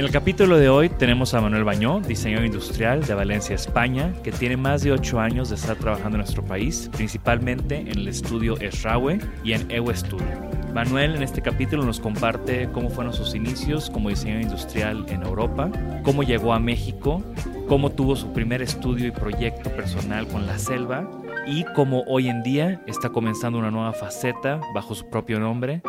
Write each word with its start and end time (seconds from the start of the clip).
En 0.00 0.06
el 0.06 0.12
capítulo 0.12 0.56
de 0.56 0.70
hoy 0.70 0.88
tenemos 0.88 1.34
a 1.34 1.42
Manuel 1.42 1.64
Bañó, 1.64 2.00
diseñador 2.00 2.46
industrial 2.46 3.04
de 3.04 3.12
Valencia, 3.12 3.54
España, 3.54 4.14
que 4.24 4.32
tiene 4.32 4.56
más 4.56 4.82
de 4.82 4.92
8 4.92 5.20
años 5.20 5.50
de 5.50 5.56
estar 5.56 5.76
trabajando 5.76 6.16
en 6.16 6.20
nuestro 6.20 6.42
país, 6.42 6.88
principalmente 6.96 7.80
en 7.80 7.88
el 7.88 8.08
estudio 8.08 8.58
Esrawe 8.58 9.18
y 9.44 9.52
en 9.52 9.70
Ewe 9.70 9.94
Studio. 9.94 10.24
Manuel 10.72 11.16
en 11.16 11.22
este 11.22 11.42
capítulo 11.42 11.84
nos 11.84 12.00
comparte 12.00 12.70
cómo 12.72 12.88
fueron 12.88 13.12
sus 13.12 13.34
inicios 13.34 13.90
como 13.90 14.08
diseñador 14.08 14.44
industrial 14.44 15.04
en 15.10 15.22
Europa, 15.22 15.70
cómo 16.02 16.22
llegó 16.22 16.54
a 16.54 16.58
México, 16.58 17.22
cómo 17.68 17.90
tuvo 17.90 18.16
su 18.16 18.32
primer 18.32 18.62
estudio 18.62 19.06
y 19.06 19.10
proyecto 19.10 19.68
personal 19.68 20.26
con 20.28 20.46
La 20.46 20.58
Selva 20.58 21.10
y 21.46 21.64
cómo 21.74 22.04
hoy 22.06 22.30
en 22.30 22.42
día 22.42 22.82
está 22.86 23.10
comenzando 23.10 23.58
una 23.58 23.70
nueva 23.70 23.92
faceta 23.92 24.62
bajo 24.74 24.94
su 24.94 25.10
propio 25.10 25.38
nombre 25.38 25.82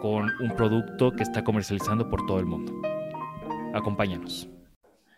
con 0.00 0.30
un 0.40 0.56
producto 0.56 1.12
que 1.12 1.22
está 1.22 1.44
comercializando 1.44 2.08
por 2.08 2.24
todo 2.24 2.38
el 2.38 2.46
mundo. 2.46 2.72
Acompáñanos. 3.74 4.48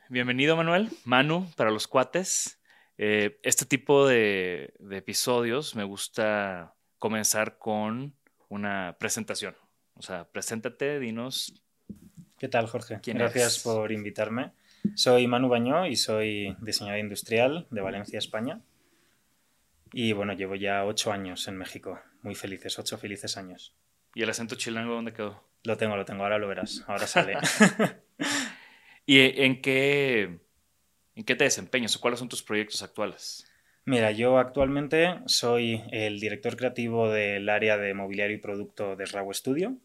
Bienvenido, 0.09 0.57
Manuel. 0.57 0.91
Manu, 1.05 1.49
para 1.57 1.71
los 1.71 1.87
cuates. 1.87 2.61
Eh, 2.99 3.39
este 3.43 3.65
tipo 3.65 4.07
de, 4.07 4.75
de 4.79 4.97
episodios 4.99 5.75
me 5.77 5.85
gusta 5.85 6.75
comenzar 6.99 7.59
con 7.59 8.15
una 8.49 8.97
presentación. 8.99 9.55
O 9.95 10.03
sea, 10.03 10.25
preséntate, 10.25 10.99
dinos. 10.99 11.63
¿Qué 12.39 12.49
tal, 12.49 12.67
Jorge? 12.67 13.01
¿Quién 13.03 13.19
Gracias 13.19 13.55
eres? 13.55 13.63
por 13.63 13.93
invitarme. 13.93 14.53
Soy 14.95 15.27
Manu 15.27 15.49
Bañó 15.49 15.87
y 15.87 15.97
soy 15.97 16.57
diseñador 16.61 17.01
industrial 17.01 17.67
de 17.71 17.81
Valencia, 17.81 18.19
España. 18.19 18.61
Y 19.93 20.13
bueno, 20.13 20.33
llevo 20.33 20.55
ya 20.55 20.85
ocho 20.85 21.13
años 21.13 21.47
en 21.49 21.57
México. 21.57 22.01
Muy 22.23 22.35
felices, 22.35 22.79
ocho 22.79 22.99
felices 22.99 23.37
años. 23.37 23.75
¿Y 24.15 24.23
el 24.23 24.31
acento 24.31 24.57
chilango 24.57 24.95
dónde 24.95 25.13
quedó? 25.13 25.43
Lo 25.65 25.77
tengo, 25.77 25.97
lo 25.97 26.05
tengo, 26.05 26.23
ahora 26.23 26.39
lo 26.39 26.49
verás. 26.49 26.85
Ahora 26.87 27.07
sale. 27.07 27.35
¿Y 29.07 29.43
en 29.43 29.61
qué, 29.61 30.41
en 31.15 31.25
qué 31.25 31.35
te 31.35 31.45
desempeñas 31.45 31.97
o 31.97 32.01
cuáles 32.01 32.19
son 32.19 32.29
tus 32.29 32.43
proyectos 32.43 32.83
actuales? 32.83 33.51
Mira, 33.85 34.11
yo 34.13 34.39
actualmente 34.39 35.21
soy 35.27 35.83
el 35.91 36.21
director 36.21 36.57
creativo 36.57 37.09
del 37.09 37.49
área 37.49 37.77
de 37.77 37.95
mobiliario 37.95 38.37
y 38.37 38.41
producto 38.41 38.95
de 38.95 39.07
Srawe 39.07 39.35
Studio. 39.35 39.77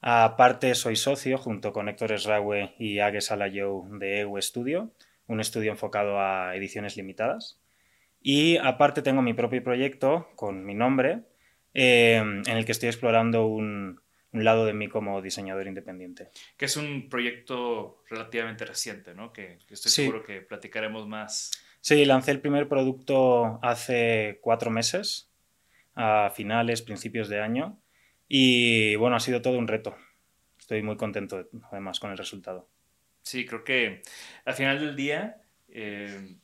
Aparte, 0.00 0.74
soy 0.74 0.96
socio 0.96 1.36
junto 1.36 1.72
con 1.72 1.88
Héctor 1.88 2.18
Srawe 2.18 2.74
y 2.78 3.00
Ague 3.00 3.20
Salayou 3.20 3.86
de 3.98 4.20
EU 4.20 4.40
Studio, 4.40 4.90
un 5.26 5.40
estudio 5.40 5.70
enfocado 5.70 6.18
a 6.18 6.56
ediciones 6.56 6.96
limitadas. 6.96 7.60
Y 8.22 8.56
aparte, 8.56 9.02
tengo 9.02 9.22
mi 9.22 9.34
propio 9.34 9.62
proyecto 9.62 10.28
con 10.36 10.64
mi 10.64 10.74
nombre, 10.74 11.20
eh, 11.74 12.16
en 12.16 12.56
el 12.56 12.64
que 12.64 12.72
estoy 12.72 12.88
explorando 12.88 13.46
un, 13.46 14.00
un 14.32 14.44
lado 14.44 14.64
de 14.66 14.72
mí 14.72 14.88
como 14.88 15.20
diseñador 15.22 15.66
independiente. 15.66 16.30
Que 16.56 16.66
es 16.66 16.76
un 16.76 17.08
proyecto 17.08 18.02
relativamente 18.08 18.64
reciente, 18.64 19.14
¿no? 19.14 19.32
Que, 19.32 19.58
que 19.66 19.74
estoy 19.74 19.90
Sí. 19.90 20.02
seguro 20.02 20.22
que 20.24 20.40
platicaremos 20.40 21.06
más. 21.08 21.50
Sí, 21.80 22.04
lancé 22.04 22.30
el 22.32 22.40
primer 22.40 22.68
producto 22.68 23.58
hace 23.62 24.38
cuatro 24.42 24.70
meses, 24.70 25.30
a 25.94 26.30
finales, 26.34 26.82
principios 26.82 27.28
de 27.28 27.40
año, 27.40 27.78
y 28.28 28.94
bueno, 28.96 29.16
ha 29.16 29.20
sido 29.20 29.42
todo 29.42 29.58
un 29.58 29.66
reto. 29.66 29.96
Estoy 30.58 30.82
muy 30.82 30.96
contento 30.96 31.48
además 31.72 31.98
con 31.98 32.10
el 32.12 32.18
resultado. 32.18 32.68
Sí, 33.22 33.44
creo 33.44 33.64
que 33.64 34.02
al 34.44 34.54
final 34.54 34.78
del 34.78 34.94
día 34.94 35.42
eh, 35.68 36.36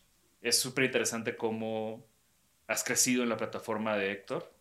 es 0.42 0.58
súper 0.58 0.84
interesante 0.84 1.36
cómo 1.36 2.04
has 2.66 2.82
crecido 2.82 3.22
en 3.22 3.28
la 3.28 3.36
plataforma 3.36 3.96
de 3.96 4.10
Héctor 4.10 4.52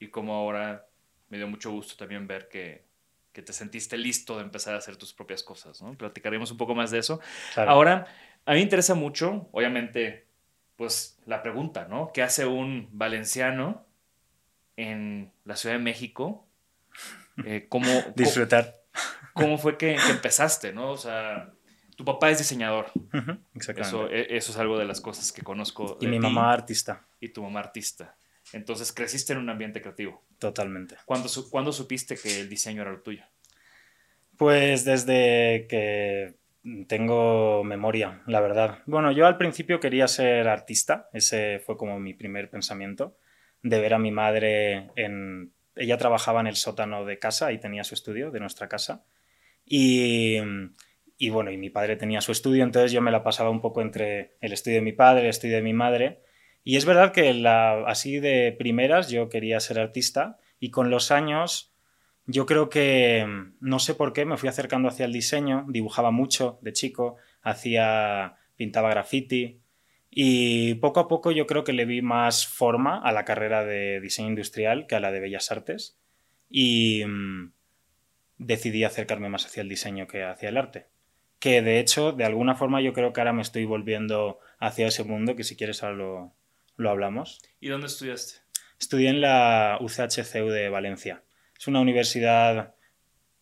y 0.00 0.08
cómo 0.08 0.34
ahora 0.34 0.86
me 1.28 1.38
dio 1.38 1.48
mucho 1.48 1.70
gusto 1.70 1.94
también 1.96 2.26
ver 2.26 2.48
que, 2.48 2.84
que 3.32 3.42
te 3.42 3.52
sentiste 3.52 3.96
listo 3.96 4.36
de 4.36 4.42
empezar 4.44 4.74
a 4.74 4.78
hacer 4.78 4.96
tus 4.96 5.12
propias 5.12 5.42
cosas, 5.42 5.82
¿no? 5.82 5.94
Platicaremos 5.94 6.50
un 6.50 6.56
poco 6.56 6.74
más 6.74 6.90
de 6.90 6.98
eso. 6.98 7.20
Claro. 7.54 7.70
Ahora, 7.70 8.06
a 8.44 8.50
mí 8.52 8.56
me 8.56 8.62
interesa 8.62 8.94
mucho, 8.94 9.48
obviamente, 9.52 10.26
pues 10.76 11.18
la 11.26 11.42
pregunta, 11.42 11.86
¿no? 11.88 12.10
¿Qué 12.12 12.22
hace 12.22 12.46
un 12.46 12.88
valenciano 12.92 13.86
en 14.76 15.32
la 15.44 15.56
Ciudad 15.56 15.76
de 15.76 15.82
México? 15.82 16.46
Eh, 17.44 17.66
¿cómo, 17.68 17.86
Disfrutar. 18.16 18.74
¿Cómo 19.34 19.58
fue 19.58 19.76
que, 19.76 19.96
que 19.96 20.12
empezaste, 20.12 20.72
no? 20.72 20.92
O 20.92 20.96
sea, 20.96 21.52
tu 21.96 22.04
papá 22.04 22.30
es 22.30 22.38
diseñador. 22.38 22.90
Exactamente. 23.54 23.80
Eso, 23.80 24.08
e- 24.08 24.36
eso 24.36 24.52
es 24.52 24.58
algo 24.58 24.78
de 24.78 24.84
las 24.86 25.00
cosas 25.00 25.32
que 25.32 25.42
conozco. 25.42 25.98
y 26.00 26.06
mi 26.06 26.18
ti 26.18 26.22
mamá 26.22 26.52
artista, 26.52 27.06
Y 27.20 27.30
tu 27.30 27.42
mamá 27.42 27.60
artista. 27.60 28.16
Entonces 28.52 28.92
creciste 28.92 29.32
en 29.32 29.40
un 29.40 29.50
ambiente 29.50 29.82
creativo. 29.82 30.22
Totalmente. 30.38 30.96
¿Cuándo, 31.04 31.28
su- 31.28 31.50
cuándo 31.50 31.72
supiste 31.72 32.16
que 32.16 32.40
el 32.40 32.48
diseño 32.48 32.82
era 32.82 32.92
lo 32.92 33.00
tuyo? 33.00 33.24
Pues 34.36 34.84
desde 34.84 35.66
que 35.68 36.34
tengo 36.88 37.64
memoria, 37.64 38.22
la 38.26 38.40
verdad. 38.40 38.78
Bueno, 38.86 39.12
yo 39.12 39.26
al 39.26 39.38
principio 39.38 39.80
quería 39.80 40.08
ser 40.08 40.48
artista, 40.48 41.08
ese 41.12 41.60
fue 41.64 41.76
como 41.76 41.98
mi 41.98 42.12
primer 42.12 42.50
pensamiento, 42.50 43.16
de 43.62 43.80
ver 43.80 43.94
a 43.94 43.98
mi 43.98 44.10
madre 44.10 44.90
en... 44.96 45.52
Ella 45.74 45.98
trabajaba 45.98 46.40
en 46.40 46.46
el 46.46 46.56
sótano 46.56 47.04
de 47.04 47.18
casa 47.18 47.52
y 47.52 47.58
tenía 47.58 47.84
su 47.84 47.94
estudio, 47.94 48.30
de 48.30 48.40
nuestra 48.40 48.68
casa. 48.68 49.04
Y, 49.64 50.38
y 51.18 51.30
bueno, 51.30 51.50
y 51.50 51.56
mi 51.58 51.70
padre 51.70 51.96
tenía 51.96 52.20
su 52.20 52.32
estudio, 52.32 52.64
entonces 52.64 52.92
yo 52.92 53.00
me 53.02 53.10
la 53.10 53.22
pasaba 53.22 53.50
un 53.50 53.60
poco 53.60 53.82
entre 53.82 54.36
el 54.40 54.52
estudio 54.52 54.78
de 54.78 54.82
mi 54.82 54.92
padre, 54.92 55.22
el 55.24 55.28
estudio 55.30 55.56
de 55.56 55.62
mi 55.62 55.74
madre. 55.74 56.20
Y 56.68 56.76
es 56.76 56.84
verdad 56.84 57.12
que 57.12 57.44
así 57.86 58.18
de 58.18 58.50
primeras 58.58 59.08
yo 59.08 59.28
quería 59.28 59.60
ser 59.60 59.78
artista 59.78 60.40
y 60.58 60.72
con 60.72 60.90
los 60.90 61.12
años 61.12 61.72
yo 62.24 62.44
creo 62.44 62.70
que, 62.70 63.24
no 63.60 63.78
sé 63.78 63.94
por 63.94 64.12
qué, 64.12 64.24
me 64.24 64.36
fui 64.36 64.48
acercando 64.48 64.88
hacia 64.88 65.04
el 65.04 65.12
diseño, 65.12 65.64
dibujaba 65.68 66.10
mucho 66.10 66.58
de 66.62 66.72
chico, 66.72 67.18
hacía, 67.40 68.34
pintaba 68.56 68.90
graffiti 68.90 69.60
y 70.10 70.74
poco 70.74 70.98
a 70.98 71.06
poco 71.06 71.30
yo 71.30 71.46
creo 71.46 71.62
que 71.62 71.72
le 71.72 71.84
vi 71.84 72.02
más 72.02 72.48
forma 72.48 73.00
a 73.00 73.12
la 73.12 73.24
carrera 73.24 73.64
de 73.64 74.00
diseño 74.00 74.30
industrial 74.30 74.88
que 74.88 74.96
a 74.96 75.00
la 75.00 75.12
de 75.12 75.20
bellas 75.20 75.52
artes 75.52 76.00
y 76.50 77.04
mm, 77.06 77.52
decidí 78.38 78.82
acercarme 78.82 79.28
más 79.28 79.46
hacia 79.46 79.60
el 79.60 79.68
diseño 79.68 80.08
que 80.08 80.24
hacia 80.24 80.48
el 80.48 80.56
arte. 80.56 80.88
Que 81.38 81.62
de 81.62 81.78
hecho, 81.78 82.10
de 82.10 82.24
alguna 82.24 82.56
forma 82.56 82.80
yo 82.80 82.92
creo 82.92 83.12
que 83.12 83.20
ahora 83.20 83.32
me 83.32 83.42
estoy 83.42 83.66
volviendo 83.66 84.40
hacia 84.58 84.88
ese 84.88 85.04
mundo, 85.04 85.36
que 85.36 85.44
si 85.44 85.54
quieres 85.54 85.84
ahora 85.84 86.32
lo 86.76 86.90
hablamos. 86.90 87.40
¿Y 87.60 87.68
dónde 87.68 87.86
estudiaste? 87.86 88.40
Estudié 88.78 89.08
en 89.08 89.20
la 89.20 89.78
UCHCU 89.80 90.48
de 90.48 90.68
Valencia. 90.68 91.22
Es 91.58 91.66
una 91.66 91.80
universidad, 91.80 92.74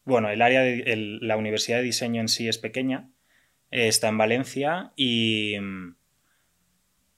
bueno, 0.05 0.31
el 0.31 0.43
área 0.43 0.61
de 0.61 1.19
la 1.21 1.37
Universidad 1.37 1.79
de 1.79 1.85
Diseño 1.85 2.21
en 2.21 2.29
sí 2.29 2.49
es 2.49 2.59
pequeña, 2.59 3.11
está 3.71 4.09
en 4.09 4.19
Valencia 4.19 4.93
y 4.95 5.57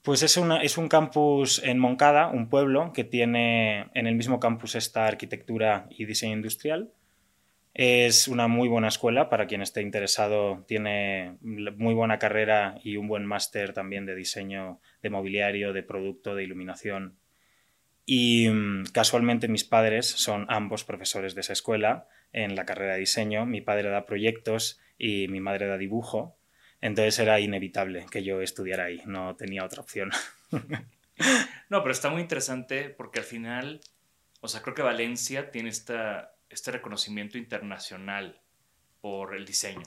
pues 0.06 0.22
es, 0.22 0.36
una, 0.36 0.62
es 0.62 0.78
un 0.78 0.88
campus 0.88 1.60
en 1.64 1.80
Moncada, 1.80 2.28
un 2.28 2.48
pueblo 2.48 2.92
que 2.94 3.02
tiene 3.02 3.90
en 3.92 4.06
el 4.06 4.14
mismo 4.14 4.38
campus 4.38 4.76
esta 4.76 5.06
arquitectura 5.06 5.88
y 5.90 6.04
diseño 6.04 6.34
industrial. 6.34 6.92
Es 7.74 8.26
una 8.26 8.48
muy 8.48 8.68
buena 8.68 8.88
escuela 8.88 9.28
para 9.28 9.46
quien 9.46 9.62
esté 9.62 9.82
interesado, 9.82 10.64
tiene 10.66 11.36
muy 11.42 11.92
buena 11.92 12.18
carrera 12.18 12.78
y 12.82 12.96
un 12.96 13.08
buen 13.08 13.26
máster 13.26 13.74
también 13.74 14.06
de 14.06 14.14
diseño 14.14 14.80
de 15.06 15.10
mobiliario, 15.10 15.72
de 15.72 15.82
producto, 15.82 16.34
de 16.34 16.44
iluminación 16.44 17.16
y 18.06 18.48
mm, 18.48 18.84
casualmente 18.92 19.48
mis 19.48 19.64
padres 19.64 20.06
son 20.06 20.46
ambos 20.48 20.84
profesores 20.84 21.34
de 21.34 21.40
esa 21.40 21.52
escuela 21.52 22.08
en 22.32 22.54
la 22.54 22.64
carrera 22.64 22.94
de 22.94 23.00
diseño. 23.00 23.44
Mi 23.44 23.60
padre 23.60 23.90
da 23.90 24.06
proyectos 24.06 24.80
y 24.96 25.26
mi 25.28 25.40
madre 25.40 25.66
da 25.66 25.76
dibujo. 25.76 26.38
Entonces 26.80 27.18
era 27.18 27.40
inevitable 27.40 28.06
que 28.10 28.22
yo 28.22 28.40
estudiara 28.40 28.84
ahí, 28.84 29.02
no 29.06 29.34
tenía 29.34 29.64
otra 29.64 29.82
opción. 29.82 30.10
no, 31.68 31.82
pero 31.82 31.90
está 31.90 32.08
muy 32.08 32.22
interesante 32.22 32.90
porque 32.90 33.18
al 33.18 33.24
final, 33.24 33.80
o 34.40 34.46
sea, 34.46 34.62
creo 34.62 34.74
que 34.74 34.82
Valencia 34.82 35.50
tiene 35.50 35.70
esta, 35.70 36.32
este 36.48 36.70
reconocimiento 36.70 37.38
internacional 37.38 38.40
por 39.00 39.34
el 39.34 39.44
diseño. 39.44 39.86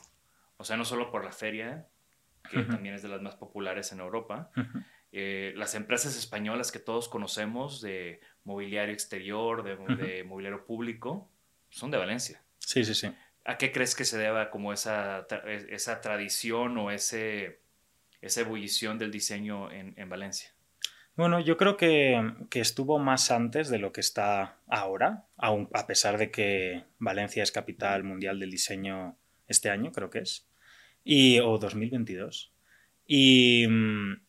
O 0.58 0.66
sea, 0.66 0.76
no 0.76 0.84
solo 0.84 1.10
por 1.10 1.24
la 1.24 1.32
feria, 1.32 1.88
que 2.52 2.64
también 2.64 2.96
es 2.96 3.02
de 3.02 3.10
las 3.10 3.22
más 3.22 3.36
populares 3.36 3.92
en 3.94 4.00
Europa, 4.00 4.52
eh, 5.12 5.54
las 5.56 5.76
empresas 5.76 6.16
españolas 6.16 6.72
que 6.72 6.80
todos 6.80 7.10
conocemos 7.10 7.82
de 7.82 8.22
mobiliario 8.44 8.94
exterior, 8.94 9.64
de, 9.64 10.24
mobiliario 10.24 10.66
público, 10.66 11.30
son 11.70 11.92
de 11.92 11.98
Valencia. 11.98 12.42
Sí, 12.60 12.84
sí, 12.86 12.94
sí. 12.94 13.12
¿A 13.46 13.58
qué 13.58 13.72
crees 13.72 13.96
que 13.96 14.06
se 14.06 14.18
deba 14.18 14.52
como 14.52 14.72
esa, 14.74 15.26
esa 15.70 16.02
tradición 16.02 16.78
o 16.78 16.92
ese, 16.92 17.60
esa 18.22 18.42
ebullición 18.42 19.00
del 19.00 19.12
diseño 19.12 19.72
en, 19.72 20.10
Valencia? 20.10 20.52
Bueno, 21.16 21.40
yo 21.40 21.58
creo 21.58 21.76
que, 21.76 22.34
que, 22.50 22.60
estuvo 22.60 23.00
más 23.00 23.32
antes 23.32 23.70
de 23.70 23.80
lo 23.80 23.92
que 23.92 24.02
está 24.02 24.58
ahora, 24.68 25.26
aun, 25.38 25.68
a 25.74 25.88
pesar 25.88 26.18
de 26.18 26.30
que 26.32 26.84
Valencia 27.00 27.44
es 27.44 27.52
capital 27.52 28.04
mundial 28.04 28.40
del 28.40 28.52
diseño 28.52 29.18
este 29.48 29.70
año, 29.70 29.92
creo 29.92 30.10
que 30.10 30.20
es, 30.20 30.48
y, 31.04 31.40
o 31.40 31.58
2022. 31.58 32.54
Y, 33.08 33.66
mm, 33.68 34.29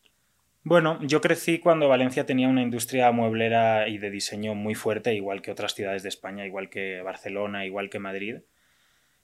bueno, 0.63 0.99
yo 1.01 1.21
crecí 1.21 1.59
cuando 1.59 1.87
Valencia 1.87 2.25
tenía 2.25 2.47
una 2.47 2.61
industria 2.61 3.11
mueblera 3.11 3.87
y 3.87 3.97
de 3.97 4.11
diseño 4.11 4.53
muy 4.53 4.75
fuerte, 4.75 5.15
igual 5.15 5.41
que 5.41 5.51
otras 5.51 5.73
ciudades 5.73 6.03
de 6.03 6.09
España, 6.09 6.45
igual 6.45 6.69
que 6.69 7.01
Barcelona, 7.01 7.65
igual 7.65 7.89
que 7.89 7.97
Madrid. 7.97 8.37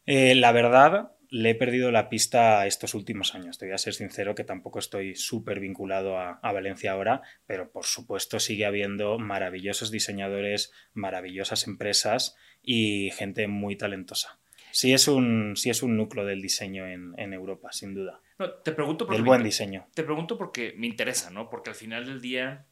Eh, 0.07 0.33
la 0.33 0.51
verdad, 0.51 1.11
le 1.29 1.51
he 1.51 1.55
perdido 1.55 1.91
la 1.91 2.09
pista 2.09 2.65
estos 2.65 2.95
últimos 2.95 3.35
años. 3.35 3.59
Te 3.59 3.67
voy 3.67 3.75
a 3.75 3.77
ser 3.77 3.93
sincero 3.93 4.33
que 4.33 4.43
tampoco 4.43 4.79
estoy 4.79 5.15
súper 5.15 5.59
vinculado 5.59 6.17
a, 6.17 6.39
Valencia 6.41 6.93
ahora, 6.93 7.21
pero 7.45 7.69
por 7.69 7.85
supuesto 7.85 8.39
sigue 8.39 8.65
habiendo 8.65 9.19
maravillosos 9.19 9.91
diseñadores, 9.91 10.71
maravillosas 10.93 11.67
empresas 11.67 12.35
y 12.63 13.11
gente 13.11 13.47
muy 13.47 13.75
talentosa. 13.75 14.39
Sí 14.71 14.91
es 14.93 15.07
un, 15.07 15.55
sí 15.55 15.69
es 15.69 15.83
un 15.83 15.97
núcleo 15.97 16.25
del 16.25 16.41
diseño 16.41 16.87
en 16.87 17.33
Europa, 17.33 17.71
sin 17.71 17.93
duda. 17.93 18.21
No, 18.39 18.51
te 18.51 18.71
pregunto 18.71 19.05
porque. 19.05 19.17
El 19.17 19.25
buen 19.25 19.43
diseño. 19.43 19.87
Te 19.93 20.03
pregunto 20.03 20.37
porque 20.37 20.73
me 20.77 20.87
interesa, 20.87 21.29
¿no? 21.31 21.49
Porque 21.49 21.71
al 21.71 21.75
final 21.75 22.05
del 22.05 22.21
día, 22.21 22.65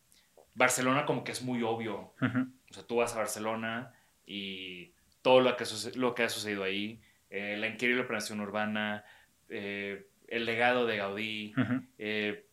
Barcelona 0.53 1.06
como 1.06 1.23
que 1.23 1.31
es 1.31 1.41
muy 1.41 1.63
obvio. 1.63 2.13
O 2.21 2.73
sea, 2.73 2.83
tú 2.83 2.97
vas 2.97 3.13
a 3.13 3.17
Barcelona 3.17 3.94
y 4.25 4.91
todo 5.21 5.41
lo 5.41 5.56
que, 5.57 5.65
lo 5.95 6.13
que 6.13 6.23
ha 6.23 6.29
sucedido 6.29 6.63
ahí, 6.63 7.01
eh, 7.29 7.57
la 7.57 7.67
increíble 7.67 8.01
operación 8.01 8.39
urbana, 8.41 9.03
eh, 9.50 10.07
el 10.27 10.45
legado 10.45 10.85
de 10.85 10.97
Gaudí, 10.97 11.53
eh, 11.97 12.45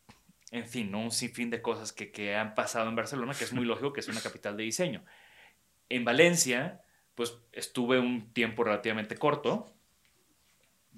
en 0.50 0.66
fin, 0.66 0.90
¿no? 0.90 1.00
un 1.00 1.10
sinfín 1.10 1.50
de 1.50 1.62
cosas 1.62 1.92
que, 1.92 2.10
que, 2.10 2.34
han 2.34 2.54
pasado 2.54 2.88
en 2.88 2.96
Barcelona, 2.96 3.34
que 3.34 3.44
es 3.44 3.52
muy 3.52 3.64
lógico 3.64 3.92
que 3.92 4.00
es 4.00 4.08
una 4.08 4.20
capital 4.22 4.56
de 4.56 4.64
diseño. 4.64 5.04
En 5.88 6.04
Valencia, 6.04 6.80
pues 7.14 7.38
estuve 7.52 7.98
un 7.98 8.32
tiempo 8.32 8.64
relativamente 8.64 9.16
corto. 9.16 9.72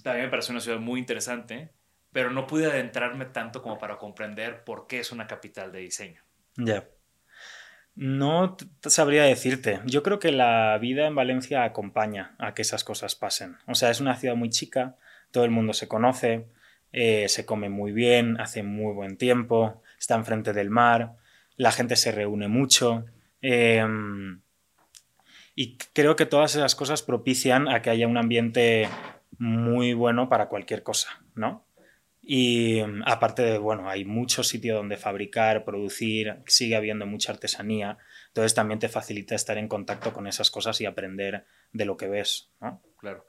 También 0.02 0.26
me 0.26 0.30
pareció 0.30 0.52
una 0.52 0.60
ciudad 0.60 0.78
muy 0.78 1.00
interesante 1.00 1.70
pero 2.14 2.30
no 2.30 2.46
pude 2.46 2.66
adentrarme 2.66 3.24
tanto 3.24 3.60
como 3.60 3.76
para 3.76 3.98
comprender 3.98 4.62
por 4.62 4.86
qué 4.86 5.00
es 5.00 5.10
una 5.10 5.26
capital 5.26 5.72
de 5.72 5.80
diseño. 5.80 6.22
Ya. 6.56 6.84
No 7.96 8.56
sabría 8.86 9.24
decirte. 9.24 9.80
Yo 9.84 10.04
creo 10.04 10.20
que 10.20 10.30
la 10.30 10.78
vida 10.78 11.08
en 11.08 11.16
Valencia 11.16 11.64
acompaña 11.64 12.36
a 12.38 12.54
que 12.54 12.62
esas 12.62 12.84
cosas 12.84 13.16
pasen. 13.16 13.56
O 13.66 13.74
sea, 13.74 13.90
es 13.90 14.00
una 14.00 14.14
ciudad 14.14 14.36
muy 14.36 14.48
chica, 14.48 14.94
todo 15.32 15.44
el 15.44 15.50
mundo 15.50 15.72
se 15.72 15.88
conoce, 15.88 16.46
eh, 16.92 17.28
se 17.28 17.44
come 17.44 17.68
muy 17.68 17.90
bien, 17.90 18.40
hace 18.40 18.62
muy 18.62 18.94
buen 18.94 19.16
tiempo, 19.16 19.82
está 19.98 20.14
enfrente 20.14 20.52
del 20.52 20.70
mar, 20.70 21.16
la 21.56 21.72
gente 21.72 21.96
se 21.96 22.12
reúne 22.12 22.46
mucho. 22.46 23.06
Em, 23.40 24.40
y 25.56 25.78
creo 25.92 26.14
que 26.14 26.26
todas 26.26 26.54
esas 26.54 26.76
cosas 26.76 27.02
propician 27.02 27.66
a 27.66 27.82
que 27.82 27.90
haya 27.90 28.06
un 28.06 28.18
ambiente 28.18 28.88
muy 29.36 29.94
bueno 29.94 30.28
para 30.28 30.46
cualquier 30.46 30.84
cosa, 30.84 31.20
¿no? 31.34 31.64
Y 32.26 32.82
mm, 32.82 33.02
aparte 33.04 33.42
de, 33.42 33.58
bueno, 33.58 33.88
hay 33.88 34.04
mucho 34.04 34.42
sitio 34.42 34.74
donde 34.74 34.96
fabricar, 34.96 35.64
producir, 35.64 36.36
sigue 36.46 36.74
habiendo 36.74 37.06
mucha 37.06 37.32
artesanía, 37.32 37.98
entonces 38.28 38.54
también 38.54 38.78
te 38.78 38.88
facilita 38.88 39.34
estar 39.34 39.58
en 39.58 39.68
contacto 39.68 40.12
con 40.12 40.26
esas 40.26 40.50
cosas 40.50 40.80
y 40.80 40.86
aprender 40.86 41.44
de 41.72 41.84
lo 41.84 41.96
que 41.96 42.08
ves, 42.08 42.50
¿no? 42.60 42.82
Claro. 42.96 43.26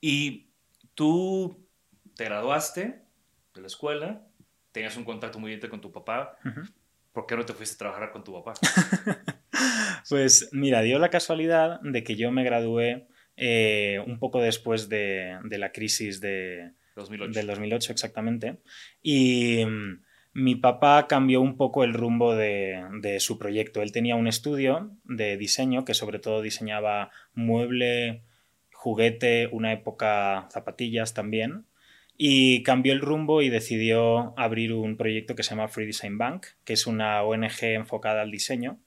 Y 0.00 0.50
tú 0.94 1.66
te 2.14 2.24
graduaste 2.24 3.02
de 3.54 3.60
la 3.60 3.66
escuela, 3.66 4.24
tenías 4.70 4.96
un 4.96 5.04
contacto 5.04 5.40
muy 5.40 5.56
bien 5.56 5.68
con 5.68 5.80
tu 5.80 5.90
papá, 5.90 6.38
¿por 7.12 7.26
qué 7.26 7.36
no 7.36 7.44
te 7.44 7.52
fuiste 7.52 7.74
a 7.74 7.78
trabajar 7.78 8.12
con 8.12 8.22
tu 8.22 8.32
papá? 8.32 8.54
pues 10.08 10.50
mira, 10.52 10.82
dio 10.82 11.00
la 11.00 11.10
casualidad 11.10 11.80
de 11.80 12.04
que 12.04 12.14
yo 12.14 12.30
me 12.30 12.44
gradué 12.44 13.08
eh, 13.36 14.00
un 14.06 14.20
poco 14.20 14.40
después 14.40 14.88
de 14.88 15.40
la 15.50 15.72
crisis 15.72 16.20
de, 16.20 16.74
2008. 16.96 17.32
Del 17.32 17.46
2008, 17.46 17.92
exactamente. 17.92 18.58
Y 19.02 19.64
mm, 19.64 20.02
mi 20.32 20.54
papá 20.54 21.06
cambió 21.06 21.40
un 21.40 21.56
poco 21.56 21.84
el 21.84 21.94
rumbo 21.94 22.34
de, 22.34 23.16
su 23.20 23.38
proyecto. 23.38 23.80
Él 23.80 23.92
tenía 23.92 24.16
un 24.16 24.26
estudio 24.26 24.90
de 25.04 25.36
diseño 25.36 25.84
que 25.84 25.94
sobre 25.94 26.18
todo 26.18 26.42
diseñaba 26.42 27.10
mueble, 27.32 28.22
juguete, 28.72 29.48
una 29.50 29.72
época 29.72 30.48
zapatillas 30.50 31.14
también. 31.14 31.64
Y 32.18 32.62
cambió 32.64 32.92
el 32.92 33.00
rumbo 33.00 33.40
y 33.40 33.48
decidió 33.48 34.38
abrir 34.38 34.74
un 34.74 34.98
proyecto 34.98 35.34
que 35.34 35.42
se 35.42 35.50
llama 35.50 35.68
Free 35.68 35.86
Design 35.86 36.18
Bank, 36.18 36.46
que 36.64 36.74
es 36.74 36.86
una 36.86 37.22
ONG 37.22 37.62
enfocada 37.62 38.22
al 38.22 38.30
diseño. 38.30 38.78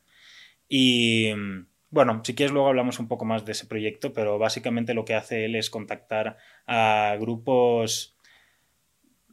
Y 0.67 1.33
mm, 1.35 1.65
bueno, 1.91 2.21
si 2.23 2.35
quieres 2.35 2.53
luego 2.53 2.67
hablamos 2.67 2.99
un 2.99 3.07
poco 3.07 3.25
más 3.25 3.45
de 3.45 3.53
ese 3.53 3.65
proyecto, 3.65 4.13
pero 4.13 4.37
básicamente 4.37 4.93
lo 4.93 5.05
que 5.05 5.15
hace 5.15 5.45
él 5.45 5.55
es 5.55 5.71
contactar 5.71 6.37
a 6.71 7.17
grupos 7.19 8.15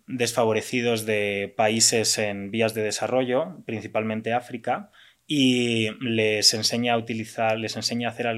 desfavorecidos 0.06 1.04
de 1.04 1.52
países 1.54 2.16
en 2.16 2.50
vías 2.50 2.72
de 2.72 2.82
desarrollo, 2.82 3.62
principalmente 3.66 4.32
África, 4.32 4.90
y 5.26 5.90
les 6.00 6.54
enseña 6.54 6.94
a 6.94 6.98
utilizar, 6.98 7.58
les 7.58 7.76
enseña 7.76 8.08
a 8.08 8.12
hacer 8.12 8.28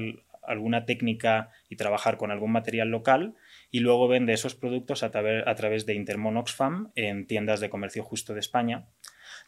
alguna 0.43 0.85
técnica 0.85 1.49
y 1.69 1.77
trabajar 1.77 2.17
con 2.17 2.29
algún 2.29 2.51
material 2.51 2.89
local 2.89 3.35
y 3.71 3.79
luego 3.79 4.09
vende 4.09 4.33
esos 4.33 4.55
productos 4.55 5.03
a, 5.03 5.11
a 5.45 5.55
través 5.55 5.85
de 5.85 5.93
Intermon 5.93 6.35
Oxfam 6.35 6.91
en 6.95 7.25
tiendas 7.25 7.61
de 7.61 7.69
comercio 7.69 8.03
justo 8.03 8.33
de 8.33 8.41
España. 8.41 8.87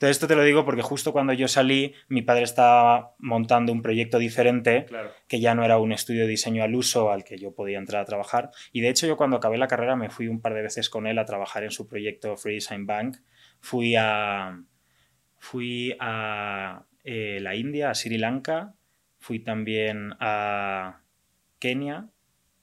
Entonces, 0.01 0.17
esto 0.17 0.27
te 0.27 0.35
lo 0.35 0.43
digo 0.43 0.65
porque 0.65 0.81
justo 0.81 1.13
cuando 1.13 1.31
yo 1.31 1.47
salí, 1.47 1.93
mi 2.07 2.23
padre 2.23 2.41
estaba 2.41 3.13
montando 3.19 3.71
un 3.71 3.83
proyecto 3.83 4.17
diferente, 4.17 4.87
que 5.27 5.39
ya 5.39 5.53
no 5.53 5.63
era 5.63 5.77
un 5.77 5.91
estudio 5.91 6.23
de 6.23 6.27
diseño 6.27 6.63
al 6.63 6.73
uso 6.73 7.11
al 7.11 7.23
que 7.23 7.37
yo 7.37 7.53
podía 7.53 7.77
entrar 7.77 8.01
a 8.01 8.05
trabajar. 8.05 8.49
Y 8.71 8.81
de 8.81 8.89
hecho, 8.89 9.05
yo 9.05 9.15
cuando 9.15 9.37
acabé 9.37 9.59
la 9.59 9.67
carrera 9.67 9.95
me 9.95 10.09
fui 10.09 10.27
un 10.27 10.41
par 10.41 10.55
de 10.55 10.63
veces 10.63 10.89
con 10.89 11.05
él 11.05 11.19
a 11.19 11.25
trabajar 11.25 11.63
en 11.63 11.69
su 11.69 11.87
proyecto 11.87 12.35
Free 12.35 12.55
Design 12.55 12.87
Bank. 12.87 13.17
Fui 13.59 13.95
a, 13.95 14.63
fui 15.37 15.95
a 15.99 16.83
eh, 17.03 17.37
la 17.39 17.53
India, 17.53 17.91
a 17.91 17.93
Sri 17.93 18.17
Lanka, 18.17 18.73
fui 19.19 19.37
también 19.37 20.15
a 20.19 21.03
Kenia 21.59 22.09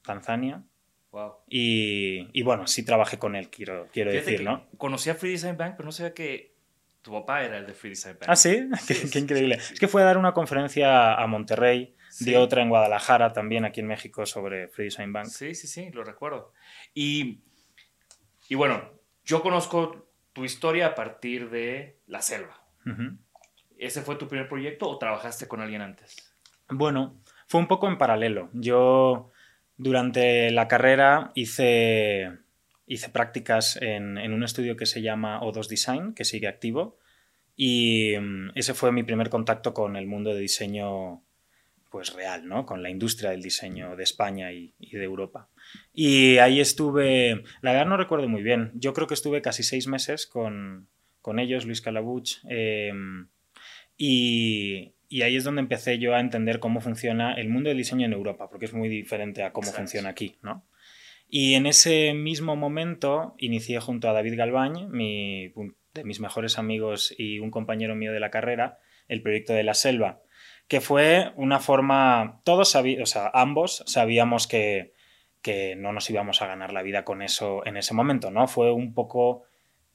Tanzania. 0.02 0.64
Wow. 1.12 1.35
Y, 1.49 2.30
y 2.33 2.42
bueno, 2.42 2.66
sí 2.66 2.85
trabajé 2.85 3.21
con 3.21 3.37
él, 3.37 3.49
quiero, 3.49 3.87
quiero 3.92 4.11
Fíjate 4.11 4.28
decir, 4.28 4.45
¿no? 4.45 4.66
Conocí 4.76 5.09
a 5.09 5.14
Free 5.14 5.30
Design 5.30 5.57
Bank, 5.57 5.75
pero 5.76 5.87
no 5.87 5.92
sabía 5.92 6.14
que 6.14 6.57
tu 7.02 7.12
papá 7.12 7.43
era 7.45 7.59
el 7.59 7.67
de 7.67 7.75
Free 7.75 7.90
Design 7.90 8.17
Bank. 8.21 8.28
Ah, 8.28 8.37
sí, 8.37 8.69
qué, 8.87 8.95
Sí, 8.95 9.02
qué 9.02 9.09
sí, 9.09 9.19
increíble. 9.21 9.61
sí. 9.61 9.75
Es 9.75 9.81
que 9.81 9.88
fue 9.88 10.02
a 10.02 10.05
dar 10.07 10.19
una 10.19 10.33
conferencia 10.33 11.14
a 11.14 11.26
Monterrey, 11.26 11.95
Sí. 12.11 12.25
dio 12.26 12.40
otra 12.43 12.62
en 12.62 12.69
Guadalajara, 12.71 13.33
también 13.33 13.64
aquí 13.64 13.81
en 13.81 13.87
México, 13.87 14.25
sobre 14.26 14.69
Free 14.69 14.87
Design 14.87 15.12
Bank. 15.12 15.26
Sí, 15.26 15.55
sí, 15.55 15.67
sí, 15.69 15.90
lo 15.93 16.02
recuerdo. 16.05 16.52
Y, 16.95 17.43
y 18.49 18.55
bueno, 18.55 18.90
yo 19.25 19.43
conozco 19.43 20.11
tu 20.33 20.45
historia 20.45 20.87
a 20.88 20.95
partir 20.95 21.50
de 21.50 21.99
La 22.07 22.23
Selva. 22.23 22.62
¿Ese 23.76 24.02
fue 24.02 24.17
tu 24.17 24.26
primer 24.26 24.49
proyecto 24.49 24.88
o 24.88 24.99
trabajaste 24.99 25.47
con 25.47 25.61
alguien 25.61 25.83
antes? 25.83 26.17
Bueno, 26.71 27.21
fue 27.47 27.61
un 27.61 27.69
poco 27.69 27.87
en 27.88 27.99
paralelo. 27.99 28.49
Yo 28.55 29.31
durante 29.76 30.50
la 30.50 30.67
carrera 30.67 31.31
hice, 31.35 32.31
hice 32.88 33.11
prácticas 33.11 33.76
en, 33.80 34.18
en 34.18 34.33
un 34.33 34.42
estudio 34.42 34.76
que 34.76 34.87
se 34.87 35.02
llama 35.02 35.40
O2 35.40 35.68
Design, 35.68 36.14
que 36.14 36.25
sigue 36.25 36.49
activo, 36.49 36.99
y 37.54 38.14
mm, 38.18 38.50
ese 38.54 38.75
fue 38.75 38.92
mi 38.92 39.02
primer 39.02 39.30
contacto 39.30 39.75
con 39.75 39.97
el 39.97 40.07
mundo 40.07 40.35
de 40.35 40.40
diseño 40.40 41.23
pues 41.90 42.12
real, 42.12 42.47
¿no? 42.47 42.66
Con 42.66 42.83
la 42.83 42.90
industria 42.90 43.30
del 43.30 43.42
diseño 43.42 43.97
de 43.97 44.02
España 44.02 44.52
y, 44.52 44.75
y 44.78 44.97
de 44.97 45.04
Europa. 45.04 45.49
Y 45.92 46.38
ahí 46.38 46.61
estuve, 46.61 47.42
la 47.62 47.73
verdad 47.73 47.87
no 47.87 47.97
recuerdo 47.97 48.28
muy 48.28 48.42
bien, 48.42 48.71
yo 48.75 48.92
creo 48.92 49.07
que 49.07 49.14
estuve 49.14 49.42
casi 49.42 49.62
seis 49.62 49.87
meses 49.87 50.26
con, 50.26 50.87
con 51.23 51.38
ellos, 51.38 51.64
Luis 51.64 51.80
Calabuch, 51.80 52.45
eh, 52.49 52.92
y, 53.97 54.92
y 55.09 55.23
ahí 55.23 55.37
es 55.37 55.45
donde 55.45 55.61
empecé 55.61 55.99
yo 55.99 56.14
a 56.14 56.21
entender 56.21 56.61
cómo 56.61 56.80
funciona 56.80 57.35
el 57.35 57.49
mundo 57.49 57.68
del 57.71 57.78
diseño 57.78 58.07
en 58.07 58.12
Europa, 58.12 58.49
porque 58.49 58.66
es 58.66 58.75
muy 58.75 58.88
diferente 58.88 59.42
a 59.42 59.52
cómo 59.52 59.64
Exacto. 59.66 59.83
funciona 59.83 60.11
aquí, 60.11 60.37
¿no? 60.42 60.64
Y 61.28 61.54
en 61.54 61.66
ese 61.66 62.14
mismo 62.14 62.56
momento 62.56 63.35
inicié 63.38 63.80
junto 63.80 64.08
a 64.08 64.12
David 64.14 64.37
Galvañ, 64.37 64.88
mi, 64.88 65.52
de 65.92 66.04
mis 66.04 66.20
mejores 66.20 66.58
amigos 66.58 67.14
y 67.16 67.38
un 67.38 67.50
compañero 67.50 67.94
mío 67.94 68.12
de 68.12 68.20
la 68.20 68.30
carrera, 68.30 68.78
el 69.08 69.23
proyecto 69.23 69.52
de 69.52 69.62
la 69.62 69.75
selva, 69.75 70.23
que 70.68 70.80
fue 70.80 71.32
una 71.37 71.61
forma, 71.61 72.40
todos 72.44 72.70
sabíamos, 72.70 73.11
o 73.11 73.12
sea, 73.12 73.30
ambos 73.35 73.82
sabíamos 73.87 74.47
que, 74.47 74.94
que 75.42 75.76
no 75.76 75.92
nos 75.92 76.08
íbamos 76.08 76.40
a 76.40 76.47
ganar 76.47 76.73
la 76.73 76.82
vida 76.82 77.04
con 77.04 77.20
eso 77.20 77.64
en 77.66 77.76
ese 77.76 77.94
momento, 77.94 78.30
¿no? 78.30 78.49
Fue 78.49 78.73
un 78.73 78.94
poco 78.94 79.44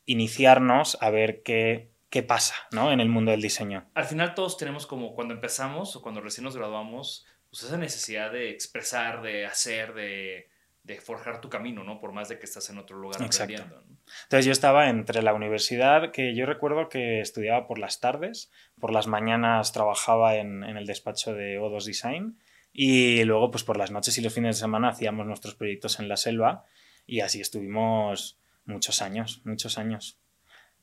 iniciarnos 0.05 0.97
a 1.01 1.09
ver 1.09 1.41
qué, 1.41 1.89
qué 2.09 2.21
pasa, 2.21 2.55
¿no? 2.71 2.91
En 2.91 2.99
el 2.99 3.09
mundo 3.09 3.31
del 3.31 3.41
diseño. 3.41 3.89
Al 3.95 4.05
final 4.05 4.35
todos 4.35 4.57
tenemos 4.57 4.85
como 4.85 5.15
cuando 5.15 5.33
empezamos 5.33 5.95
o 5.95 6.01
cuando 6.03 6.21
recién 6.21 6.43
nos 6.43 6.55
graduamos, 6.55 7.25
pues 7.49 7.63
esa 7.63 7.77
necesidad 7.77 8.31
de 8.31 8.51
expresar, 8.51 9.23
de 9.23 9.45
hacer, 9.45 9.93
de, 9.93 10.49
de 10.83 10.99
forjar 10.99 11.39
tu 11.39 11.49
camino, 11.49 11.83
¿no? 11.83 11.99
Por 11.99 12.11
más 12.11 12.27
de 12.27 12.37
que 12.37 12.45
estás 12.45 12.69
en 12.69 12.77
otro 12.77 12.97
lugar 12.97 13.21
Exacto. 13.21 13.53
aprendiendo. 13.53 13.81
¿no? 13.89 13.97
Entonces 14.23 14.45
yo 14.45 14.51
estaba 14.51 14.89
entre 14.89 15.21
la 15.21 15.33
universidad, 15.33 16.11
que 16.11 16.35
yo 16.35 16.45
recuerdo 16.45 16.89
que 16.89 17.21
estudiaba 17.21 17.67
por 17.67 17.79
las 17.79 18.01
tardes, 18.01 18.51
por 18.79 18.91
las 18.91 19.07
mañanas 19.07 19.71
trabajaba 19.71 20.35
en, 20.35 20.63
en 20.63 20.75
el 20.75 20.85
despacho 20.85 21.33
de 21.33 21.57
O2 21.59 21.85
Design 21.85 22.37
y 22.73 23.23
luego 23.23 23.49
pues 23.49 23.63
por 23.63 23.77
las 23.77 23.91
noches 23.91 24.17
y 24.17 24.21
los 24.21 24.33
fines 24.33 24.57
de 24.57 24.61
semana 24.61 24.89
hacíamos 24.89 25.25
nuestros 25.25 25.55
proyectos 25.55 25.99
en 25.99 26.09
la 26.09 26.17
selva 26.17 26.65
y 27.05 27.21
así 27.21 27.39
estuvimos 27.39 28.37
muchos 28.65 29.01
años, 29.01 29.41
muchos 29.45 29.77
años. 29.77 30.17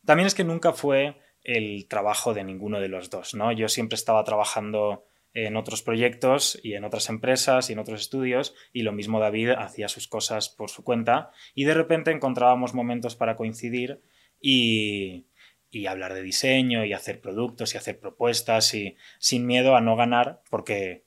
También 0.06 0.26
es 0.26 0.34
que 0.34 0.44
nunca 0.44 0.72
fue 0.72 1.20
el 1.42 1.86
trabajo 1.88 2.32
de 2.32 2.44
ninguno 2.44 2.80
de 2.80 2.88
los 2.88 3.10
dos, 3.10 3.34
¿no? 3.34 3.52
Yo 3.52 3.68
siempre 3.68 3.96
estaba 3.96 4.24
trabajando 4.24 5.04
en 5.34 5.56
otros 5.56 5.82
proyectos 5.82 6.58
y 6.62 6.74
en 6.74 6.84
otras 6.84 7.08
empresas 7.08 7.70
y 7.70 7.74
en 7.74 7.78
otros 7.78 8.00
estudios 8.00 8.54
y 8.72 8.82
lo 8.82 8.92
mismo 8.92 9.20
David 9.20 9.50
hacía 9.50 9.88
sus 9.88 10.08
cosas 10.08 10.48
por 10.48 10.70
su 10.70 10.82
cuenta 10.82 11.30
y 11.54 11.64
de 11.64 11.74
repente 11.74 12.10
encontrábamos 12.10 12.74
momentos 12.74 13.14
para 13.14 13.36
coincidir 13.36 14.00
y, 14.40 15.26
y 15.70 15.86
hablar 15.86 16.14
de 16.14 16.22
diseño 16.22 16.84
y 16.84 16.92
hacer 16.92 17.20
productos 17.20 17.74
y 17.74 17.78
hacer 17.78 18.00
propuestas 18.00 18.74
y 18.74 18.96
sin 19.18 19.46
miedo 19.46 19.76
a 19.76 19.80
no 19.80 19.94
ganar 19.94 20.42
porque 20.50 21.04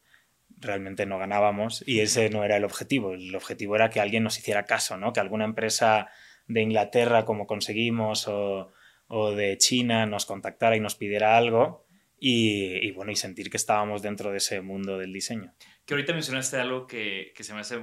realmente 0.57 1.05
no 1.05 1.19
ganábamos 1.19 1.83
y 1.85 1.99
ese 1.99 2.29
no 2.29 2.45
era 2.45 2.55
el 2.55 2.63
objetivo. 2.63 3.13
El 3.13 3.35
objetivo 3.35 3.75
era 3.75 3.89
que 3.89 3.99
alguien 3.99 4.23
nos 4.23 4.37
hiciera 4.37 4.65
caso, 4.65 4.97
¿no? 4.97 5.11
Que 5.11 5.19
alguna 5.19 5.43
empresa 5.43 6.09
de 6.47 6.61
Inglaterra 6.61 7.25
como 7.25 7.45
conseguimos 7.47 8.29
o, 8.29 8.71
o 9.07 9.31
de 9.31 9.57
China 9.57 10.05
nos 10.05 10.25
contactara 10.25 10.77
y 10.77 10.79
nos 10.79 10.95
pidiera 10.95 11.35
algo 11.35 11.82
y, 12.25 12.87
y, 12.87 12.91
bueno, 12.91 13.11
y 13.11 13.17
sentir 13.17 13.49
que 13.49 13.57
estábamos 13.57 14.01
dentro 14.01 14.31
de 14.31 14.37
ese 14.37 14.61
mundo 14.61 14.97
del 14.97 15.11
diseño. 15.11 15.53
Que 15.85 15.93
ahorita 15.93 16.13
mencionaste 16.13 16.55
algo 16.55 16.87
que, 16.87 17.33
que 17.35 17.43
se 17.43 17.53
me 17.53 17.59
hace 17.59 17.81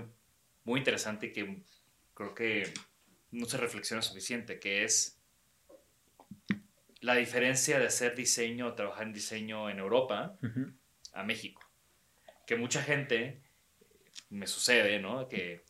muy 0.64 0.78
interesante 0.78 1.26
y 1.26 1.32
que 1.32 1.62
creo 2.14 2.35
que 2.35 2.73
no 3.32 3.44
se 3.44 3.59
reflexiona 3.59 4.00
suficiente, 4.00 4.59
que 4.59 4.85
es 4.85 5.20
la 7.02 7.16
diferencia 7.16 7.78
de 7.78 7.88
hacer 7.88 8.14
diseño 8.16 8.68
o 8.68 8.73
trabajar 8.73 9.09
en 9.09 9.12
diseño 9.12 9.68
en 9.68 9.78
Europa 9.78 10.38
Ujú. 10.42 10.73
a 11.12 11.23
México. 11.23 11.61
Que 12.47 12.56
mucha 12.56 12.82
gente, 12.82 13.42
me 14.30 14.47
sucede, 14.47 15.00
¿no? 15.00 15.28
Que 15.28 15.66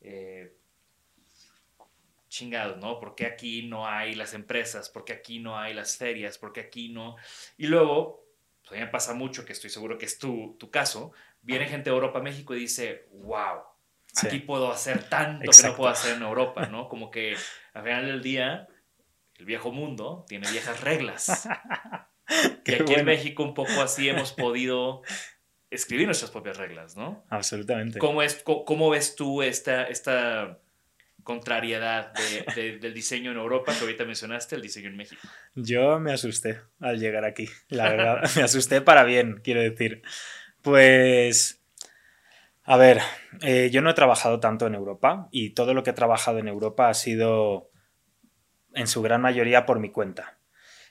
eh, 0.00 0.56
chingados, 2.38 2.78
¿no? 2.78 2.98
¿Por 3.00 3.14
qué 3.14 3.26
aquí 3.26 3.62
no 3.62 3.86
hay 3.86 4.14
las 4.14 4.32
empresas? 4.34 4.88
¿Por 4.88 5.04
qué 5.04 5.12
aquí 5.12 5.40
no 5.40 5.58
hay 5.58 5.74
las 5.74 5.96
ferias? 5.96 6.38
¿Por 6.38 6.52
qué 6.52 6.60
aquí 6.60 6.88
no? 6.90 7.16
Y 7.56 7.66
luego, 7.66 8.24
pues 8.62 8.72
a 8.72 8.74
mí 8.74 8.80
me 8.80 8.86
pasa 8.86 9.12
mucho, 9.14 9.44
que 9.44 9.52
estoy 9.52 9.70
seguro 9.70 9.98
que 9.98 10.06
es 10.06 10.18
tu, 10.18 10.56
tu 10.58 10.70
caso, 10.70 11.12
viene 11.42 11.66
gente 11.66 11.90
de 11.90 11.96
Europa 11.96 12.20
a 12.20 12.22
México 12.22 12.54
y 12.54 12.60
dice, 12.60 13.08
wow, 13.12 13.62
Sí. 14.12 14.26
aquí 14.26 14.38
puedo 14.38 14.72
hacer 14.72 15.08
tanto 15.08 15.50
que 15.50 15.62
no 15.68 15.76
puedo 15.76 15.90
hacer 15.90 16.16
en 16.16 16.22
Europa, 16.22 16.66
¿no? 16.66 16.88
Como 16.88 17.10
que 17.10 17.36
al 17.74 17.82
final 17.82 18.06
del 18.06 18.22
día, 18.22 18.66
el 19.36 19.44
viejo 19.44 19.70
mundo 19.70 20.24
tiene 20.28 20.50
viejas 20.50 20.80
reglas. 20.80 21.48
Y 22.66 22.74
aquí 22.74 22.82
bueno. 22.82 22.98
en 22.98 23.06
México 23.06 23.42
un 23.42 23.54
poco 23.54 23.80
así 23.80 24.06
hemos 24.06 24.34
podido 24.34 25.00
escribir 25.70 26.04
nuestras 26.04 26.30
propias 26.30 26.58
reglas, 26.58 26.94
¿no? 26.94 27.24
Absolutamente. 27.30 27.98
¿Cómo, 27.98 28.20
es, 28.22 28.44
cómo 28.44 28.90
ves 28.90 29.16
tú 29.16 29.42
esta, 29.42 29.84
esta 29.84 30.58
contrariedad 31.28 32.10
de- 32.14 32.44
de- 32.62 32.78
del 32.78 32.94
diseño 32.94 33.30
en 33.32 33.36
Europa 33.36 33.74
que 33.74 33.80
ahorita 33.84 34.06
mencionaste, 34.06 34.56
el 34.56 34.62
diseño 34.62 34.88
en 34.88 34.96
México? 34.96 35.20
Yo 35.54 36.00
me 36.00 36.10
asusté 36.12 36.62
al 36.80 36.98
llegar 36.98 37.26
aquí, 37.26 37.46
la 37.68 37.90
verdad. 37.90 38.22
me 38.36 38.42
asusté 38.42 38.80
para 38.80 39.04
bien, 39.04 39.40
quiero 39.44 39.60
decir. 39.60 40.00
Pues, 40.62 41.62
a 42.64 42.78
ver, 42.78 43.00
eh, 43.42 43.68
yo 43.70 43.82
no 43.82 43.90
he 43.90 43.94
trabajado 43.94 44.40
tanto 44.40 44.66
en 44.66 44.74
Europa 44.74 45.28
y 45.30 45.50
todo 45.50 45.74
lo 45.74 45.82
que 45.82 45.90
he 45.90 45.92
trabajado 45.92 46.38
en 46.38 46.48
Europa 46.48 46.88
ha 46.88 46.94
sido 46.94 47.70
en 48.72 48.86
su 48.86 49.02
gran 49.02 49.20
mayoría 49.20 49.66
por 49.66 49.80
mi 49.80 49.90
cuenta. 49.90 50.38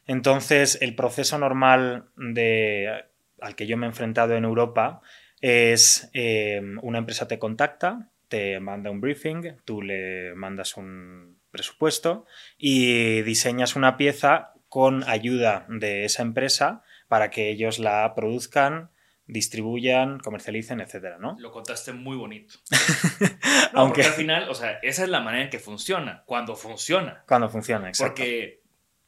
Entonces, 0.06 0.78
el 0.82 0.94
proceso 0.96 1.38
normal 1.40 2.10
de, 2.16 3.06
al 3.42 3.56
que 3.56 3.66
yo 3.66 3.76
me 3.76 3.88
he 3.88 3.90
enfrentado 3.90 4.36
en 4.36 4.46
Europa 4.46 5.02
es 5.42 6.10
eh, 6.14 6.62
una 6.84 7.00
empresa 7.00 7.28
te 7.28 7.40
contacta, 7.40 8.12
te 8.28 8.60
manda 8.60 8.92
un 8.92 9.02
briefing, 9.02 9.58
tú 9.66 9.82
le 9.82 10.34
mandas 10.36 10.78
un 10.78 11.40
presupuesto 11.52 12.26
y 12.58 13.22
diseñas 13.22 13.76
una 13.76 13.98
pieza 13.98 14.54
con 14.70 15.04
ayuda 15.08 15.66
de 15.70 16.06
esa 16.06 16.22
empresa 16.22 16.84
para 17.08 17.30
que 17.30 17.50
ellos 17.50 17.80
la 17.80 18.14
produzcan, 18.16 18.92
distribuyan, 19.26 20.20
comercialicen, 20.20 20.82
etcétera, 20.82 21.18
¿no? 21.20 21.36
Lo 21.40 21.52
contaste 21.52 21.94
muy 21.94 22.18
bonito. 22.18 22.56
No, 23.74 23.82
Aunque 23.82 24.02
porque 24.02 24.08
al 24.08 24.14
final, 24.14 24.50
o 24.50 24.56
sea, 24.56 24.80
esa 24.82 25.04
es 25.04 25.10
la 25.10 25.20
manera 25.20 25.44
en 25.44 25.50
que 25.50 25.60
funciona, 25.60 26.24
cuando 26.26 26.56
funciona. 26.56 27.26
cuando 27.28 27.50
funciona, 27.50 27.90
exacto. 27.90 28.16
Porque, 28.16 28.62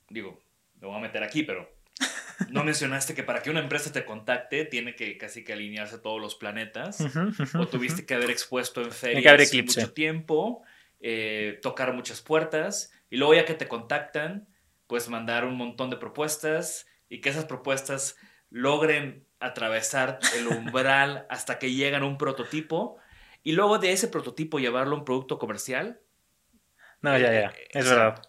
digo, 0.09 0.37
lo 0.81 0.89
voy 0.89 0.97
a 0.97 1.01
meter 1.01 1.23
aquí, 1.23 1.43
pero 1.43 1.78
no 2.49 2.63
mencionaste 2.63 3.13
que 3.13 3.23
para 3.23 3.41
que 3.41 3.49
una 3.49 3.59
empresa 3.59 3.91
te 3.91 4.05
contacte 4.05 4.65
tiene 4.65 4.95
que 4.95 5.17
casi 5.17 5.43
que 5.43 5.53
alinearse 5.53 5.99
todos 5.99 6.21
los 6.21 6.35
planetas. 6.35 6.99
O 7.57 7.67
tuviste 7.67 8.05
que 8.05 8.13
haber 8.13 8.31
expuesto 8.31 8.81
en 8.81 8.91
ferias 8.91 9.53
mucho 9.53 9.93
tiempo, 9.93 10.63
eh, 10.99 11.59
tocar 11.61 11.93
muchas 11.93 12.21
puertas, 12.21 12.91
y 13.09 13.17
luego 13.17 13.33
ya 13.33 13.45
que 13.45 13.53
te 13.53 13.67
contactan, 13.67 14.47
pues 14.87 15.09
mandar 15.09 15.45
un 15.45 15.55
montón 15.55 15.89
de 15.89 15.97
propuestas 15.97 16.87
y 17.09 17.21
que 17.21 17.29
esas 17.29 17.45
propuestas 17.45 18.17
logren 18.49 19.25
atravesar 19.39 20.19
el 20.35 20.47
umbral 20.47 21.25
hasta 21.29 21.59
que 21.59 21.73
llegan 21.73 22.03
a 22.03 22.05
un 22.05 22.17
prototipo 22.17 22.97
y 23.43 23.53
luego 23.53 23.77
de 23.77 23.91
ese 23.91 24.07
prototipo 24.07 24.59
llevarlo 24.59 24.95
a 24.95 24.99
un 24.99 25.05
producto 25.05 25.39
comercial 25.39 26.01
No, 27.01 27.17
ya, 27.17 27.31
ya, 27.31 27.49
Eh, 27.49 27.67
es 27.69 27.85
exacto. 27.85 27.95
verdad. 27.95 28.28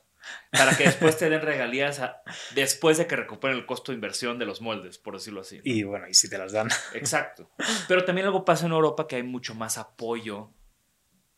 Para 0.51 0.77
que 0.77 0.85
después 0.85 1.17
te 1.19 1.31
den 1.31 1.43
regalías 1.43 2.01
a- 2.01 2.23
después 2.55 2.99
de 2.99 3.07
que 3.07 3.17
recuperen 3.17 3.57
el 3.57 3.67
costo 3.67 3.93
de 3.93 3.97
inversión 3.97 4.39
de 4.39 4.47
los 4.47 4.61
moldes, 4.61 4.99
por 4.99 5.15
decirlo 5.15 5.41
así. 5.41 5.61
Y 5.65 5.83
bueno, 5.85 6.09
y 6.09 6.15
si 6.15 6.29
te 6.29 6.39
las 6.39 6.53
dan. 6.53 6.69
Exacto. 6.95 7.51
Pero 7.89 8.05
también 8.05 8.27
algo 8.27 8.45
pasa 8.45 8.67
en 8.67 8.73
Europa 8.73 9.07
que 9.07 9.17
hay 9.17 9.23
mucho 9.23 9.55
más 9.55 9.79
apoyo 9.79 10.51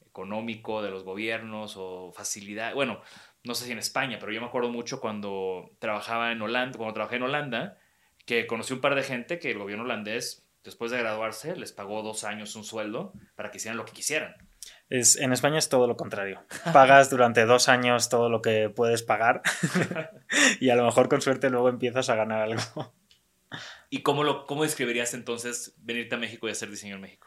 económico 0.07 0.83
de 0.83 0.91
los 0.91 1.05
gobiernos 1.05 1.75
o 1.77 2.13
facilidad. 2.13 2.75
Bueno, 2.75 3.01
no 3.45 3.55
sé 3.55 3.65
si 3.65 3.73
en 3.73 3.79
España, 3.79 4.19
pero 4.21 4.33
yo 4.33 4.41
me 4.41 4.47
acuerdo 4.47 4.69
mucho 4.71 5.01
cuando 5.01 5.71
trabajaba 5.79 6.33
en 6.33 6.43
Holanda, 6.43 6.77
cuando 6.77 6.95
trabajé 6.95 7.17
en 7.17 7.23
Holanda, 7.23 7.79
que 8.27 8.47
conocí 8.47 8.73
un 8.75 8.81
par 8.81 8.95
de 8.95 9.03
gente 9.03 9.39
que 9.39 9.51
el 9.51 9.59
gobierno 9.59 9.85
holandés 9.85 10.47
después 10.65 10.91
de 10.93 10.99
graduarse, 10.99 11.57
les 11.57 11.73
pagó 11.73 12.03
dos 12.03 12.23
años 12.25 12.55
un 12.55 12.63
sueldo 12.65 13.13
para 13.35 13.51
que 13.51 13.57
hicieran 13.57 13.77
lo 13.79 13.85
que 13.85 13.93
quisieran. 13.93 14.37
Es, 14.93 15.17
en 15.17 15.33
España 15.33 15.59
es 15.59 15.71
todo 15.71 15.87
lo 15.87 15.97
contrario. 15.97 16.43
Pagas 16.75 17.09
durante 17.09 17.47
dos 17.47 17.71
años 17.71 18.11
todo 18.11 18.29
lo 18.29 18.43
que 18.43 18.69
puedes 18.69 19.03
pagar 19.03 19.41
y 20.61 20.69
a 20.69 20.77
lo 20.77 20.85
mejor 20.85 21.09
con 21.09 21.23
suerte 21.23 21.49
luego 21.49 21.71
empiezas 21.71 22.11
a 22.11 22.15
ganar 22.15 22.43
algo. 22.43 22.93
¿Y 23.89 24.03
cómo, 24.03 24.23
lo, 24.23 24.45
cómo 24.45 24.65
describirías 24.65 25.15
entonces 25.15 25.75
venirte 25.79 26.17
a 26.17 26.19
México 26.19 26.47
y 26.47 26.51
hacer 26.51 26.69
diseño 26.69 26.97
en 26.97 27.01
México? 27.01 27.27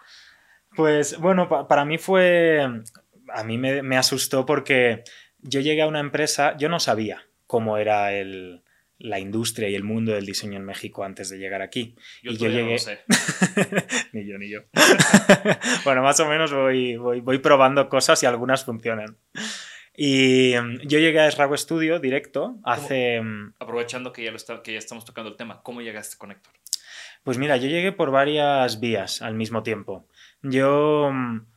Pues 0.75 1.17
bueno, 1.17 1.49
para 1.67 1.85
mí 1.85 1.97
fue, 1.97 2.83
a 3.29 3.43
mí 3.43 3.57
me, 3.57 3.81
me 3.81 3.97
asustó 3.97 4.45
porque 4.45 5.03
yo 5.39 5.59
llegué 5.59 5.81
a 5.81 5.87
una 5.87 6.01
empresa, 6.01 6.55
yo 6.57 6.69
no 6.69 6.79
sabía 6.79 7.25
cómo 7.47 7.79
era 7.79 8.13
el, 8.13 8.61
la 8.97 9.19
industria 9.19 9.69
y 9.69 9.75
el 9.75 9.83
mundo 9.83 10.13
del 10.13 10.25
diseño 10.25 10.57
en 10.57 10.65
México 10.65 11.03
antes 11.03 11.29
de 11.29 11.37
llegar 11.37 11.61
aquí. 11.61 11.95
Yo 12.23 12.31
y 12.31 12.37
todavía 12.37 12.63
no 12.63 12.71
lo 12.71 12.77
sé. 12.77 12.99
ni 14.13 14.25
yo, 14.25 14.37
ni 14.37 14.49
yo. 14.49 14.61
bueno, 15.83 16.01
más 16.01 16.19
o 16.19 16.27
menos 16.27 16.53
voy, 16.53 16.95
voy, 16.95 17.19
voy 17.21 17.39
probando 17.39 17.89
cosas 17.89 18.21
y 18.23 18.25
algunas 18.25 18.63
funcionan. 18.63 19.17
Y 19.97 20.53
mm, 20.59 20.87
yo 20.87 20.99
llegué 20.99 21.19
a 21.19 21.27
Esrago 21.27 21.55
Studio 21.57 21.99
directo 21.99 22.57
hace... 22.63 23.21
mm, 23.21 23.55
Aprovechando 23.59 24.11
que 24.11 24.23
ya, 24.23 24.31
lo 24.31 24.37
está, 24.37 24.61
que 24.61 24.73
ya 24.73 24.79
estamos 24.79 25.05
tocando 25.05 25.29
el 25.29 25.37
tema, 25.37 25.61
¿cómo 25.61 25.81
llegaste 25.81 26.17
con 26.17 26.31
Héctor? 26.31 26.53
Pues 27.23 27.37
mira, 27.37 27.57
yo 27.57 27.67
llegué 27.67 27.91
por 27.91 28.11
varias 28.11 28.79
vías 28.79 29.21
al 29.21 29.35
mismo 29.35 29.63
tiempo. 29.63 30.07
Yo 30.41 31.09
mm, 31.11 31.47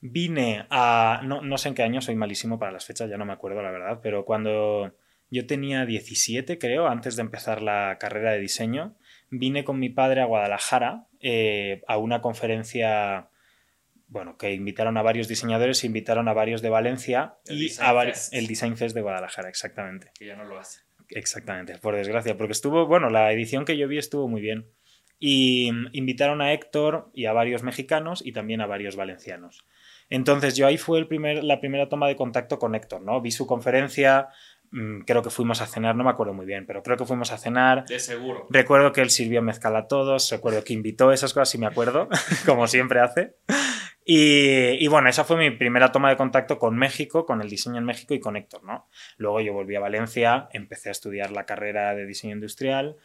vine 0.00 0.66
a... 0.70 1.20
No, 1.24 1.42
no 1.42 1.58
sé 1.58 1.68
en 1.68 1.74
qué 1.74 1.82
año, 1.82 2.00
soy 2.00 2.16
malísimo 2.16 2.58
para 2.58 2.72
las 2.72 2.86
fechas, 2.86 3.10
ya 3.10 3.18
no 3.18 3.24
me 3.24 3.32
acuerdo 3.32 3.62
la 3.62 3.70
verdad, 3.70 4.00
pero 4.02 4.24
cuando 4.24 4.94
yo 5.32 5.46
tenía 5.46 5.86
17, 5.86 6.58
creo, 6.58 6.88
antes 6.88 7.16
de 7.16 7.22
empezar 7.22 7.62
la 7.62 7.96
carrera 7.98 8.32
de 8.32 8.38
diseño, 8.38 8.94
vine 9.30 9.64
con 9.64 9.78
mi 9.78 9.88
padre 9.88 10.20
a 10.20 10.26
Guadalajara 10.26 11.06
eh, 11.20 11.80
a 11.88 11.96
una 11.96 12.20
conferencia, 12.20 13.30
bueno, 14.08 14.36
que 14.36 14.52
invitaron 14.52 14.98
a 14.98 15.02
varios 15.02 15.28
diseñadores, 15.28 15.84
invitaron 15.84 16.28
a 16.28 16.34
varios 16.34 16.60
de 16.60 16.68
Valencia 16.68 17.36
El 17.46 17.62
y 17.62 17.62
Design 17.62 17.88
a 17.88 17.92
varios... 17.92 18.18
Fest. 18.18 18.34
El 18.34 18.46
Design 18.46 18.76
Fest 18.76 18.94
de 18.94 19.00
Guadalajara, 19.00 19.48
exactamente. 19.48 20.10
Que 20.14 20.26
ya 20.26 20.36
no 20.36 20.44
lo 20.44 20.58
hace. 20.58 20.80
Exactamente, 21.08 21.78
por 21.78 21.96
desgracia, 21.96 22.36
porque 22.36 22.52
estuvo, 22.52 22.86
bueno, 22.86 23.08
la 23.08 23.32
edición 23.32 23.64
que 23.64 23.78
yo 23.78 23.88
vi 23.88 23.96
estuvo 23.96 24.28
muy 24.28 24.42
bien. 24.42 24.66
Y 25.18 25.72
mm, 25.72 25.86
invitaron 25.92 26.42
a 26.42 26.52
Héctor 26.52 27.10
y 27.14 27.24
a 27.24 27.32
varios 27.32 27.62
mexicanos 27.62 28.20
y 28.22 28.32
también 28.32 28.60
a 28.60 28.66
varios 28.66 28.96
valencianos. 28.96 29.64
Entonces 30.10 30.56
yo 30.56 30.66
ahí 30.66 30.76
fue 30.76 30.98
el 30.98 31.08
primer, 31.08 31.42
la 31.42 31.58
primera 31.58 31.88
toma 31.88 32.06
de 32.06 32.16
contacto 32.16 32.58
con 32.58 32.74
Héctor, 32.74 33.00
¿no? 33.00 33.22
Vi 33.22 33.30
su 33.30 33.46
conferencia, 33.46 34.28
creo 35.06 35.22
que 35.22 35.30
fuimos 35.30 35.60
a 35.60 35.66
cenar, 35.66 35.94
no 35.96 36.04
me 36.04 36.10
acuerdo 36.10 36.32
muy 36.34 36.46
bien, 36.46 36.66
pero 36.66 36.82
creo 36.82 36.96
que 36.96 37.04
fuimos 37.04 37.30
a 37.32 37.38
cenar. 37.38 37.84
De 37.86 37.98
seguro. 37.98 38.46
Recuerdo 38.50 38.92
que 38.92 39.00
él 39.02 39.10
sirvió 39.10 39.42
mezcal 39.42 39.76
a 39.76 39.86
todos, 39.86 40.30
recuerdo 40.30 40.64
que 40.64 40.72
invitó 40.72 41.12
esas 41.12 41.32
cosas, 41.34 41.50
sí 41.50 41.58
me 41.58 41.66
acuerdo, 41.66 42.08
como 42.46 42.66
siempre 42.66 43.00
hace. 43.00 43.34
Y, 44.04 44.84
y 44.84 44.88
bueno, 44.88 45.08
esa 45.08 45.22
fue 45.24 45.36
mi 45.36 45.50
primera 45.50 45.92
toma 45.92 46.10
de 46.10 46.16
contacto 46.16 46.58
con 46.58 46.76
México, 46.76 47.24
con 47.24 47.40
el 47.40 47.48
diseño 47.48 47.78
en 47.78 47.84
México 47.84 48.14
y 48.14 48.20
con 48.20 48.36
Héctor, 48.36 48.64
¿no? 48.64 48.88
Luego 49.16 49.40
yo 49.40 49.52
volví 49.52 49.76
a 49.76 49.80
Valencia, 49.80 50.48
empecé 50.52 50.88
a 50.88 50.92
estudiar 50.92 51.30
la 51.30 51.46
carrera 51.46 51.94
de 51.94 52.04
diseño 52.06 52.34
industrial. 52.34 52.96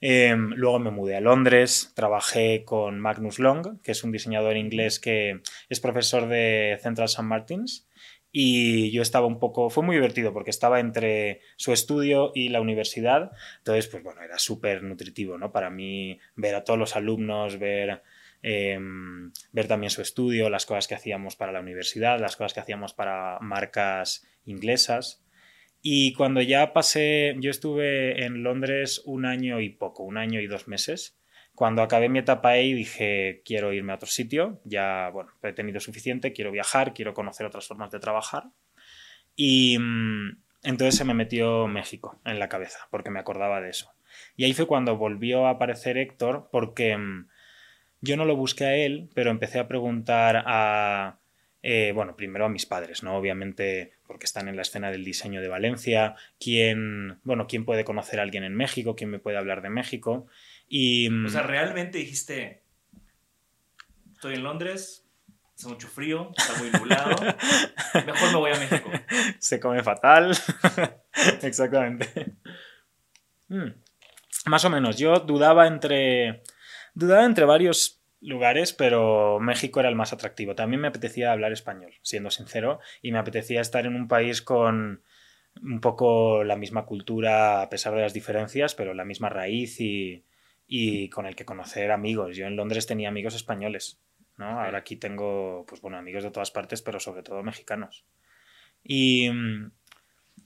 eh, 0.00 0.34
luego 0.36 0.78
me 0.78 0.90
mudé 0.90 1.16
a 1.16 1.20
Londres, 1.20 1.92
trabajé 1.94 2.64
con 2.64 2.98
Magnus 2.98 3.38
Long, 3.38 3.80
que 3.82 3.92
es 3.92 4.02
un 4.02 4.10
diseñador 4.12 4.56
inglés 4.56 4.98
que 4.98 5.40
es 5.68 5.78
profesor 5.80 6.26
de 6.26 6.78
Central 6.82 7.04
St. 7.06 7.22
Martins. 7.22 7.86
Y 8.32 8.90
yo 8.92 9.02
estaba 9.02 9.26
un 9.26 9.38
poco, 9.40 9.70
fue 9.70 9.82
muy 9.82 9.96
divertido 9.96 10.32
porque 10.32 10.50
estaba 10.50 10.78
entre 10.80 11.40
su 11.56 11.72
estudio 11.72 12.32
y 12.34 12.48
la 12.48 12.60
universidad. 12.60 13.32
Entonces, 13.58 13.88
pues 13.88 14.02
bueno, 14.02 14.22
era 14.22 14.38
súper 14.38 14.82
nutritivo, 14.82 15.36
¿no? 15.36 15.50
Para 15.52 15.70
mí 15.70 16.18
ver 16.36 16.54
a 16.54 16.64
todos 16.64 16.78
los 16.78 16.96
alumnos, 16.96 17.58
ver, 17.58 18.02
eh, 18.42 18.78
ver 19.52 19.66
también 19.66 19.90
su 19.90 20.02
estudio, 20.02 20.48
las 20.48 20.66
cosas 20.66 20.86
que 20.86 20.94
hacíamos 20.94 21.36
para 21.36 21.52
la 21.52 21.60
universidad, 21.60 22.20
las 22.20 22.36
cosas 22.36 22.54
que 22.54 22.60
hacíamos 22.60 22.94
para 22.94 23.38
marcas 23.40 24.26
inglesas. 24.44 25.24
Y 25.82 26.12
cuando 26.12 26.42
ya 26.42 26.72
pasé, 26.72 27.34
yo 27.38 27.50
estuve 27.50 28.24
en 28.24 28.42
Londres 28.42 29.02
un 29.06 29.24
año 29.24 29.60
y 29.60 29.70
poco, 29.70 30.02
un 30.02 30.18
año 30.18 30.40
y 30.40 30.46
dos 30.46 30.68
meses. 30.68 31.19
Cuando 31.60 31.82
acabé 31.82 32.08
mi 32.08 32.20
etapa 32.20 32.48
ahí 32.48 32.72
dije, 32.72 33.42
quiero 33.44 33.74
irme 33.74 33.92
a 33.92 33.96
otro 33.96 34.08
sitio, 34.08 34.62
ya, 34.64 35.10
bueno, 35.12 35.32
he 35.42 35.52
tenido 35.52 35.78
suficiente, 35.78 36.32
quiero 36.32 36.50
viajar, 36.50 36.94
quiero 36.94 37.12
conocer 37.12 37.44
otras 37.44 37.66
formas 37.66 37.90
de 37.90 38.00
trabajar. 38.00 38.44
Y 39.36 39.76
mm, 39.78 40.38
entonces 40.62 40.96
se 40.96 41.04
me 41.04 41.12
metió 41.12 41.66
México 41.66 42.18
en 42.24 42.38
la 42.38 42.48
cabeza, 42.48 42.88
porque 42.90 43.10
me 43.10 43.20
acordaba 43.20 43.60
de 43.60 43.68
eso. 43.68 43.92
Y 44.38 44.44
ahí 44.44 44.54
fue 44.54 44.66
cuando 44.66 44.96
volvió 44.96 45.46
a 45.46 45.50
aparecer 45.50 45.98
Héctor, 45.98 46.48
porque 46.50 46.96
mm, 46.96 47.28
yo 48.00 48.16
no 48.16 48.24
lo 48.24 48.36
busqué 48.36 48.64
a 48.64 48.76
él, 48.76 49.10
pero 49.12 49.30
empecé 49.30 49.58
a 49.58 49.68
preguntar 49.68 50.42
a, 50.46 51.18
eh, 51.62 51.92
bueno, 51.94 52.16
primero 52.16 52.46
a 52.46 52.48
mis 52.48 52.64
padres, 52.64 53.02
¿no? 53.02 53.18
Obviamente, 53.18 53.92
porque 54.06 54.24
están 54.24 54.48
en 54.48 54.56
la 54.56 54.62
escena 54.62 54.90
del 54.90 55.04
diseño 55.04 55.42
de 55.42 55.48
Valencia, 55.48 56.14
quién, 56.38 57.20
bueno, 57.22 57.46
quién 57.46 57.66
puede 57.66 57.84
conocer 57.84 58.18
a 58.18 58.22
alguien 58.22 58.44
en 58.44 58.54
México, 58.54 58.96
quién 58.96 59.10
me 59.10 59.18
puede 59.18 59.36
hablar 59.36 59.60
de 59.60 59.68
México. 59.68 60.26
Y 60.72 61.10
mm, 61.10 61.26
O 61.26 61.28
sea, 61.28 61.42
realmente 61.42 61.98
dijiste, 61.98 62.62
estoy 64.14 64.36
en 64.36 64.44
Londres, 64.44 65.04
hace 65.56 65.66
mucho 65.68 65.88
frío, 65.88 66.30
está 66.36 66.56
muy 66.58 66.70
nublado, 66.70 67.16
mejor 68.06 68.32
me 68.32 68.36
voy 68.36 68.52
a 68.52 68.58
México. 68.58 68.88
se 69.40 69.58
come 69.58 69.82
fatal. 69.82 70.30
Exactamente. 71.42 72.36
Mm. 73.48 73.72
Más 74.46 74.64
o 74.64 74.70
menos, 74.70 74.96
yo 74.96 75.18
dudaba 75.18 75.66
entre. 75.66 76.44
Dudaba 76.94 77.24
entre 77.24 77.44
varios 77.44 78.00
lugares, 78.20 78.72
pero 78.72 79.40
México 79.40 79.80
era 79.80 79.88
el 79.88 79.96
más 79.96 80.12
atractivo. 80.12 80.54
También 80.54 80.80
me 80.80 80.88
apetecía 80.88 81.32
hablar 81.32 81.50
español, 81.50 81.94
siendo 82.02 82.30
sincero, 82.30 82.78
y 83.02 83.10
me 83.10 83.18
apetecía 83.18 83.60
estar 83.60 83.86
en 83.86 83.96
un 83.96 84.06
país 84.06 84.40
con 84.40 85.02
un 85.62 85.80
poco 85.80 86.44
la 86.44 86.54
misma 86.54 86.86
cultura, 86.86 87.60
a 87.60 87.68
pesar 87.70 87.92
de 87.94 88.02
las 88.02 88.14
diferencias, 88.14 88.76
pero 88.76 88.94
la 88.94 89.04
misma 89.04 89.30
raíz 89.30 89.80
y, 89.80 90.24
y 90.72 91.08
con 91.10 91.26
el 91.26 91.34
que 91.34 91.44
conocer 91.44 91.90
amigos. 91.90 92.36
Yo 92.36 92.46
en 92.46 92.54
Londres 92.54 92.86
tenía 92.86 93.08
amigos 93.08 93.34
españoles, 93.34 93.98
¿no? 94.36 94.60
Ahora 94.60 94.78
aquí 94.78 94.94
tengo, 94.94 95.66
pues 95.66 95.80
bueno, 95.80 95.98
amigos 95.98 96.22
de 96.22 96.30
todas 96.30 96.52
partes, 96.52 96.80
pero 96.80 97.00
sobre 97.00 97.24
todo 97.24 97.42
mexicanos. 97.42 98.04
Y 98.84 99.28
mm, 99.30 99.72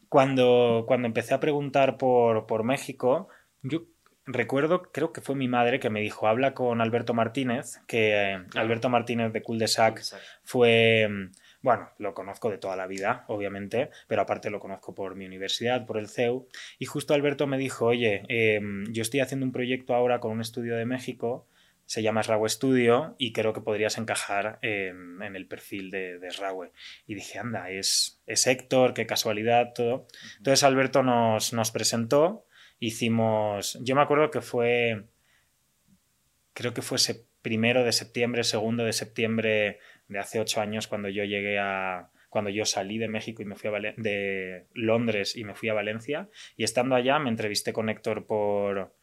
cuando, 0.09 0.85
cuando 0.89 1.07
empecé 1.07 1.35
a 1.35 1.41
preguntar 1.41 1.99
por, 1.99 2.47
por 2.47 2.65
México, 2.65 3.29
yo 3.63 3.83
recuerdo, 4.25 4.81
creo 4.85 5.13
que 5.13 5.21
fue 5.21 5.35
mi 5.35 5.47
madre 5.47 5.79
que 5.79 5.91
me 5.91 6.01
dijo, 6.01 6.27
habla 6.27 6.55
con 6.55 6.81
Alberto 6.81 7.13
Martínez, 7.13 7.83
que 7.87 8.33
eh, 8.33 8.39
Alberto 8.55 8.89
Martínez 8.89 9.31
de 9.31 9.43
Cul 9.43 9.59
de 9.59 9.69
Sac 9.69 10.01
fue, 10.43 11.07
mm, 11.07 11.33
bueno, 11.65 11.89
lo 11.97 12.13
conozco 12.13 12.51
de 12.51 12.59
toda 12.59 12.77
la 12.77 12.87
vida, 12.87 13.25
obviamente, 13.27 13.89
pero 14.07 14.21
aparte 14.21 14.51
lo 14.51 14.61
conozco 14.61 14.95
por 14.95 15.17
mi 15.17 15.25
universidad, 15.25 15.87
por 15.87 15.97
el 15.97 16.11
CEU, 16.11 16.47
y 16.79 16.85
justo 16.85 17.15
Alberto 17.15 17.47
me 17.47 17.57
dijo, 17.57 17.87
oye, 17.87 18.23
eh, 18.29 18.61
yo 18.91 19.01
estoy 19.01 19.21
haciendo 19.21 19.47
un 19.47 19.53
proyecto 19.53 19.95
ahora 19.95 20.21
con 20.21 20.33
un 20.33 20.43
estudio 20.43 20.77
de 20.77 20.85
México, 20.85 21.49
se 21.87 22.03
llama 22.03 22.23
Srawe 22.23 22.51
Studio, 22.51 23.17
y 23.17 23.33
creo 23.33 23.55
que 23.55 23.63
podrías 23.63 23.97
encajar 23.97 24.59
en, 24.61 25.23
en 25.23 25.37
el 25.37 25.47
perfil 25.47 25.91
de, 25.91 26.19
de. 26.19 26.29
Y 27.07 27.15
dije, 27.15 27.39
anda, 27.39 27.71
es, 27.71 28.21
es 28.27 28.47
Héctor, 28.47 28.93
qué 28.93 29.07
casualidad, 29.07 29.73
todo. 29.75 30.07
Entonces 30.37 30.65
Alberto 30.65 31.03
nos, 31.03 31.55
nos 31.55 31.71
presentó, 31.71 32.45
hicimos, 32.79 33.79
yo 33.81 33.95
me 33.95 34.03
acuerdo 34.03 34.31
que 34.31 34.43
fue, 34.43 35.07
creo 36.55 36.73
que 36.73 36.83
fue 36.83 36.99
se- 36.99 37.27
primero 37.43 37.85
de 37.85 37.93
septiembre, 37.93 38.43
segundo 38.45 38.85
de 38.85 38.93
septiembre 38.95 39.79
de 40.09 40.19
hace 40.19 40.41
ocho 40.41 40.61
años 40.61 40.87
cuando 40.87 41.09
yo 41.09 41.25
llegué 41.25 41.59
a, 41.59 42.11
cuando 42.31 42.51
yo 42.51 42.65
salí 42.65 42.99
de 42.99 43.09
México 43.09 43.43
y 43.43 43.45
me 43.45 43.55
fui 43.57 43.69
a 43.71 43.93
de 43.97 44.67
Londres 44.73 45.37
y 45.37 45.45
me 45.45 45.55
fui 45.55 45.69
a 45.69 45.75
Valencia 45.75 46.29
y 46.57 46.65
estando 46.65 46.95
allá 46.95 47.19
me 47.19 47.29
entrevisté 47.31 47.73
con 47.73 47.89
Héctor 47.89 48.27
por, 48.27 48.95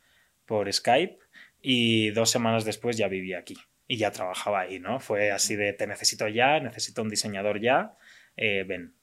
por 0.46 0.72
Skype 0.72 1.18
y 1.62 2.10
dos 2.12 2.32
semanas 2.32 2.66
después 2.66 2.98
ya 2.98 3.08
vivía 3.08 3.38
aquí 3.40 3.56
y 3.88 3.98
ya 3.98 4.12
trabajaba 4.12 4.62
ahí, 4.62 4.80
¿no? 4.80 5.00
Fue 5.00 5.32
así 5.32 5.56
de 5.56 5.74
te 5.74 5.86
necesito 5.86 6.28
ya, 6.28 6.60
necesito 6.60 7.02
un 7.02 7.10
diseñador 7.10 7.60
ya, 7.62 7.96
eh, 8.38 8.64
ven. 8.68 8.94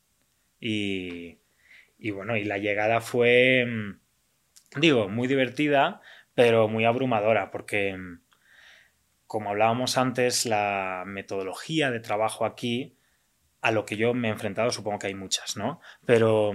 Y, 0.61 1.39
y 1.99 2.11
bueno, 2.11 2.37
y 2.37 2.45
la 2.45 2.59
llegada 2.59 3.01
fue, 3.01 3.67
digo, 4.77 5.09
muy 5.09 5.29
divertida, 5.29 6.01
pero 6.35 6.69
muy 6.69 6.85
abrumadora 6.85 7.51
porque, 7.51 7.97
como 9.29 9.51
hablábamos 9.51 9.99
antes, 9.99 10.47
la 10.47 11.05
metodología 11.07 11.91
de 11.91 12.01
trabajo 12.01 12.47
aquí, 12.47 12.97
a 13.61 13.71
lo 13.71 13.85
que 13.85 13.97
yo 13.97 14.15
me 14.15 14.29
he 14.29 14.31
enfrentado, 14.33 14.71
supongo 14.71 14.99
que 14.99 15.09
hay 15.09 15.15
muchas, 15.15 15.57
¿no? 15.57 15.81
Pero 16.07 16.53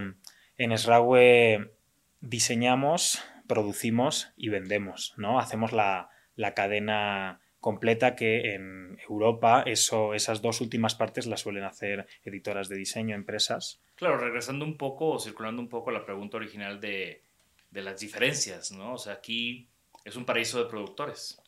en 0.58 0.78
Srawe 0.78 1.72
diseñamos, 2.20 3.24
producimos 3.48 4.34
y 4.36 4.50
vendemos, 4.50 5.14
¿no? 5.18 5.40
Hacemos 5.40 5.72
la, 5.72 6.10
la 6.36 6.56
cadena 6.56 7.40
completa 7.60 8.16
que 8.16 8.56
en 8.56 8.98
Europa 9.08 9.64
eso, 9.68 10.16
esas 10.16 10.42
dos 10.42 10.60
últimas 10.60 10.96
partes 10.96 11.28
las 11.28 11.42
suelen 11.42 11.66
hacer 11.66 12.08
editoras 12.24 12.70
de 12.70 12.78
diseño, 12.78 13.16
empresas. 13.16 13.82
Claro, 13.96 14.18
regresando 14.18 14.66
un 14.66 14.78
poco 14.78 15.10
o 15.12 15.20
circulando 15.20 15.62
un 15.62 15.70
poco 15.70 15.92
a 15.92 15.94
la 15.94 16.06
pregunta 16.06 16.38
original 16.38 16.82
de, 16.82 17.22
de 17.70 17.82
las 17.84 18.00
diferencias, 18.00 18.72
¿no? 18.72 18.94
O 18.94 18.98
sea, 18.98 19.14
aquí 19.14 19.68
es 20.06 20.16
un 20.16 20.26
paraíso 20.26 20.58
de 20.58 20.70
productores. 20.70 21.40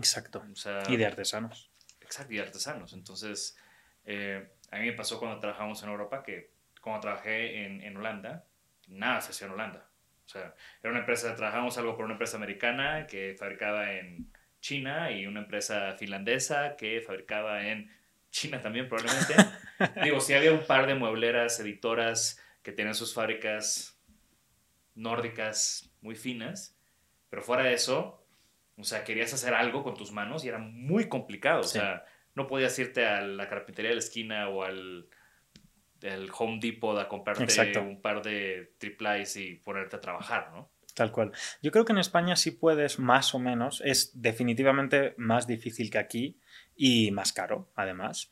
Exacto. 0.00 0.42
O 0.50 0.56
sea, 0.56 0.82
Y 0.88 0.96
de 0.96 1.06
artesanos. 1.06 1.70
Exacto, 2.00 2.32
y 2.32 2.38
artesanos. 2.38 2.92
Entonces, 2.94 3.56
eh, 4.04 4.50
a 4.70 4.78
mí 4.78 4.86
me 4.86 4.92
pasó 4.94 5.18
cuando 5.18 5.38
trabajamos 5.38 5.82
en 5.82 5.90
Europa 5.90 6.22
que 6.22 6.50
cuando 6.80 7.02
trabajé 7.02 7.66
en, 7.66 7.82
en 7.82 7.96
Holanda, 7.96 8.44
nada 8.88 9.20
se 9.20 9.30
hacía 9.30 9.46
en 9.46 9.52
Holanda. 9.52 9.86
O 10.24 10.28
sea, 10.28 10.54
era 10.82 10.90
una 10.90 11.00
empresa, 11.00 11.34
trabajamos 11.34 11.76
algo 11.76 11.96
con 11.96 12.06
una 12.06 12.14
empresa 12.14 12.36
americana 12.36 13.06
que 13.06 13.36
fabricaba 13.38 13.92
en 13.92 14.32
China 14.60 15.10
y 15.10 15.26
una 15.26 15.40
empresa 15.40 15.94
finlandesa 15.98 16.76
que 16.76 17.00
fabricaba 17.00 17.66
en 17.66 17.90
China 18.30 18.60
también 18.60 18.88
probablemente. 18.88 19.34
Digo, 20.04 20.20
sí 20.20 20.34
había 20.34 20.52
un 20.52 20.64
par 20.66 20.86
de 20.86 20.94
muebleras, 20.94 21.58
editoras 21.60 22.40
que 22.62 22.72
tenían 22.72 22.94
sus 22.94 23.14
fábricas 23.14 23.98
nórdicas 24.94 25.90
muy 26.00 26.14
finas, 26.14 26.76
pero 27.28 27.42
fuera 27.42 27.64
de 27.64 27.74
eso, 27.74 28.19
o 28.80 28.84
sea, 28.84 29.04
querías 29.04 29.32
hacer 29.32 29.54
algo 29.54 29.82
con 29.82 29.94
tus 29.94 30.12
manos 30.12 30.44
y 30.44 30.48
era 30.48 30.58
muy 30.58 31.08
complicado. 31.08 31.60
O 31.60 31.64
sea, 31.64 32.04
no 32.34 32.46
podías 32.46 32.78
irte 32.78 33.06
a 33.06 33.20
la 33.20 33.48
carpintería 33.48 33.90
de 33.90 33.96
la 33.96 34.00
esquina 34.00 34.48
o 34.48 34.62
al 34.62 35.08
el 36.02 36.30
Home 36.36 36.58
Depot 36.60 36.98
a 36.98 37.08
comprarte 37.08 37.44
Exacto. 37.44 37.82
un 37.82 38.00
par 38.00 38.22
de 38.22 38.72
triplies 38.78 39.36
y 39.36 39.56
ponerte 39.56 39.96
a 39.96 40.00
trabajar, 40.00 40.50
¿no? 40.52 40.70
Tal 40.94 41.12
cual. 41.12 41.32
Yo 41.62 41.70
creo 41.70 41.84
que 41.84 41.92
en 41.92 41.98
España 41.98 42.36
sí 42.36 42.50
puedes, 42.50 42.98
más 42.98 43.34
o 43.34 43.38
menos. 43.38 43.82
Es 43.84 44.20
definitivamente 44.20 45.14
más 45.18 45.46
difícil 45.46 45.90
que 45.90 45.98
aquí 45.98 46.40
y 46.74 47.10
más 47.10 47.32
caro, 47.32 47.70
además. 47.76 48.30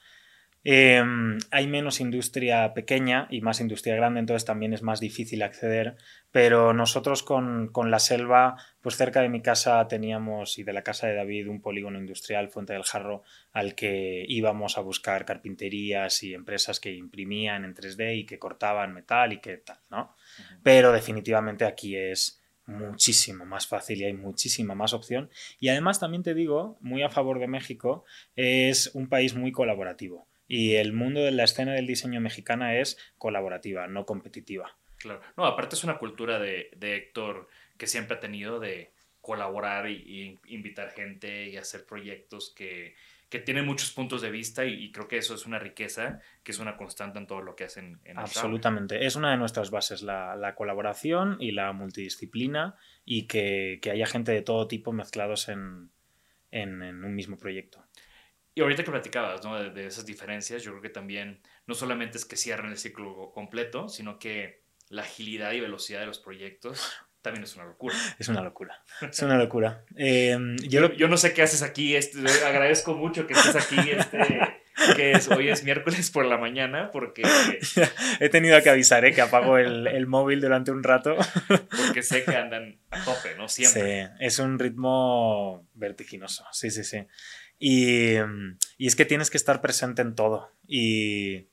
Eh, 0.64 1.02
hay 1.50 1.66
menos 1.66 2.00
industria 2.00 2.74
pequeña 2.74 3.26
y 3.30 3.40
más 3.40 3.60
industria 3.60 3.96
grande, 3.96 4.20
entonces 4.20 4.44
también 4.44 4.72
es 4.72 4.82
más 4.82 5.00
difícil 5.00 5.42
acceder. 5.42 5.96
Pero 6.30 6.72
nosotros 6.74 7.22
con, 7.22 7.68
con 7.68 7.90
la 7.90 7.98
selva, 7.98 8.56
pues 8.80 8.96
cerca 8.96 9.22
de 9.22 9.28
mi 9.28 9.40
casa 9.40 9.86
teníamos 9.88 10.58
y 10.58 10.64
de 10.64 10.72
la 10.72 10.82
casa 10.82 11.06
de 11.06 11.14
David 11.14 11.48
un 11.48 11.60
polígono 11.60 11.98
industrial, 11.98 12.48
Fuente 12.48 12.72
del 12.72 12.82
Jarro, 12.82 13.22
al 13.52 13.74
que 13.74 14.24
íbamos 14.28 14.78
a 14.78 14.82
buscar 14.82 15.24
carpinterías 15.24 16.22
y 16.22 16.34
empresas 16.34 16.80
que 16.80 16.92
imprimían 16.92 17.64
en 17.64 17.74
3D 17.74 18.18
y 18.18 18.26
que 18.26 18.38
cortaban 18.38 18.92
metal 18.92 19.32
y 19.32 19.40
que 19.40 19.58
tal, 19.58 19.78
¿no? 19.90 20.14
Pero 20.62 20.92
definitivamente 20.92 21.64
aquí 21.64 21.96
es 21.96 22.42
muchísimo 22.66 23.46
más 23.46 23.66
fácil 23.66 24.00
y 24.00 24.04
hay 24.04 24.12
muchísima 24.12 24.74
más 24.74 24.92
opción. 24.92 25.30
Y 25.58 25.70
además 25.70 25.98
también 25.98 26.22
te 26.22 26.34
digo, 26.34 26.76
muy 26.80 27.02
a 27.02 27.08
favor 27.08 27.40
de 27.40 27.48
México, 27.48 28.04
es 28.36 28.90
un 28.94 29.08
país 29.08 29.34
muy 29.34 29.52
colaborativo. 29.52 30.26
Y 30.48 30.76
el 30.76 30.92
mundo 30.94 31.20
de 31.20 31.30
la 31.30 31.44
escena 31.44 31.74
del 31.74 31.86
diseño 31.86 32.20
mexicana 32.20 32.78
es 32.78 32.96
colaborativa, 33.18 33.86
no 33.86 34.06
competitiva. 34.06 34.76
Claro. 34.96 35.20
No, 35.36 35.44
aparte 35.46 35.76
es 35.76 35.84
una 35.84 35.98
cultura 35.98 36.38
de, 36.38 36.70
de 36.76 36.96
Héctor 36.96 37.48
que 37.76 37.86
siempre 37.86 38.16
ha 38.16 38.20
tenido 38.20 38.58
de 38.58 38.90
colaborar 39.20 39.88
y, 39.90 40.38
y 40.46 40.54
invitar 40.54 40.90
gente 40.90 41.48
y 41.48 41.56
hacer 41.58 41.84
proyectos 41.84 42.52
que, 42.56 42.94
que 43.28 43.38
tienen 43.40 43.66
muchos 43.66 43.90
puntos 43.92 44.22
de 44.22 44.30
vista 44.30 44.64
y, 44.64 44.84
y 44.84 44.90
creo 44.90 45.06
que 45.06 45.18
eso 45.18 45.34
es 45.34 45.44
una 45.44 45.58
riqueza 45.58 46.20
que 46.42 46.52
es 46.52 46.58
una 46.58 46.76
constante 46.78 47.18
en 47.18 47.26
todo 47.26 47.42
lo 47.42 47.54
que 47.54 47.64
hacen 47.64 48.00
en 48.04 48.12
el 48.12 48.18
Absolutamente. 48.18 49.04
Es 49.04 49.16
una 49.16 49.30
de 49.32 49.36
nuestras 49.36 49.70
bases, 49.70 50.02
la, 50.02 50.34
la 50.34 50.54
colaboración 50.54 51.36
y 51.40 51.52
la 51.52 51.72
multidisciplina 51.72 52.74
y 53.04 53.26
que, 53.26 53.78
que 53.82 53.90
haya 53.90 54.06
gente 54.06 54.32
de 54.32 54.40
todo 54.42 54.66
tipo 54.66 54.92
mezclados 54.92 55.48
en, 55.50 55.90
en- 56.50 56.82
en 56.82 57.04
un 57.04 57.14
mismo 57.14 57.36
proyecto. 57.36 57.84
Y 58.58 58.60
ahorita 58.60 58.82
que 58.82 58.90
platicabas 58.90 59.44
¿no? 59.44 59.54
de, 59.62 59.70
de 59.70 59.86
esas 59.86 60.04
diferencias, 60.04 60.64
yo 60.64 60.72
creo 60.72 60.82
que 60.82 60.88
también 60.88 61.40
no 61.68 61.74
solamente 61.76 62.18
es 62.18 62.24
que 62.24 62.34
cierren 62.36 62.70
el 62.72 62.76
ciclo 62.76 63.30
completo, 63.32 63.88
sino 63.88 64.18
que 64.18 64.62
la 64.88 65.02
agilidad 65.02 65.52
y 65.52 65.60
velocidad 65.60 66.00
de 66.00 66.06
los 66.06 66.18
proyectos 66.18 66.80
también 67.22 67.44
es 67.44 67.54
una 67.54 67.66
locura. 67.66 67.94
Es 68.18 68.26
una 68.28 68.42
locura. 68.42 68.82
Es 69.00 69.22
una 69.22 69.38
locura. 69.38 69.84
Eh, 69.96 70.36
yo 70.62 70.68
Yo, 70.68 70.80
lo- 70.80 70.92
yo 70.94 71.06
no 71.06 71.16
sé 71.16 71.32
qué 71.34 71.42
haces 71.42 71.62
aquí, 71.62 71.94
este, 71.94 72.18
agradezco 72.44 72.94
mucho 72.94 73.28
que 73.28 73.34
estés 73.34 73.54
aquí, 73.54 73.76
este, 73.90 74.40
que 74.96 75.12
es, 75.12 75.28
hoy 75.28 75.50
es 75.50 75.62
miércoles 75.62 76.10
por 76.10 76.24
la 76.24 76.36
mañana, 76.38 76.90
porque, 76.90 77.22
he 78.20 78.28
tenido 78.28 78.60
que 78.62 78.70
avisar 78.70 79.04
¿eh? 79.04 79.12
que 79.12 79.20
apago 79.20 79.56
el, 79.58 79.86
el 79.86 80.06
móvil 80.08 80.40
durante 80.40 80.72
un 80.72 80.82
rato. 80.82 81.16
porque 81.76 82.02
sé 82.02 82.24
que 82.24 82.34
andan 82.34 82.80
a 82.90 83.04
tope, 83.04 83.36
¿no? 83.36 83.48
Siempre. 83.48 84.06
Sí, 84.06 84.12
es 84.18 84.38
un 84.40 84.58
ritmo 84.58 85.64
vertiginoso. 85.74 86.44
Sí, 86.50 86.70
sí, 86.70 86.82
sí. 86.82 87.06
Y, 87.58 88.14
y 88.76 88.86
es 88.86 88.96
que 88.96 89.04
tienes 89.04 89.30
que 89.30 89.36
estar 89.36 89.60
presente 89.60 90.02
en 90.02 90.14
todo. 90.14 90.50
Y. 90.66 91.48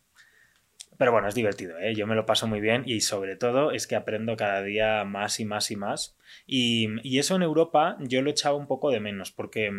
Pero 0.98 1.12
bueno, 1.12 1.28
es 1.28 1.36
divertido, 1.36 1.78
¿eh? 1.78 1.94
Yo 1.94 2.08
me 2.08 2.16
lo 2.16 2.26
paso 2.26 2.48
muy 2.48 2.62
bien 2.62 2.84
y 2.86 3.02
sobre 3.02 3.36
todo 3.36 3.72
es 3.72 3.86
que 3.86 3.98
aprendo 3.98 4.38
cada 4.38 4.62
día 4.62 5.04
más 5.04 5.42
y 5.42 5.46
más 5.46 5.70
y 5.70 5.76
más. 5.76 6.18
Y, 6.48 6.88
y 7.04 7.20
eso 7.20 7.36
en 7.36 7.42
Europa 7.42 7.98
yo 8.00 8.22
lo 8.22 8.30
echaba 8.30 8.56
un 8.56 8.68
poco 8.68 8.92
de 8.92 9.02
menos 9.02 9.32
porque, 9.32 9.72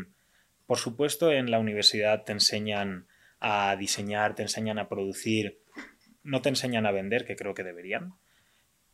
por 0.67 0.77
supuesto, 0.77 1.33
en 1.33 1.51
la 1.51 1.59
universidad 1.59 2.25
te 2.25 2.33
enseñan 2.33 3.07
a 3.41 3.77
diseñar, 3.77 4.35
te 4.35 4.43
enseñan 4.43 4.79
a 4.79 4.89
producir, 4.89 5.59
no 6.23 6.43
te 6.43 6.51
enseñan 6.51 6.85
a 6.85 6.91
vender, 6.91 7.25
que 7.25 7.37
creo 7.37 7.55
que 7.55 7.65
deberían. 7.65 8.15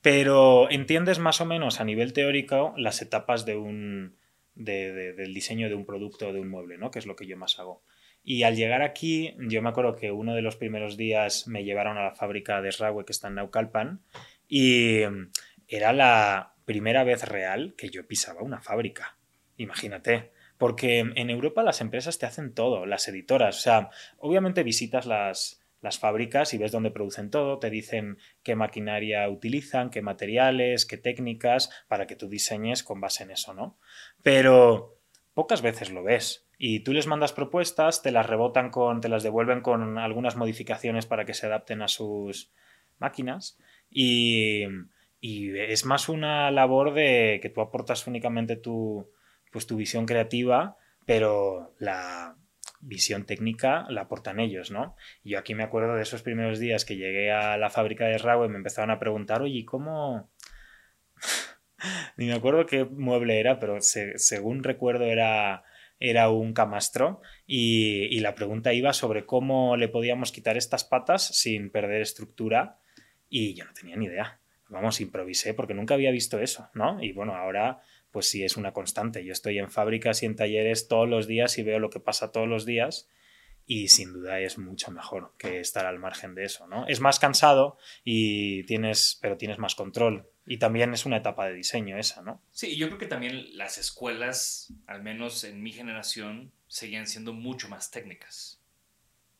Pero 0.00 0.70
entiendes 0.70 1.18
más 1.18 1.40
o 1.40 1.46
menos 1.46 1.80
a 1.80 1.84
nivel 1.84 2.12
teórico 2.12 2.74
las 2.76 3.02
etapas 3.02 3.46
de 3.46 3.56
un, 3.56 4.16
de- 4.54 4.92
de- 4.92 5.12
del 5.14 5.34
diseño 5.34 5.68
de 5.68 5.74
un 5.74 5.84
producto 5.86 6.28
o 6.28 6.32
de 6.32 6.40
un 6.40 6.48
mueble, 6.48 6.78
¿no? 6.78 6.90
Que 6.90 6.98
es 6.98 7.06
lo 7.06 7.16
que 7.16 7.26
yo 7.26 7.36
más 7.36 7.58
hago. 7.58 7.82
Y 8.24 8.44
al 8.44 8.54
llegar 8.56 8.82
aquí, 8.82 9.34
yo 9.48 9.62
me 9.62 9.68
acuerdo 9.70 9.96
que 9.96 10.12
uno 10.12 10.34
de 10.34 10.42
los 10.42 10.56
primeros 10.56 10.96
días 10.96 11.48
me 11.48 11.64
llevaron 11.64 11.98
a 11.98 12.04
la 12.04 12.14
fábrica 12.14 12.62
de 12.62 12.70
Sraue 12.70 13.04
que 13.04 13.12
está 13.12 13.28
en 13.28 13.34
Naucalpan 13.34 14.00
y 14.46 15.00
mm, 15.10 15.30
era 15.68 15.92
la 15.92 16.54
primera 16.64 17.02
vez 17.02 17.26
real 17.28 17.74
que 17.76 17.88
yo 17.90 18.06
pisaba 18.06 18.42
una 18.42 18.60
fábrica. 18.60 19.16
Imagínate. 19.56 20.30
Porque 20.58 21.00
en 21.00 21.30
Europa 21.30 21.64
las 21.64 21.80
empresas 21.80 22.18
te 22.18 22.26
hacen 22.26 22.54
todo, 22.54 22.86
las 22.86 23.08
editoras. 23.08 23.58
O 23.58 23.60
sea, 23.60 23.90
obviamente 24.18 24.62
visitas 24.62 25.06
las, 25.06 25.61
las 25.82 25.98
fábricas 25.98 26.54
y 26.54 26.58
ves 26.58 26.72
dónde 26.72 26.92
producen 26.92 27.30
todo, 27.30 27.58
te 27.58 27.68
dicen 27.68 28.16
qué 28.42 28.54
maquinaria 28.54 29.28
utilizan, 29.28 29.90
qué 29.90 30.00
materiales, 30.00 30.86
qué 30.86 30.96
técnicas, 30.96 31.70
para 31.88 32.06
que 32.06 32.16
tú 32.16 32.28
diseñes 32.28 32.82
con 32.84 33.00
base 33.00 33.24
en 33.24 33.32
eso, 33.32 33.52
¿no? 33.52 33.76
Pero 34.22 34.96
pocas 35.34 35.60
veces 35.60 35.90
lo 35.90 36.04
ves. 36.04 36.46
Y 36.56 36.80
tú 36.80 36.92
les 36.92 37.08
mandas 37.08 37.32
propuestas, 37.32 38.00
te 38.00 38.12
las 38.12 38.26
rebotan 38.26 38.70
con, 38.70 39.00
te 39.00 39.08
las 39.08 39.24
devuelven 39.24 39.60
con 39.60 39.98
algunas 39.98 40.36
modificaciones 40.36 41.06
para 41.06 41.24
que 41.24 41.34
se 41.34 41.46
adapten 41.46 41.82
a 41.82 41.88
sus 41.88 42.52
máquinas. 42.98 43.58
Y, 43.90 44.64
y 45.20 45.58
es 45.58 45.84
más 45.84 46.08
una 46.08 46.52
labor 46.52 46.94
de 46.94 47.40
que 47.42 47.48
tú 47.48 47.60
aportas 47.60 48.06
únicamente 48.06 48.54
tu, 48.54 49.10
pues, 49.50 49.66
tu 49.66 49.76
visión 49.76 50.06
creativa, 50.06 50.76
pero 51.04 51.74
la 51.78 52.36
visión 52.82 53.24
técnica 53.24 53.86
la 53.88 54.02
aportan 54.02 54.38
ellos, 54.40 54.70
¿no? 54.70 54.94
Yo 55.24 55.38
aquí 55.38 55.54
me 55.54 55.62
acuerdo 55.62 55.94
de 55.94 56.02
esos 56.02 56.22
primeros 56.22 56.58
días 56.58 56.84
que 56.84 56.96
llegué 56.96 57.32
a 57.32 57.56
la 57.56 57.70
fábrica 57.70 58.04
de 58.06 58.18
Raw 58.18 58.44
y 58.44 58.48
me 58.48 58.58
empezaron 58.58 58.90
a 58.90 58.98
preguntar, 58.98 59.40
oye, 59.40 59.64
¿cómo...? 59.64 60.30
Ni 62.16 62.26
me 62.26 62.34
acuerdo 62.34 62.66
qué 62.66 62.84
mueble 62.84 63.40
era, 63.40 63.58
pero 63.58 63.80
se- 63.80 64.18
según 64.18 64.62
recuerdo 64.62 65.04
era, 65.04 65.64
era 65.98 66.28
un 66.30 66.52
camastro 66.52 67.20
y 67.46 68.20
la 68.20 68.34
pregunta 68.34 68.72
iba 68.72 68.92
sobre 68.92 69.26
cómo 69.26 69.76
le 69.76 69.88
podíamos 69.88 70.30
quitar 70.32 70.56
estas 70.56 70.84
patas 70.84 71.26
sin 71.26 71.70
perder 71.70 72.02
estructura 72.02 72.78
y 73.28 73.54
yo 73.54 73.64
no 73.64 73.72
tenía 73.72 73.96
ni 73.96 74.06
idea. 74.06 74.38
Vamos, 74.68 75.00
improvisé 75.00 75.54
porque 75.54 75.74
nunca 75.74 75.94
había 75.94 76.10
visto 76.10 76.38
eso, 76.38 76.70
¿no? 76.74 77.02
Y 77.02 77.12
bueno, 77.12 77.34
ahora 77.34 77.80
pues 78.12 78.28
sí 78.28 78.44
es 78.44 78.56
una 78.56 78.72
constante. 78.72 79.24
Yo 79.24 79.32
estoy 79.32 79.58
en 79.58 79.70
fábricas 79.70 80.22
y 80.22 80.26
en 80.26 80.36
talleres 80.36 80.86
todos 80.86 81.08
los 81.08 81.26
días 81.26 81.58
y 81.58 81.64
veo 81.64 81.80
lo 81.80 81.90
que 81.90 81.98
pasa 81.98 82.30
todos 82.30 82.46
los 82.46 82.64
días 82.64 83.08
y 83.66 83.88
sin 83.88 84.12
duda 84.12 84.40
es 84.40 84.58
mucho 84.58 84.90
mejor 84.90 85.32
que 85.38 85.60
estar 85.60 85.86
al 85.86 85.98
margen 85.98 86.34
de 86.34 86.44
eso, 86.44 86.66
¿no? 86.66 86.86
Es 86.88 87.00
más 87.00 87.18
cansado 87.18 87.78
y 88.04 88.64
tienes, 88.64 89.18
pero 89.20 89.36
tienes 89.36 89.58
más 89.58 89.74
control 89.74 90.28
y 90.46 90.58
también 90.58 90.92
es 90.92 91.06
una 91.06 91.18
etapa 91.18 91.46
de 91.46 91.54
diseño 91.54 91.96
esa, 91.96 92.22
¿no? 92.22 92.42
Sí, 92.50 92.76
yo 92.76 92.88
creo 92.88 92.98
que 92.98 93.06
también 93.06 93.56
las 93.56 93.78
escuelas, 93.78 94.72
al 94.86 95.02
menos 95.02 95.44
en 95.44 95.62
mi 95.62 95.72
generación, 95.72 96.52
seguían 96.66 97.06
siendo 97.06 97.32
mucho 97.32 97.68
más 97.68 97.90
técnicas. 97.90 98.60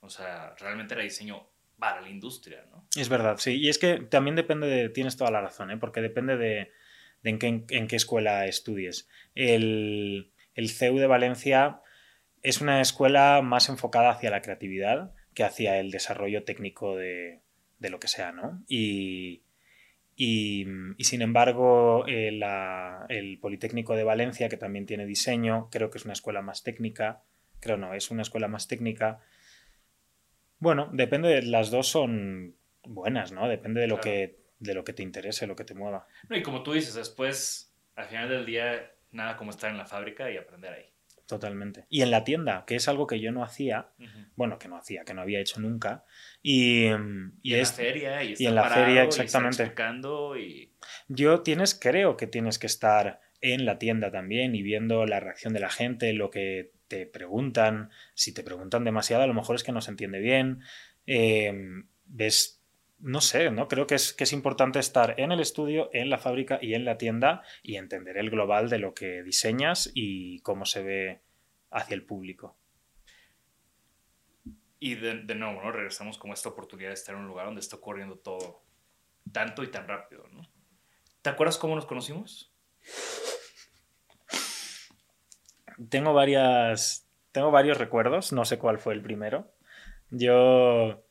O 0.01 0.09
sea, 0.09 0.55
realmente 0.59 0.95
era 0.95 1.03
diseño 1.03 1.49
para 1.79 2.01
la 2.01 2.09
industria, 2.09 2.65
¿no? 2.71 2.87
Es 2.97 3.09
verdad, 3.09 3.39
sí. 3.39 3.55
Y 3.55 3.69
es 3.69 3.79
que 3.79 3.99
también 3.99 4.37
depende 4.37 4.69
de, 4.69 4.89
tienes 4.89 5.17
toda 5.17 5.31
la 5.31 5.41
razón, 5.41 5.71
¿eh? 5.73 5.77
porque 5.77 6.01
depende 6.01 6.37
de, 6.37 6.71
de 7.23 7.31
en, 7.31 7.39
qué, 7.39 7.65
en 7.71 7.87
qué 7.87 7.97
escuela 7.97 8.47
estudies. 8.47 9.09
El, 9.35 10.33
el 10.55 10.71
CEU 10.71 10.99
de 10.99 11.07
Valencia 11.07 11.81
es 12.43 12.61
una 12.61 12.81
escuela 12.81 13.41
más 13.43 13.69
enfocada 13.69 14.11
hacia 14.11 14.31
la 14.31 14.43
creatividad 14.43 15.15
que 15.35 15.45
hacia 15.45 15.79
el 15.79 15.91
desarrollo 15.91 16.45
técnico 16.45 16.97
de, 16.97 17.41
de 17.79 17.91
lo 17.91 17.99
que 18.01 18.09
sea, 18.09 18.33
¿no? 18.33 18.63
Y, 18.69 19.43
y, 20.17 20.67
y 20.99 21.05
sin 21.05 21.23
embargo, 21.23 22.05
eh, 22.07 22.33
la- 22.33 23.07
el 23.09 23.39
Politécnico 23.39 23.95
de 23.97 24.05
Valencia, 24.05 24.49
que 24.49 24.57
también 24.59 24.85
tiene 24.87 25.07
diseño, 25.07 25.69
creo 25.71 25.91
que 25.91 25.99
es 25.99 26.05
una 26.05 26.13
escuela 26.13 26.43
más 26.43 26.63
técnica. 26.63 27.23
Creo 27.61 27.77
no, 27.77 27.95
es 27.95 28.11
una 28.11 28.23
escuela 28.23 28.49
más 28.49 28.67
técnica. 28.69 29.21
Bueno, 30.59 30.91
depende, 30.93 31.29
de, 31.29 31.43
las 31.43 31.71
dos 31.71 31.89
son 31.89 32.57
buenas, 32.85 33.33
¿no? 33.33 33.49
Depende 33.49 33.81
de 33.81 33.87
lo, 33.87 33.97
Claro. 34.01 34.11
que, 34.11 34.42
de 34.63 34.75
lo 34.75 34.85
que 34.85 34.93
te 34.93 35.03
interese, 35.03 35.47
lo 35.47 35.57
que 35.57 35.65
te 35.65 35.75
mueva. 35.75 36.07
No, 36.29 36.37
y 36.37 36.43
como 36.43 36.63
tú 36.63 36.73
dices, 36.73 36.95
después, 36.95 37.75
al 37.97 38.07
final 38.07 38.29
del 38.29 38.47
día, 38.47 38.93
nada 39.11 39.37
como 39.37 39.51
estar 39.51 39.71
en 39.71 39.77
la 39.77 39.87
fábrica 39.87 40.31
y 40.31 40.37
aprender 40.37 40.73
ahí. 40.73 40.87
totalmente. 41.27 41.87
Y 41.89 42.03
en 42.03 42.11
la 42.11 42.25
tienda, 42.25 42.65
que 42.67 42.77
es 42.77 42.89
algo 42.89 43.07
que 43.07 43.19
yo 43.19 43.33
no 43.33 43.43
hacía, 43.43 43.89
bueno, 44.37 44.59
que 44.59 44.69
no 44.69 44.77
hacía, 44.77 45.05
que 45.05 45.15
no 45.15 45.23
había 45.23 45.41
hecho 45.41 45.61
nunca. 45.61 46.05
Y, 46.43 46.85
y, 47.43 47.55
en 47.55 47.61
la 47.61 47.65
feria, 47.65 48.23
y, 48.23 48.47
en 48.47 48.55
la 48.55 48.69
feria, 48.69 49.05
exactamente. 49.05 49.73
Y, 50.39 50.71
Yo 51.09 51.41
tienes, 51.41 51.75
creo 51.75 52.17
que 52.17 52.27
tienes 52.27 52.59
que 52.59 52.67
estar 52.67 53.21
en 53.41 53.65
la 53.65 53.79
tienda 53.79 54.11
también 54.11 54.55
y 54.55 54.63
viendo 54.63 55.05
la 55.07 55.21
reacción 55.21 55.53
de 55.53 55.61
la 55.61 55.71
gente, 55.71 56.13
lo 56.13 56.31
que 56.31 56.73
te 56.89 57.07
preguntan. 57.07 57.91
Si 58.15 58.33
te 58.35 58.43
preguntan 58.43 58.85
demasiado, 58.85 59.23
a 59.23 59.27
lo 59.27 59.35
mejor 59.35 59.57
es 59.57 59.65
que 59.65 59.73
no 59.73 59.81
se 59.81 59.91
entiende 59.91 60.21
bien. 60.21 60.61
Em, 61.07 61.89
ves 62.05 62.62
no 63.03 63.21
sé, 63.21 63.51
¿no? 63.51 63.67
Creo 63.67 63.87
que 63.87 63.97
es, 63.97 64.13
que 64.13 64.25
es 64.25 64.33
importante 64.33 64.79
estar 64.79 65.19
en 65.19 65.33
el 65.33 65.41
estudio, 65.41 65.91
en 65.93 66.09
la 66.09 66.19
fábrica 66.19 66.59
y 66.63 66.75
en 66.75 66.85
la 66.85 66.99
tienda 66.99 67.43
y 67.63 67.77
entender 67.77 68.17
el 68.17 68.31
global 68.31 68.71
de 68.71 68.79
lo 68.79 68.95
que 68.95 69.23
diseñas 69.25 69.91
y 69.93 70.39
cómo 70.41 70.65
se 70.65 70.83
ve 70.83 71.21
hacia 71.71 71.95
el 71.95 72.05
público. 72.05 72.57
Y 74.79 74.95
de, 74.95 75.35
nuevo, 75.35 75.63
¿no? 75.63 75.73
Regresamos 75.73 76.17
como 76.17 76.33
esta 76.33 76.49
oportunidad 76.49 76.89
de 76.89 76.95
estar 76.95 77.15
en 77.15 77.23
un 77.23 77.27
lugar 77.27 77.47
donde 77.47 77.61
está 77.61 77.77
ocurriendo 77.77 78.19
todo 78.19 78.63
tanto 79.33 79.63
y 79.65 79.71
tan 79.71 79.87
rápido, 79.89 80.27
¿no? 80.33 80.49
¿Te 81.23 81.31
acuerdas 81.31 81.59
cómo 81.59 81.75
nos 81.75 81.87
conocimos? 81.87 82.53
Tengo 85.89 86.15
varias. 86.15 87.09
Tengo 87.33 87.51
varios 87.51 87.79
recuerdos, 87.79 88.33
no 88.33 88.45
sé 88.45 88.59
cuál 88.59 88.79
fue 88.79 88.95
el 88.95 89.03
primero. 89.03 89.53
Yo 90.11 91.05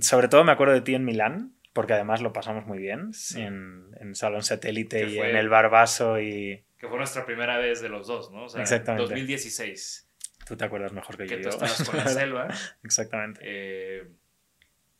sobre 0.00 0.28
todo 0.28 0.44
me 0.44 0.52
acuerdo 0.52 0.74
de 0.74 0.80
ti 0.80 0.94
en 0.94 1.04
Milán, 1.04 1.56
porque 1.72 1.92
además 1.92 2.22
lo 2.22 2.32
pasamos 2.32 2.66
muy 2.66 2.78
bien 2.78 3.10
en, 3.34 3.94
en, 4.00 4.14
Salón 4.14 4.42
Satélite 4.42 5.08
y 5.08 5.18
en 5.18 5.36
el 5.36 5.48
Barbaso 5.50 6.18
y... 6.18 6.64
Que 6.78 6.88
fue 6.88 6.96
nuestra 6.96 7.26
primera 7.26 7.58
vez 7.58 7.82
de 7.82 7.88
los 7.88 8.06
dos, 8.06 8.32
¿no? 8.32 8.44
O 8.44 8.48
sea, 8.48 8.62
Exactamente. 8.62 9.02
2016. 9.02 10.08
Tú 10.46 10.56
te 10.56 10.64
acuerdas 10.64 10.92
mejor 10.92 11.16
que, 11.16 11.26
yo. 11.26 11.36
Que 11.36 11.42
tú 11.42 11.48
estabas 11.50 11.88
con 11.88 11.96
la 11.98 12.08
selva. 12.08 12.48
Exactamente. 12.82 13.40
Eh, 13.42 14.08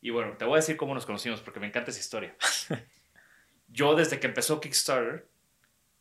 y 0.03 0.11
bueno, 0.11 0.37
te 0.37 0.45
voy 0.45 0.55
a 0.55 0.57
decir 0.57 0.77
cómo 0.77 0.93
nos 0.93 1.07
conocimos, 1.07 1.41
porque 1.41 1.61
me 1.61 1.67
encanta 1.67 1.91
esa 1.91 2.01
historia. 2.01 2.37
yo 3.69 3.95
desde 3.95 4.21
que 4.21 4.27
empezó 4.27 4.61
Kickstarter... 4.61 5.27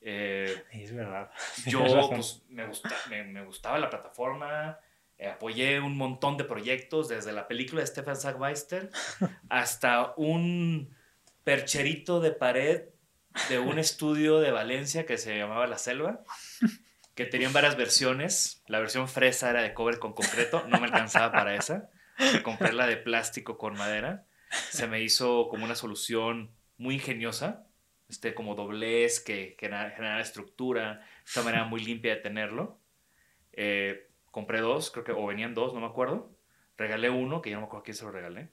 Eh, 0.01 0.63
es 0.71 0.93
verdad. 0.93 1.31
Yo 1.67 1.83
pues, 2.09 2.43
me, 2.49 3.23
me 3.23 3.45
gustaba 3.45 3.79
la 3.79 3.89
plataforma, 3.89 4.77
eh, 5.17 5.27
apoyé 5.27 5.79
un 5.79 5.97
montón 5.97 6.37
de 6.37 6.43
proyectos, 6.43 7.07
desde 7.07 7.31
la 7.31 7.47
película 7.47 7.81
de 7.81 7.87
Stefan 7.87 8.17
Sackmeister 8.17 8.89
hasta 9.49 10.13
un 10.17 10.95
percherito 11.43 12.19
de 12.19 12.31
pared 12.31 12.83
de 13.49 13.59
un 13.59 13.79
estudio 13.79 14.39
de 14.39 14.51
Valencia 14.51 15.05
que 15.05 15.17
se 15.17 15.37
llamaba 15.37 15.67
La 15.67 15.77
Selva, 15.77 16.21
que 17.15 17.25
tenían 17.25 17.53
varias 17.53 17.77
versiones. 17.77 18.63
La 18.67 18.79
versión 18.79 19.07
fresa 19.07 19.49
era 19.49 19.61
de 19.61 19.73
cobre 19.73 19.99
con 19.99 20.13
concreto, 20.13 20.65
no 20.67 20.79
me 20.79 20.85
alcanzaba 20.85 21.31
para 21.31 21.55
esa. 21.55 21.89
Compré 22.43 22.73
la 22.73 22.87
de 22.87 22.97
plástico 22.97 23.57
con 23.57 23.77
madera. 23.77 24.25
Se 24.69 24.87
me 24.87 25.01
hizo 25.01 25.49
como 25.49 25.65
una 25.65 25.75
solución 25.75 26.51
muy 26.77 26.95
ingeniosa, 26.95 27.67
este, 28.09 28.33
como 28.33 28.55
doblez 28.55 29.19
que 29.19 29.57
generara 29.59 30.21
estructura, 30.21 31.05
esta 31.25 31.41
manera 31.41 31.65
muy 31.65 31.83
limpia 31.83 32.15
de 32.15 32.21
tenerlo. 32.21 32.79
Eh, 33.53 34.09
compré 34.35 34.59
dos, 34.59 34.91
creo 34.91 35.05
que, 35.05 35.13
o 35.13 35.25
venían 35.27 35.53
dos, 35.53 35.73
no 35.73 35.79
me 35.79 35.85
acuerdo. 35.85 36.29
Regalé 36.75 37.09
uno, 37.09 37.41
que 37.41 37.51
ya 37.51 37.55
no 37.55 37.61
me 37.61 37.67
acuerdo 37.67 37.83
a 37.83 37.85
quién 37.85 37.95
se 37.95 38.03
lo 38.03 38.11
regalé. 38.11 38.49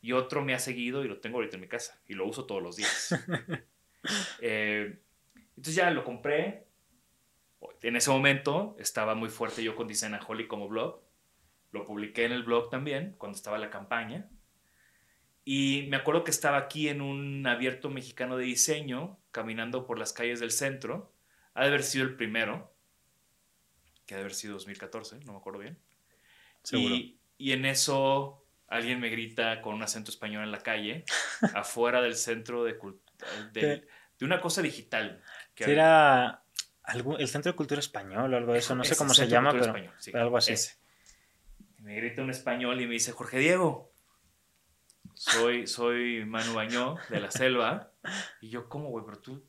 Y 0.00 0.12
otro 0.12 0.42
me 0.42 0.54
ha 0.54 0.58
seguido 0.58 1.04
y 1.04 1.08
lo 1.08 1.20
tengo 1.20 1.36
ahorita 1.36 1.58
en 1.58 1.60
mi 1.60 1.68
casa. 1.68 2.00
Y 2.08 2.14
lo 2.14 2.26
uso 2.26 2.46
todos 2.46 2.62
los 2.62 2.76
días. 2.76 3.14
Eh, 4.42 4.98
entonces 5.56 5.76
ya 5.76 5.90
lo 5.90 6.04
compré. 6.04 6.66
En 7.80 7.96
ese 7.96 8.10
momento 8.10 8.76
estaba 8.78 9.14
muy 9.14 9.30
fuerte 9.30 9.64
yo 9.64 9.74
con 9.74 9.88
Holly 10.28 10.46
como 10.46 10.68
blog. 10.68 11.00
Lo 11.72 11.86
publiqué 11.86 12.26
en 12.26 12.32
el 12.32 12.42
blog 12.42 12.68
también, 12.68 13.14
cuando 13.16 13.36
estaba 13.36 13.56
la 13.56 13.70
campaña. 13.70 14.28
Y 15.42 15.86
me 15.88 15.96
acuerdo 15.96 16.22
que 16.22 16.30
estaba 16.30 16.58
aquí 16.58 16.90
en 16.90 17.00
un 17.00 17.46
abierto 17.46 17.88
mexicano 17.88 18.36
de 18.36 18.44
diseño, 18.44 19.18
caminando 19.30 19.86
por 19.86 19.98
las 19.98 20.12
calles 20.12 20.38
del 20.38 20.50
centro. 20.50 21.14
Ha 21.54 21.62
de 21.62 21.68
haber 21.68 21.82
sido 21.82 22.04
el 22.04 22.14
primero 22.16 22.73
que 24.06 24.14
debe 24.14 24.26
haber 24.26 24.34
sido 24.34 24.54
2014, 24.54 25.20
no 25.20 25.32
me 25.32 25.38
acuerdo 25.38 25.60
bien. 25.60 25.78
Seguro. 26.62 26.94
Y, 26.94 27.18
y 27.38 27.52
en 27.52 27.64
eso 27.64 28.44
alguien 28.68 29.00
me 29.00 29.08
grita 29.08 29.60
con 29.60 29.74
un 29.74 29.82
acento 29.82 30.10
español 30.10 30.44
en 30.44 30.52
la 30.52 30.62
calle, 30.62 31.04
afuera 31.54 32.00
del 32.02 32.16
centro 32.16 32.64
de, 32.64 32.78
de, 33.52 33.86
de 34.18 34.24
una 34.24 34.40
cosa 34.40 34.62
digital. 34.62 35.22
Que 35.54 35.72
era 35.72 36.44
el 37.18 37.28
Centro 37.28 37.52
de 37.52 37.56
Cultura 37.56 37.80
Español 37.80 38.32
o 38.32 38.36
algo 38.36 38.52
de 38.52 38.58
eso, 38.58 38.74
no 38.74 38.84
sé 38.84 38.96
cómo 38.96 39.14
se 39.14 39.26
llama, 39.28 39.52
pero, 39.52 39.74
algo 40.20 40.36
así. 40.36 40.54
Me 41.78 41.96
grita 41.96 42.22
un 42.22 42.30
español 42.30 42.80
y 42.80 42.86
me 42.86 42.94
dice, 42.94 43.12
Jorge 43.12 43.38
Diego, 43.38 43.92
soy, 45.14 45.66
soy 45.66 46.24
Manu 46.24 46.54
Bañó 46.54 46.96
de 47.08 47.20
la 47.20 47.30
selva. 47.30 47.90
Y 48.42 48.50
yo, 48.50 48.68
¿cómo, 48.68 48.90
güey? 48.90 49.02
Pero 49.06 49.18
tú 49.18 49.42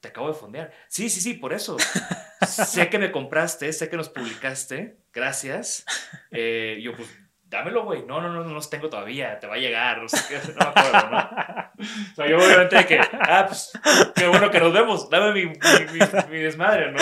te, 0.00 0.08
acabo 0.08 0.28
de 0.28 0.34
fondear. 0.34 0.72
Sí, 0.88 1.10
sí, 1.10 1.20
sí, 1.20 1.34
por 1.34 1.52
eso. 1.52 1.76
sé 2.46 2.90
que 2.90 2.98
me 2.98 3.12
compraste, 3.12 3.72
sé 3.72 3.88
que 3.88 3.96
nos 3.96 4.08
publicaste, 4.08 4.98
gracias. 5.12 5.84
Eh, 6.30 6.78
yo, 6.82 6.94
pues, 6.94 7.08
dámelo, 7.48 7.84
güey. 7.84 8.04
No, 8.04 8.20
no, 8.20 8.32
no, 8.32 8.44
no 8.44 8.54
los 8.54 8.70
tengo 8.70 8.88
todavía, 8.88 9.38
te 9.38 9.46
va 9.46 9.54
a 9.54 9.58
llegar, 9.58 10.02
no 10.02 10.08
sé 10.08 10.18
qué, 10.28 10.52
no 10.52 10.54
me 10.58 10.64
acuerdo, 10.64 11.10
¿no? 11.10 11.86
O 12.12 12.14
sea, 12.14 12.28
yo 12.28 12.36
obviamente 12.38 12.76
de 12.76 12.86
que, 12.86 12.98
ah, 12.98 13.44
pues, 13.46 13.72
qué 14.14 14.26
bueno 14.26 14.50
que 14.50 14.60
nos 14.60 14.72
vemos, 14.72 15.10
dame 15.10 15.32
mi, 15.32 15.52
mi, 16.30 16.38
desmadre, 16.38 16.92
¿no? 16.92 16.98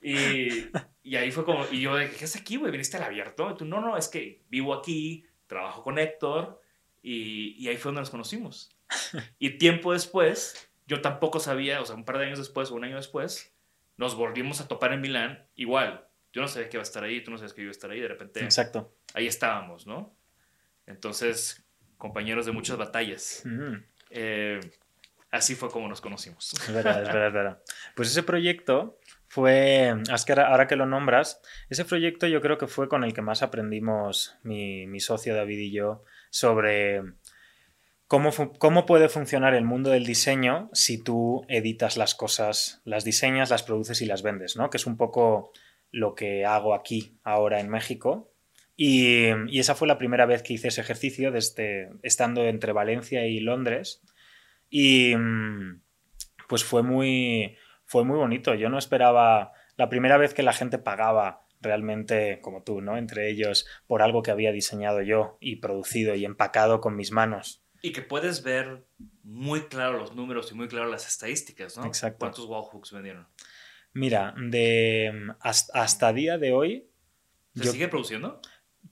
Y, 0.00 0.68
y, 1.02 1.16
ahí 1.16 1.30
fue 1.30 1.44
como, 1.44 1.64
y 1.70 1.80
yo 1.80 1.94
de, 1.94 2.10
¿qué 2.10 2.24
haces 2.24 2.40
aquí, 2.40 2.56
güey? 2.56 2.72
¿Viniste 2.72 2.96
al 2.96 3.04
abierto? 3.04 3.50
Y 3.50 3.56
tú, 3.56 3.64
no, 3.64 3.80
no, 3.80 3.96
es 3.96 4.08
que 4.08 4.42
vivo 4.48 4.74
aquí, 4.74 5.24
trabajo 5.46 5.82
con 5.82 5.98
Héctor, 5.98 6.60
y, 7.02 7.54
y 7.58 7.68
ahí 7.68 7.76
fue 7.76 7.90
donde 7.90 8.00
nos 8.00 8.10
conocimos. 8.10 8.70
Y 9.38 9.58
tiempo 9.58 9.92
después, 9.92 10.70
yo 10.86 11.00
tampoco 11.00 11.40
sabía, 11.40 11.80
o 11.80 11.86
sea, 11.86 11.96
un 11.96 12.04
par 12.04 12.18
de 12.18 12.26
años 12.26 12.38
después 12.38 12.70
o 12.70 12.74
un 12.74 12.84
año 12.84 12.96
después, 12.96 13.51
nos 13.96 14.14
volvimos 14.14 14.60
a 14.60 14.68
topar 14.68 14.92
en 14.92 15.00
Milán, 15.00 15.46
igual. 15.54 16.06
Yo 16.32 16.40
no 16.40 16.48
sabía 16.48 16.68
que 16.68 16.76
iba 16.76 16.82
a 16.82 16.84
estar 16.84 17.04
ahí, 17.04 17.22
tú 17.22 17.30
no 17.30 17.38
sabes 17.38 17.52
que 17.52 17.62
iba 17.62 17.68
a 17.68 17.72
estar 17.72 17.90
ahí, 17.90 18.00
de 18.00 18.08
repente. 18.08 18.40
Exacto. 18.40 18.94
Ahí 19.14 19.26
estábamos, 19.26 19.86
¿no? 19.86 20.16
Entonces, 20.86 21.64
compañeros 21.98 22.46
de 22.46 22.52
muchas 22.52 22.76
batallas. 22.76 23.44
Eh, 24.10 24.60
así 25.30 25.54
fue 25.54 25.70
como 25.70 25.88
nos 25.88 26.00
conocimos. 26.00 26.52
Es 26.54 26.72
verdad, 26.72 27.02
es 27.02 27.08
verdad, 27.08 27.26
es 27.26 27.32
verdad. 27.32 27.62
Pues 27.94 28.10
ese 28.10 28.22
proyecto 28.22 28.98
fue, 29.28 29.94
ahora 30.46 30.66
que 30.66 30.76
lo 30.76 30.86
nombras, 30.86 31.40
ese 31.68 31.84
proyecto 31.84 32.26
yo 32.26 32.40
creo 32.40 32.58
que 32.58 32.66
fue 32.66 32.88
con 32.88 33.04
el 33.04 33.14
que 33.14 33.22
más 33.22 33.42
aprendimos 33.42 34.36
mi, 34.42 34.86
mi 34.86 35.00
socio 35.00 35.34
David 35.34 35.58
y 35.58 35.72
yo 35.72 36.04
sobre 36.30 37.02
¿Cómo, 38.12 38.84
puede 38.84 39.08
funcionar 39.08 39.54
el 39.54 39.64
mundo 39.64 39.88
del 39.88 40.04
diseño 40.04 40.68
si 40.74 41.02
tú 41.02 41.46
editas 41.48 41.96
las 41.96 42.14
cosas, 42.14 42.82
las 42.84 43.04
diseñas, 43.04 43.48
las 43.48 43.62
produces 43.62 44.02
y 44.02 44.04
las 44.04 44.22
vendes? 44.22 44.54
¿no? 44.54 44.68
Que 44.68 44.76
es 44.76 44.86
un 44.86 44.98
poco 44.98 45.50
lo 45.90 46.14
que 46.14 46.44
hago 46.44 46.74
aquí 46.74 47.18
ahora 47.24 47.58
en 47.58 47.70
México. 47.70 48.30
Y, 48.76 49.30
esa 49.58 49.74
fue 49.74 49.88
la 49.88 49.96
primera 49.96 50.26
vez 50.26 50.42
que 50.42 50.52
hice 50.52 50.68
ese 50.68 50.82
ejercicio 50.82 51.32
desde 51.32 51.88
estando 52.02 52.44
entre 52.44 52.72
Valencia 52.72 53.26
y 53.26 53.40
Londres. 53.40 54.02
Y 54.68 55.14
pues 56.50 56.64
fue 56.64 56.82
muy, 56.82 57.56
fue 57.86 58.04
muy 58.04 58.18
bonito. 58.18 58.52
Yo 58.52 58.68
no 58.68 58.76
esperaba, 58.76 59.52
la 59.78 59.88
primera 59.88 60.18
vez 60.18 60.34
que 60.34 60.42
la 60.42 60.52
gente 60.52 60.76
pagaba 60.76 61.46
realmente 61.62 62.40
como 62.42 62.62
tú, 62.62 62.82
¿no? 62.82 62.98
Entre 62.98 63.30
ellos 63.30 63.66
por 63.86 64.02
algo 64.02 64.22
que 64.22 64.32
había 64.32 64.52
diseñado 64.52 65.00
yo 65.00 65.38
y 65.40 65.56
producido 65.56 66.14
y 66.14 66.26
empacado 66.26 66.82
con 66.82 66.94
mis 66.94 67.10
manos 67.10 67.61
y 67.82 67.92
que 67.92 68.00
puedes 68.00 68.44
ver 68.44 68.84
muy 69.24 69.62
claro 69.62 69.98
los 69.98 70.14
números 70.14 70.50
y 70.52 70.54
muy 70.54 70.68
claro 70.68 70.88
las 70.88 71.06
estadísticas, 71.06 71.76
¿no? 71.76 71.84
Exacto. 71.84 72.20
¿Cuántos 72.20 72.46
wallhooks 72.46 72.92
vendieron? 72.92 73.26
Mira, 73.92 74.34
de 74.38 75.34
hasta, 75.40 75.82
hasta 75.82 76.12
día 76.12 76.38
de 76.38 76.52
hoy. 76.52 76.88
¿Se 77.54 77.66
sigue 77.66 77.88
produciendo? 77.88 78.40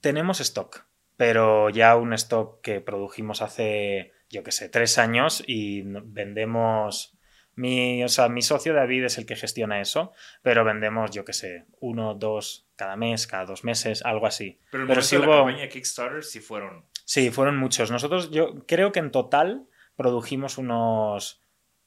Tenemos 0.01 0.41
stock, 0.41 0.85
pero 1.17 1.71
ya 1.71 1.97
un 1.97 2.13
stock 2.13 2.61
que 2.61 2.81
produjimos 2.81 3.41
hace, 3.41 4.13
yo 4.29 4.43
qué 4.43 4.53
sé, 4.53 4.69
tres 4.69 4.99
años 4.99 5.43
y 5.47 5.83
vendemos. 5.83 7.17
Mi, 7.55 8.03
o 8.05 8.09
sea, 8.09 8.29
mi 8.29 8.43
socio 8.43 8.73
David 8.73 9.05
es 9.05 9.19
el 9.19 9.27
que 9.27 9.37
gestiona 9.37 9.81
eso, 9.81 10.13
pero 10.43 10.65
vendemos, 10.65 11.11
yo 11.11 11.25
qué 11.25 11.33
sé, 11.33 11.67
uno, 11.81 12.15
dos 12.15 12.69
cada 12.77 12.97
mes, 12.97 13.27
cada 13.27 13.45
dos 13.45 13.65
meses, 13.65 14.03
algo 14.05 14.27
así. 14.27 14.59
Pero, 14.71 14.85
el 14.85 14.89
pero 14.89 15.03
si 15.03 15.17
de 15.17 15.27
la 15.27 15.37
campaña 15.37 15.69
Kickstarter 15.69 16.25
sí 16.25 16.41
fueron 16.41 16.87
Sí, 17.11 17.31
fueron 17.31 17.57
muchos. 17.57 17.91
Nosotros, 17.91 18.31
yo 18.31 18.65
creo 18.69 18.93
que 18.93 19.01
en 19.01 19.11
total 19.11 19.67
produjimos 19.97 20.59
unos 20.59 21.43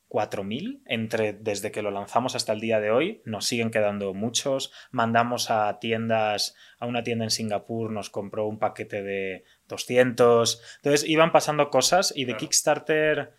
4.000 0.10 0.82
entre 0.86 1.32
desde 1.32 1.72
que 1.72 1.82
lo 1.82 1.92
lanzamos 1.92 2.36
hasta 2.36 2.52
el 2.52 2.60
día 2.60 2.82
de 2.82 2.92
hoy. 2.92 3.22
Nos 3.24 3.46
siguen 3.46 3.72
quedando 3.72 4.14
muchos. 4.14 4.74
Mandamos 4.92 5.50
a 5.50 5.80
tiendas, 5.80 6.58
a 6.78 6.88
una 6.88 7.04
tienda 7.04 7.24
en 7.24 7.32
Singapur 7.32 7.90
nos 7.90 8.10
compró 8.10 8.46
un 8.48 8.60
paquete 8.60 9.02
de 9.02 9.46
200. 9.70 10.62
Entonces 10.84 11.08
iban 11.10 11.32
pasando 11.32 11.70
cosas 11.70 12.12
y 12.14 12.26
de 12.26 12.36
Kickstarter 12.36 13.32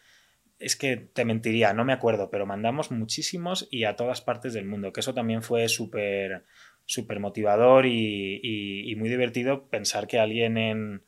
es 0.58 0.76
que 0.76 0.96
te 0.96 1.26
mentiría, 1.26 1.74
no 1.74 1.84
me 1.84 1.92
acuerdo, 1.92 2.30
pero 2.30 2.46
mandamos 2.46 2.92
muchísimos 2.92 3.68
y 3.70 3.84
a 3.84 3.94
todas 3.94 4.22
partes 4.22 4.54
del 4.54 4.64
mundo, 4.64 4.90
que 4.90 5.00
eso 5.00 5.12
también 5.12 5.42
fue 5.42 5.68
súper 5.68 6.46
súper 6.86 7.20
motivador 7.20 7.84
y, 7.84 8.40
y, 8.42 8.96
muy 8.96 9.10
divertido 9.10 9.68
pensar 9.68 10.06
que 10.06 10.18
alguien 10.18 10.58
en, 10.58 11.02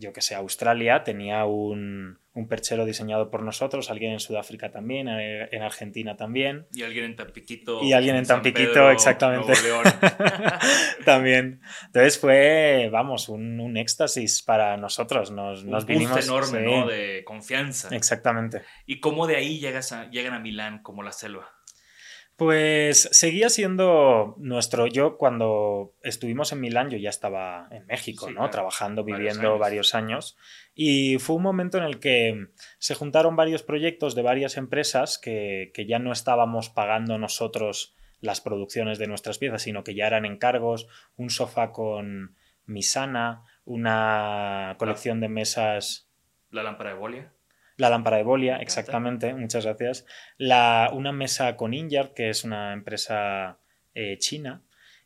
yo 0.00 0.12
que 0.12 0.22
sé, 0.22 0.34
Australia 0.34 1.04
tenía 1.04 1.44
un, 1.44 2.18
un, 2.32 2.48
perchero 2.48 2.84
diseñado 2.86 3.30
por 3.30 3.42
nosotros, 3.42 3.90
alguien 3.90 4.12
en 4.12 4.20
Sudáfrica 4.20 4.72
también, 4.72 5.08
eh, 5.08 5.48
en 5.52 5.62
Argentina 5.62 6.16
también. 6.16 6.66
Y 6.72 6.82
alguien 6.82 7.04
en 7.04 7.16
Tampiquito. 7.16 7.84
Y 7.84 7.92
alguien 7.92 8.16
en 8.16 8.24
Tampiquito, 8.24 8.90
exactamente. 8.90 9.52
también. 11.04 11.60
Entonces 11.86 12.18
fue, 12.18 12.88
vamos, 12.90 13.28
un, 13.28 13.60
un 13.60 13.76
éxtasis 13.76 14.42
para 14.42 14.76
nosotros. 14.76 15.30
Nos, 15.30 15.64
un 15.64 15.70
nos 15.70 15.84
vinimos. 15.84 16.26
enorme, 16.26 16.62
¿no? 16.62 16.86
De 16.86 17.22
confianza. 17.24 17.94
Exactamente. 17.94 18.62
¿Y 18.86 19.00
cómo 19.00 19.26
de 19.26 19.36
ahí 19.36 19.60
llegas 19.60 19.92
a, 19.92 20.08
llegan 20.10 20.32
a 20.32 20.40
Milán 20.40 20.82
como 20.82 21.02
la 21.02 21.12
selva? 21.12 21.59
Pues 22.40 23.06
seguía 23.12 23.50
siendo 23.50 24.34
nuestro. 24.38 24.86
Yo, 24.86 25.18
cuando 25.18 25.92
estuvimos 26.02 26.52
en 26.52 26.60
Milán, 26.60 26.88
yo 26.88 26.96
ya 26.96 27.10
estaba 27.10 27.68
en 27.70 27.84
México, 27.84 28.28
Sí, 28.28 28.32
¿no? 28.32 28.38
claro. 28.38 28.50
Trabajando, 28.50 29.02
Varios 29.04 29.18
viviendo 29.18 29.48
años. 29.48 29.60
varios 29.60 29.94
años. 29.94 30.38
Y 30.74 31.18
fue 31.18 31.36
un 31.36 31.42
momento 31.42 31.76
en 31.76 31.84
el 31.84 32.00
que 32.00 32.46
se 32.78 32.94
juntaron 32.94 33.36
varios 33.36 33.62
proyectos 33.62 34.14
de 34.14 34.22
varias 34.22 34.56
empresas 34.56 35.18
que, 35.18 35.70
que 35.74 35.84
ya 35.84 35.98
no 35.98 36.12
estábamos 36.12 36.70
pagando 36.70 37.18
nosotros 37.18 37.94
las 38.22 38.40
producciones 38.40 38.98
de 38.98 39.06
nuestras 39.06 39.36
piezas, 39.36 39.60
sino 39.60 39.84
que 39.84 39.94
ya 39.94 40.06
eran 40.06 40.24
encargos, 40.24 40.88
un 41.16 41.28
sofá 41.28 41.72
con 41.72 42.36
Misana, 42.64 43.44
una 43.66 44.76
colección 44.78 45.20
de 45.20 45.28
mesas 45.28 46.08
La 46.50 46.62
lámpara 46.62 46.94
de 46.94 46.96
Bolia. 46.96 47.32
La 47.80 47.90
lámpara 47.90 48.18
de 48.18 48.22
Bolia, 48.22 48.56
exactamente, 48.58 49.34
muchas 49.34 49.64
gracias. 49.64 50.06
La, 50.36 50.90
una 50.92 51.12
mesa 51.12 51.56
con 51.56 51.74
Inyard, 51.74 52.12
que 52.14 52.28
es 52.30 52.44
una 52.44 52.72
empresa 52.72 53.58
eh, 53.94 54.18
china. 54.18 54.62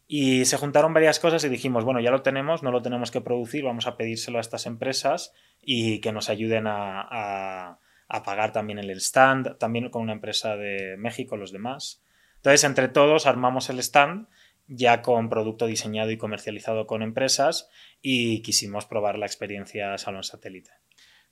Y 0.07 0.45
se 0.45 0.59
juntaron 0.59 0.93
varias 0.93 1.19
cosas 1.19 1.43
y 1.45 1.49
dijimos, 1.49 1.85
bueno, 1.85 2.01
ya 2.01 2.11
lo 2.11 2.23
tenemos, 2.23 2.63
no 2.63 2.71
lo 2.71 2.83
tenemos 2.83 3.11
que 3.11 3.23
producir, 3.23 3.65
vamos 3.65 3.87
a 3.87 3.97
pedírselo 3.97 4.37
a 4.39 4.43
estas 4.43 4.67
empresas 4.67 5.33
y 5.63 6.01
que 6.01 6.13
nos 6.13 6.29
ayuden 6.29 6.67
a, 6.67 7.01
a- 7.01 7.79
a 8.07 8.23
pagar 8.23 8.53
también 8.53 8.79
el 8.79 8.91
stand, 8.91 9.57
también 9.57 9.89
con 9.89 10.03
una 10.03 10.13
empresa 10.13 10.57
de 10.57 10.97
México, 10.99 11.39
los 11.39 11.53
demás. 11.53 12.03
Entonces, 12.37 12.65
entre 12.65 12.89
todos 12.89 13.25
armamos 13.27 13.71
el 13.71 13.79
stand 13.79 14.27
ya 14.67 15.01
con 15.01 15.31
producto 15.31 15.67
diseñado 15.67 16.11
y 16.11 16.19
comercializado 16.19 16.87
con 16.87 17.03
empresas 17.03 17.71
y 18.03 18.43
quisimos 18.43 18.85
probar 18.87 19.19
la 19.19 19.27
experiencia 19.27 19.97
Salón 19.99 20.23
Satélite. 20.23 20.71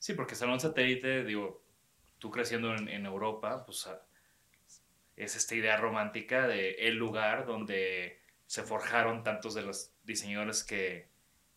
Sí, 0.02 0.14
porque 0.14 0.34
Salón 0.34 0.58
Satélite, 0.58 1.22
digo, 1.22 1.62
tú 2.18 2.32
creciendo 2.32 2.74
en, 2.74 2.88
en 2.88 3.06
Europa, 3.06 3.64
pues 3.64 3.86
ah, 3.86 4.02
es 5.14 5.36
esta 5.36 5.54
idea 5.54 5.76
romántica 5.76 6.48
de 6.48 6.72
el 6.88 6.96
lugar 6.96 7.46
donde 7.46 8.20
se 8.44 8.64
forjaron 8.64 9.22
tantos 9.22 9.54
de 9.54 9.62
los 9.62 9.92
diseñadores 10.02 10.64
que, 10.64 11.06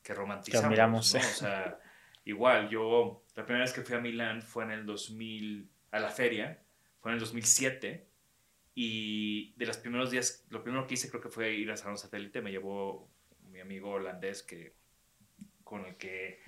que 0.03 0.13
romantizamos. 0.13 0.65
admiramos, 0.65 1.15
¿no? 1.15 1.21
O 1.21 1.23
sea, 1.23 1.79
igual, 2.25 2.69
yo 2.69 3.25
la 3.33 3.47
primera 3.47 3.65
vez 3.65 3.73
que 3.73 3.81
fui 3.81 3.95
a 3.95 3.99
Milán 3.99 4.43
fue 4.43 4.63
en 4.65 4.69
el 4.69 4.85
2000, 4.85 5.67
a 5.89 5.99
la 5.99 6.11
feria, 6.11 6.61
fue 6.99 7.09
en 7.09 7.15
el 7.15 7.21
2007. 7.21 8.07
Y 8.75 9.55
de 9.55 9.65
los 9.65 9.77
primeros 9.77 10.11
días, 10.11 10.45
lo 10.51 10.61
primero 10.61 10.85
que 10.85 10.93
hice 10.93 11.09
creo 11.09 11.23
que 11.23 11.29
fue 11.29 11.51
ir 11.51 11.71
a 11.71 11.77
Salón 11.77 11.97
Satélite. 11.97 12.43
Me 12.43 12.51
llevó 12.51 13.09
mi 13.49 13.59
amigo 13.59 13.89
holandés 13.89 14.43
que, 14.43 14.75
con 15.63 15.83
el 15.87 15.95
que 15.95 16.44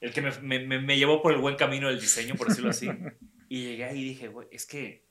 el 0.00 0.12
que 0.12 0.22
me, 0.22 0.30
me- 0.60 0.80
me- 0.80 0.96
llevó 0.96 1.20
por 1.22 1.32
el 1.32 1.38
buen 1.40 1.56
camino 1.56 1.88
del 1.88 2.00
diseño, 2.00 2.34
por 2.36 2.48
decirlo 2.48 2.70
así. 2.70 2.88
Y 3.48 3.64
llegué 3.64 3.84
ahí 3.84 4.00
y 4.00 4.04
dije, 4.10 4.28
güey, 4.28 4.48
es 4.50 4.66
que 4.66 5.04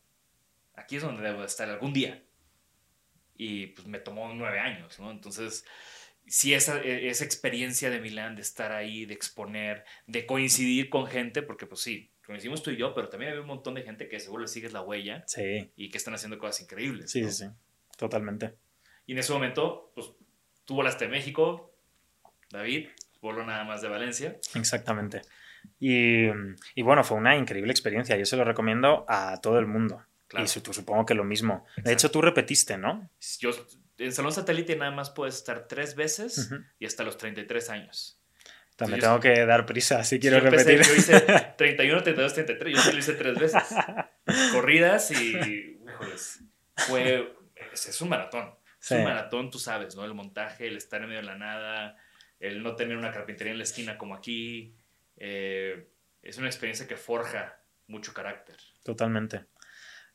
aquí 0.76 0.96
es 0.98 1.02
donde 1.04 1.24
debo 1.24 1.42
de 1.42 1.48
estar 1.48 1.70
algún 1.70 1.94
día. 1.94 2.24
Y 3.36 3.68
pues 3.68 3.88
me 3.88 4.00
tomó 4.00 4.34
nueve 4.34 4.60
años, 4.60 5.00
¿no? 5.00 5.12
Entonces, 5.12 5.66
sí, 6.26 6.54
esa, 6.54 6.82
e- 6.82 7.08
esa 7.10 7.24
experiencia 7.26 7.90
de 7.90 8.00
Milán, 8.00 8.36
de 8.36 8.42
estar 8.42 8.72
ahí, 8.72 9.06
de 9.06 9.14
exponer, 9.14 9.86
de 10.08 10.26
coincidir 10.26 10.90
con 10.90 11.06
gente, 11.08 11.42
porque 11.44 11.68
pues 11.68 11.82
sí, 11.82 12.12
coincidimos 12.26 12.64
tú 12.64 12.72
y 12.72 12.78
yo, 12.78 12.94
pero 12.94 13.10
también 13.10 13.30
había 13.32 13.42
un 13.42 13.48
montón 13.48 13.76
de 13.76 13.84
gente 13.84 14.08
que 14.10 14.20
seguro 14.20 14.42
le 14.44 14.48
sigues 14.48 14.74
la 14.74 14.82
huella 14.82 15.24
Sí, 15.28 15.72
y 15.76 15.90
que 15.90 15.98
están 15.98 16.14
haciendo 16.16 16.40
cosas 16.40 16.62
increíbles. 16.62 17.12
sí, 17.12 17.22
¿no? 17.22 17.30
sí, 17.32 17.46
sí, 17.46 17.52
totalmente. 17.98 18.56
Y 19.06 19.14
en 19.14 19.20
ese 19.20 19.34
momento, 19.34 19.92
pues 19.96 20.08
tú 20.66 20.76
volaste 20.76 21.06
de 21.06 21.12
México, 21.12 21.74
David 22.50 22.88
voló 23.22 23.46
nada 23.46 23.64
más 23.64 23.82
de 23.82 23.88
Valencia. 23.90 24.38
Exactamente. 24.56 25.22
Y, 25.80 26.28
y 26.76 26.82
bueno, 26.82 27.04
fue 27.04 27.18
una 27.18 27.36
increíble 27.36 27.72
experiencia. 27.72 28.16
Yo 28.18 28.26
se 28.26 28.38
lo 28.38 28.44
recomiendo 28.44 29.06
a 29.08 29.40
todo 29.42 29.60
el 29.60 29.68
mundo. 29.68 30.04
Claro. 30.28 30.46
Y 30.46 30.48
su- 30.48 30.62
tú 30.62 30.74
supongo 30.74 31.06
que 31.06 31.14
lo 31.14 31.24
mismo. 31.24 31.66
De 31.78 31.82
Exacto. 31.82 31.92
hecho, 31.92 32.12
tú 32.12 32.22
repetiste, 32.22 32.78
¿no? 32.78 33.10
Yo, 33.40 33.52
en 33.98 34.12
Salón 34.12 34.32
Satélite 34.34 34.76
nada 34.76 34.92
más 34.92 35.10
puedes 35.10 35.36
estar 35.36 35.68
tres 35.68 35.96
veces 35.96 36.38
Ujú. 36.52 36.62
y 36.80 36.86
hasta 36.86 37.04
los 37.04 37.18
33 37.18 37.70
años. 37.70 38.22
También 38.76 39.00
tengo 39.00 39.20
que 39.20 39.46
dar 39.46 39.66
prisa, 39.66 40.04
si 40.04 40.20
quiero 40.20 40.38
yo 40.40 40.46
empecé- 40.50 40.78
repetir. 40.78 40.86
yo 40.88 40.96
hice 40.96 41.20
31, 41.58 42.04
32, 42.04 42.34
33. 42.34 42.76
Yo 42.76 42.82
sí 42.82 42.92
lo 42.92 43.00
hice 43.00 43.14
tres 43.14 43.40
veces. 43.40 43.64
Corridas 44.54 45.12
y. 45.12 45.78
híjoles, 45.86 46.42
fue. 46.76 47.34
Es, 47.74 47.88
es 47.88 48.02
un 48.02 48.10
maratón. 48.10 48.54
Es 48.80 48.88
Sí. 48.90 48.94
un 48.96 49.04
maratón, 49.04 49.50
tú 49.50 49.58
sabes, 49.60 49.96
¿no? 49.96 50.06
El 50.06 50.14
montaje, 50.14 50.68
el 50.68 50.78
estar 50.78 51.02
en 51.02 51.08
medio 51.10 51.22
de 51.22 51.26
la 51.28 51.38
nada, 51.38 51.98
el 52.40 52.64
no 52.64 52.76
tener 52.76 52.98
una 52.98 53.12
carpintería 53.12 53.52
en 53.52 53.60
la 53.60 53.64
esquina 53.64 53.98
como 53.98 54.16
aquí. 54.16 54.76
eh, 55.18 55.88
es 56.22 56.38
una 56.38 56.48
experiencia 56.48 56.88
que 56.88 56.98
forja 56.98 57.60
mucho 57.88 58.14
carácter. 58.14 58.58
Totalmente. 58.84 59.46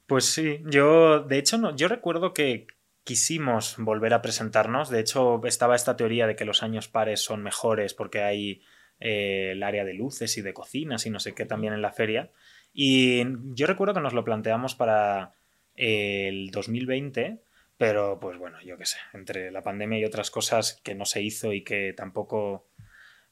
Pues 0.07 0.27
sí, 0.27 0.61
yo, 0.67 1.21
de 1.21 1.39
hecho, 1.39 1.57
no, 1.59 1.75
yo 1.75 1.89
recuerdo 1.89 2.35
que 2.35 2.67
quisimos 3.05 3.77
volver 3.79 4.15
a 4.15 4.23
presentarnos. 4.23 4.91
De 4.91 5.01
hecho, 5.01 5.41
estaba 5.47 5.77
esta 5.77 5.97
teoría 5.97 6.27
de 6.27 6.37
que 6.37 6.45
los 6.45 6.63
años 6.63 6.89
pares 6.89 7.21
son 7.21 7.43
mejores 7.43 7.95
porque 7.95 8.23
hay 8.23 8.63
eh, 9.01 9.53
el 9.53 9.63
área 9.63 9.85
de 9.85 9.95
luces 9.95 10.37
y 10.39 10.43
de 10.43 10.55
cocinas 10.55 11.07
y 11.07 11.11
no 11.11 11.19
sé 11.19 11.35
qué 11.35 11.47
también 11.47 11.73
en 11.73 11.83
la 11.83 11.93
feria. 11.93 12.31
Y 12.73 13.25
yo 13.55 13.67
recuerdo 13.67 13.95
que 13.95 14.01
nos 14.01 14.13
lo 14.13 14.25
planteamos 14.25 14.75
para 14.75 15.33
el 15.75 16.51
2020, 16.51 17.43
pero 17.77 18.19
pues 18.21 18.39
bueno, 18.39 18.59
yo 18.63 18.77
qué 18.79 18.87
sé, 18.87 18.99
entre 19.13 19.51
la 19.51 19.63
pandemia 19.63 19.99
y 19.99 20.05
otras 20.05 20.31
cosas 20.31 20.81
que 20.83 20.95
no 20.95 21.05
se 21.05 21.23
hizo 21.23 21.53
y 21.53 21.65
que 21.65 21.93
tampoco 21.93 22.69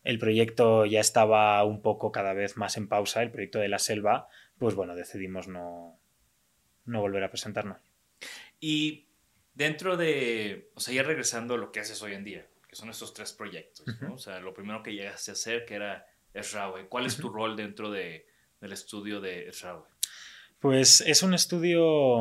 el 0.02 0.18
proyecto 0.18 0.86
ya 0.86 1.00
estaba 1.00 1.62
un 1.64 1.82
poco 1.82 2.10
cada 2.10 2.32
vez 2.32 2.56
más 2.56 2.76
en 2.76 2.88
pausa, 2.88 3.22
el 3.22 3.30
proyecto 3.30 3.58
de 3.58 3.68
la 3.68 3.78
selva, 3.78 4.28
pues 4.58 4.74
bueno, 4.74 4.94
decidimos 4.94 5.48
no, 5.48 5.98
no 6.86 7.00
volver 7.00 7.24
a 7.24 7.30
presentarnos. 7.30 7.78
Y 8.60 9.08
dentro 9.54 9.96
de, 9.96 10.70
o 10.74 10.80
sea, 10.80 10.94
ya 10.94 11.02
regresando 11.02 11.54
a 11.54 11.58
lo 11.58 11.72
que 11.72 11.80
haces 11.80 12.02
hoy 12.02 12.14
en 12.14 12.24
día, 12.24 12.46
que 12.68 12.76
son 12.76 12.90
estos 12.90 13.14
tres 13.14 13.32
proyectos, 13.32 13.86
¿no? 14.00 14.14
O 14.14 14.18
sea, 14.18 14.40
lo 14.40 14.54
primero 14.54 14.82
que 14.82 14.94
llegaste 14.94 15.32
a 15.32 15.34
hacer, 15.34 15.64
que 15.64 15.74
era 15.74 16.06
Esrawe. 16.32 16.88
¿Cuál 16.88 17.06
es 17.06 17.16
tu 17.16 17.28
rol 17.28 17.56
dentro 17.56 17.90
de, 17.90 18.26
del 18.60 18.72
estudio 18.72 19.20
de 19.20 19.48
Esrawe? 19.48 19.84
Pues 20.60 21.00
es 21.00 21.22
un 21.22 21.34
estudio, 21.34 22.20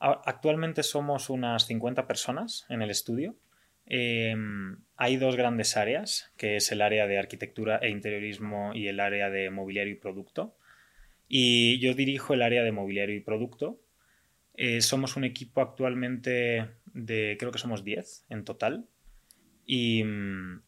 actualmente 0.00 0.82
somos 0.82 1.30
unas 1.30 1.66
50 1.66 2.06
personas 2.06 2.66
en 2.68 2.82
el 2.82 2.90
estudio. 2.90 3.36
Eh, 3.86 4.34
hay 4.96 5.16
dos 5.16 5.36
grandes 5.36 5.76
áreas, 5.76 6.32
que 6.36 6.56
es 6.56 6.72
el 6.72 6.80
área 6.80 7.06
de 7.06 7.18
arquitectura 7.18 7.78
e 7.78 7.90
interiorismo 7.90 8.72
y 8.74 8.88
el 8.88 9.00
área 9.00 9.30
de 9.30 9.50
mobiliario 9.50 9.92
y 9.92 9.96
producto. 9.96 10.56
Y 11.28 11.78
yo 11.80 11.94
dirijo 11.94 12.34
el 12.34 12.42
área 12.42 12.62
de 12.64 12.72
mobiliario 12.72 13.14
y 13.14 13.20
producto. 13.20 13.80
Eh, 14.54 14.80
somos 14.80 15.16
un 15.16 15.24
equipo 15.24 15.60
actualmente 15.60 16.68
de, 16.86 17.36
creo 17.38 17.52
que 17.52 17.58
somos 17.58 17.84
10 17.84 18.26
en 18.30 18.44
total. 18.44 18.86
Y 19.66 20.02
mm, 20.04 20.62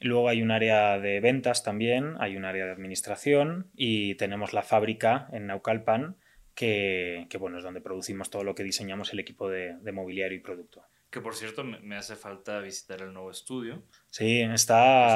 luego 0.00 0.28
hay 0.28 0.42
un 0.42 0.50
área 0.50 0.98
de 0.98 1.20
ventas 1.20 1.62
también, 1.62 2.14
hay 2.20 2.36
un 2.36 2.44
área 2.44 2.66
de 2.66 2.72
administración 2.72 3.70
y 3.74 4.14
tenemos 4.14 4.52
la 4.52 4.62
fábrica 4.62 5.28
en 5.32 5.46
Naucalpan, 5.46 6.16
que, 6.56 7.26
que, 7.30 7.38
bueno, 7.38 7.58
es 7.58 7.64
donde 7.64 7.80
producimos 7.80 8.30
todo 8.30 8.42
lo 8.42 8.54
que 8.54 8.64
diseñamos 8.64 9.12
el 9.12 9.20
equipo 9.20 9.48
de, 9.48 9.76
de 9.76 9.92
mobiliario 9.92 10.36
y 10.38 10.40
producto. 10.40 10.82
Que 11.10 11.20
por 11.20 11.36
cierto, 11.36 11.62
me, 11.62 11.96
hace 11.96 12.16
falta 12.16 12.60
visitar 12.60 13.00
el 13.02 13.12
nuevo 13.12 13.30
estudio. 13.30 13.84
Sí, 14.10 14.40
Está 14.40 14.54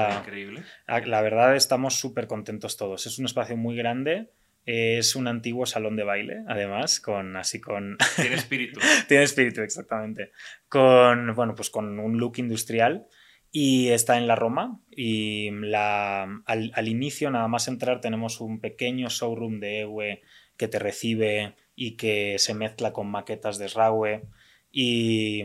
está... 0.08 0.20
increíble. 0.20 0.62
Ah, 0.86 1.00
La 1.00 1.20
verdad 1.20 1.56
estamos 1.56 1.94
súper 1.98 2.26
contentos 2.26 2.76
todos. 2.76 3.06
Es 3.06 3.18
un 3.18 3.24
espacio 3.24 3.56
muy 3.56 3.74
grande. 3.74 4.30
Es 4.66 5.16
un 5.16 5.26
antiguo 5.26 5.64
salón 5.66 5.96
de 5.96 6.04
baile, 6.04 6.44
además, 6.46 7.00
con 7.00 7.34
así 7.36 7.60
con... 7.60 7.96
Tiene 8.16 8.36
espíritu. 8.36 8.78
Tiene 9.08 9.24
espíritu, 9.24 9.62
exactamente. 9.62 10.32
Con, 10.68 11.34
bueno, 11.34 11.54
pues 11.54 11.70
con 11.70 11.98
un 11.98 12.18
look 12.18 12.34
industrial 12.38 13.06
y 13.50 13.88
está 13.88 14.16
en 14.16 14.28
la 14.28 14.36
Roma 14.36 14.80
y 14.90 15.50
la, 15.50 16.22
al, 16.44 16.70
al 16.74 16.88
inicio, 16.88 17.30
nada 17.30 17.48
más 17.48 17.66
entrar, 17.68 18.00
tenemos 18.00 18.40
un 18.40 18.60
pequeño 18.60 19.08
showroom 19.08 19.58
de 19.60 19.80
EWE 19.80 20.22
que 20.60 20.68
te 20.68 20.78
recibe 20.78 21.54
y 21.74 21.96
que 21.96 22.38
se 22.38 22.52
mezcla 22.52 22.92
con 22.92 23.10
maquetas 23.10 23.56
de 23.56 23.68
Raue 23.68 24.24
y, 24.70 25.42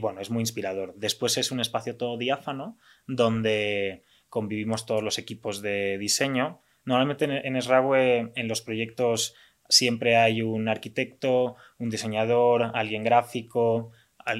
bueno, 0.00 0.20
es 0.20 0.30
muy 0.30 0.40
inspirador. 0.40 0.94
Después 0.96 1.38
es 1.38 1.52
un 1.52 1.60
espacio 1.60 1.96
todo 1.96 2.18
diáfano 2.18 2.76
donde 3.06 4.02
convivimos 4.28 4.84
todos 4.84 5.00
los 5.00 5.16
equipos 5.18 5.62
de 5.62 5.96
diseño. 5.96 6.60
Normalmente 6.84 7.24
en, 7.46 7.54
Esraue, 7.54 8.32
en 8.34 8.48
los 8.48 8.60
proyectos 8.60 9.36
siempre 9.68 10.16
hay 10.16 10.42
un 10.42 10.68
arquitecto, 10.68 11.54
un 11.78 11.88
diseñador, 11.88 12.72
alguien 12.74 13.04
gráfico, 13.04 13.92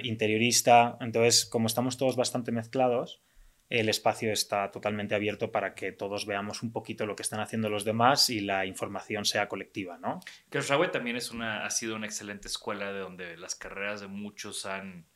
interiorista. 0.02 0.98
Entonces, 1.00 1.46
como 1.46 1.68
estamos 1.68 1.96
todos 1.96 2.16
bastante 2.16 2.50
mezclados, 2.50 3.22
el 3.68 3.88
espacio 3.88 4.32
está 4.32 4.70
totalmente 4.70 5.14
abierto 5.14 5.52
para 5.52 5.74
que 5.74 5.92
todos 5.92 6.26
veamos 6.26 6.62
un 6.62 6.72
poquito 6.72 7.04
lo 7.04 7.14
que 7.14 7.22
están 7.22 7.40
haciendo 7.40 7.68
los 7.68 7.84
demás 7.84 8.30
y 8.30 8.40
la 8.40 8.64
información 8.64 9.24
sea 9.24 9.48
colectiva, 9.48 9.98
¿no? 9.98 10.20
Que 10.50 10.60
también 10.92 11.16
es 11.16 11.30
una, 11.30 11.64
ha 11.66 11.70
sido 11.70 11.96
una 11.96 12.06
excelente 12.06 12.48
escuela 12.48 12.92
de 12.92 13.00
donde 13.00 13.36
las 13.36 13.54
carreras 13.54 14.00
de 14.00 14.06
muchos 14.06 14.64
han, 14.64 15.06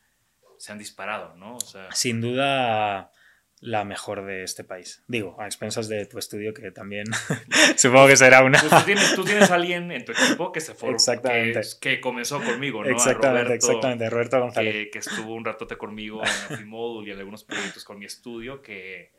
se 0.59 0.73
han 0.73 0.79
disparado, 0.79 1.35
¿no? 1.37 1.59
Sin 1.93 2.21
duda 2.21 3.11
la 3.63 3.85
mejor 3.85 4.27
de 4.27 4.43
este 4.43 4.65
país. 4.65 5.05
Digo, 5.07 5.41
a 5.41 5.47
expensas 5.47 5.89
de 5.89 6.05
tu 6.07 6.19
estudio, 6.19 6.53
que 6.53 6.73
también 6.73 7.07
supongo 7.77 8.09
que 8.09 8.17
será 8.17 8.43
una. 8.43 8.61
Pues 8.61 9.15
tú, 9.15 9.25
tienes, 9.25 9.51
alguien 9.53 9.93
en 9.93 10.05
tu 10.05 10.11
equipo 10.11 10.51
que 10.51 10.61
se 10.61 10.75
formó, 10.75 10.99
que, 11.23 11.61
que, 11.81 12.01
comenzó 12.01 12.43
conmigo, 12.43 12.83
¿no? 12.83 12.91
Exactamente, 12.91 13.45
Roberto, 13.45 13.67
exactamente, 13.67 14.11
Roberto 14.11 14.41
González. 14.41 14.89
Que, 14.91 14.99
estuvo 14.99 15.35
un 15.35 15.45
ratote 15.45 15.77
conmigo 15.77 16.23
en 16.23 16.55
Afimodul 16.55 17.07
y 17.07 17.13
en 17.13 17.19
algunos 17.19 17.45
proyectos 17.45 17.85
con 17.85 18.01
mi 18.01 18.05
estudio 18.05 18.61
que, 18.61 19.13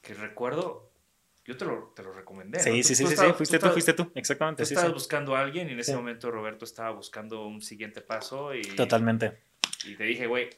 que 0.00 0.14
recuerdo. 0.14 0.92
Yo 1.44 1.56
te 1.56 1.64
lo, 1.64 1.92
te 1.94 2.04
lo 2.04 2.12
recomendé. 2.12 2.60
Sí, 2.60 2.84
sí, 2.84 2.94
sí, 2.94 3.04
sí, 3.04 3.16
fuiste 3.36 3.58
tú, 3.58 3.68
fuiste 3.68 3.92
tú, 3.94 4.10
exactamente. 4.14 4.62
Tú 4.62 4.68
estabas 4.68 4.94
buscando 4.94 5.34
a 5.34 5.40
alguien 5.40 5.68
y 5.68 5.72
en 5.72 5.80
ese 5.80 5.94
momento 5.94 6.30
Roberto 6.30 6.64
estaba 6.64 6.92
buscando 6.92 7.46
un 7.46 7.60
siguiente 7.60 8.00
paso. 8.00 8.54
Y, 8.54 8.62
Totalmente. 8.62 9.42
Y 9.84 9.96
te 9.96 10.04
dije, 10.04 10.26
güey, 10.26 10.48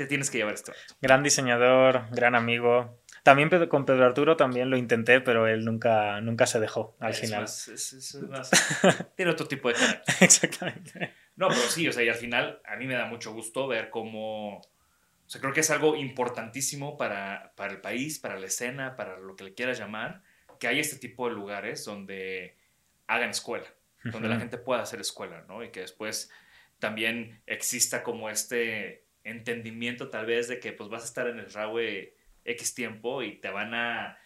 te 0.00 0.06
tienes 0.06 0.30
que 0.30 0.38
llevar 0.38 0.54
esto. 0.54 0.72
Gran 1.02 1.22
diseñador, 1.22 2.06
gran 2.10 2.34
amigo. 2.34 3.02
También 3.22 3.50
con 3.68 3.84
Pedro 3.84 4.06
Arturo 4.06 4.34
también 4.34 4.70
lo 4.70 4.78
intenté, 4.78 5.20
pero 5.20 5.46
él 5.46 5.62
nunca, 5.62 6.22
nunca 6.22 6.46
se 6.46 6.58
dejó 6.58 6.96
al 7.00 7.12
final. 7.12 7.46
tiene 9.16 9.30
otro 9.30 9.46
tipo 9.46 9.68
de 9.68 9.74
carácter. 9.74 10.14
Exactamente. 10.20 11.14
No, 11.36 11.48
pero 11.48 11.60
sí, 11.60 11.86
o 11.86 11.92
sea, 11.92 12.02
y 12.02 12.08
al 12.08 12.14
final 12.14 12.62
a 12.64 12.76
mí 12.76 12.86
me 12.86 12.94
da 12.94 13.04
mucho 13.06 13.34
gusto 13.34 13.68
ver 13.68 13.90
cómo... 13.90 14.56
O 14.56 15.32
sea, 15.32 15.38
creo 15.42 15.52
que 15.52 15.60
es 15.60 15.70
algo 15.70 15.96
importantísimo 15.96 16.96
para, 16.96 17.52
para 17.56 17.74
el 17.74 17.82
país, 17.82 18.18
para 18.18 18.38
la 18.38 18.46
escena, 18.46 18.96
para 18.96 19.18
lo 19.18 19.36
que 19.36 19.44
le 19.44 19.54
quieras 19.54 19.78
llamar, 19.78 20.22
que 20.58 20.66
hay 20.66 20.80
este 20.80 20.96
tipo 20.96 21.28
de 21.28 21.34
lugares 21.34 21.84
donde 21.84 22.56
hagan 23.06 23.30
escuela, 23.30 23.66
donde 24.02 24.28
la 24.28 24.40
gente 24.40 24.56
pueda 24.56 24.80
hacer 24.80 24.98
escuela, 24.98 25.44
¿no? 25.46 25.62
Y 25.62 25.70
que 25.70 25.80
después 25.80 26.30
también 26.78 27.42
exista 27.46 28.02
como 28.02 28.30
este 28.30 29.04
entendimiento 29.24 30.08
tal 30.10 30.26
vez 30.26 30.48
de 30.48 30.60
que 30.60 30.72
pues 30.72 30.88
vas 30.88 31.02
a 31.02 31.06
estar 31.06 31.26
en 31.28 31.38
el 31.38 31.52
RAWE 31.52 32.14
X 32.44 32.74
tiempo 32.74 33.22
y 33.22 33.40
te 33.40 33.50
van 33.50 33.74
a 33.74 34.18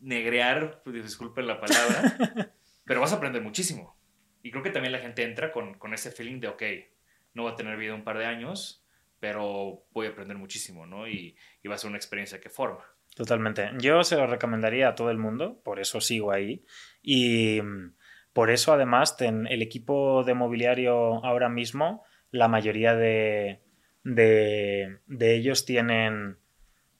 negrear, 0.00 0.82
pues, 0.82 1.02
disculpen 1.02 1.46
la 1.46 1.60
palabra, 1.60 2.52
pero 2.84 3.00
vas 3.00 3.12
a 3.12 3.16
aprender 3.16 3.42
muchísimo. 3.42 3.96
Y 4.42 4.50
creo 4.50 4.62
que 4.62 4.70
también 4.70 4.92
la 4.92 5.00
gente 5.00 5.22
entra 5.22 5.52
con, 5.52 5.74
con 5.74 5.92
ese 5.92 6.10
feeling 6.10 6.40
de, 6.40 6.48
ok, 6.48 6.62
no 7.34 7.44
va 7.44 7.50
a 7.50 7.56
tener 7.56 7.76
vida 7.76 7.94
un 7.94 8.04
par 8.04 8.18
de 8.18 8.24
años, 8.24 8.84
pero 9.18 9.84
voy 9.92 10.06
a 10.06 10.10
aprender 10.10 10.38
muchísimo, 10.38 10.86
¿no? 10.86 11.06
Y, 11.06 11.36
y, 11.62 11.68
va 11.68 11.74
a 11.74 11.78
ser 11.78 11.88
una 11.88 11.98
experiencia 11.98 12.40
que 12.40 12.48
forma. 12.48 12.84
Totalmente. 13.14 13.70
Yo 13.78 14.02
se 14.02 14.16
lo 14.16 14.26
recomendaría 14.26 14.88
a 14.88 14.94
todo 14.94 15.10
el 15.10 15.18
mundo, 15.18 15.60
por 15.62 15.78
eso 15.78 16.00
sigo 16.00 16.32
ahí. 16.32 16.64
Y 17.02 17.60
mm, 17.60 17.94
por 18.32 18.50
eso, 18.50 18.72
además, 18.72 19.16
el 19.20 19.60
equipo 19.60 20.24
de 20.24 20.34
mobiliario 20.34 21.22
ahora 21.24 21.50
mismo, 21.50 22.02
la 22.30 22.48
mayoría 22.48 22.94
de, 22.94 23.60
de, 24.04 24.98
ellos 25.20 25.64
tienen 25.64 26.38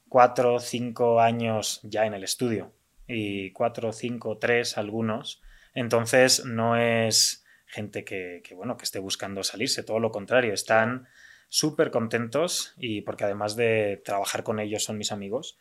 cuatro 0.09 0.55
o 0.55 0.61
cinco 0.61 1.21
años 1.21 1.81
ya 1.83 2.07
en 2.07 2.15
el 2.15 2.25
estudio 2.25 2.73
y 3.07 3.51
cuatro, 3.53 3.93
cinco, 3.93 4.39
tres 4.39 4.77
algunos. 4.77 5.43
Entonces 5.75 6.45
no 6.45 6.77
es 6.77 7.45
gente 7.67 8.05
que, 8.05 8.43
bueno, 8.55 8.77
que 8.77 8.85
esté 8.85 8.99
buscando 8.99 9.43
salirse, 9.43 9.83
todo 9.83 10.01
lo 10.01 10.11
contrario, 10.11 10.53
están 10.53 11.07
súper 11.49 11.91
contentos 11.91 12.75
y 12.77 13.03
porque 13.03 13.25
además 13.25 13.57
de 13.57 14.01
trabajar 14.05 14.43
con 14.43 14.61
ellos 14.61 14.85
son 14.85 14.99
mis 14.99 15.13
amigos 15.13 15.59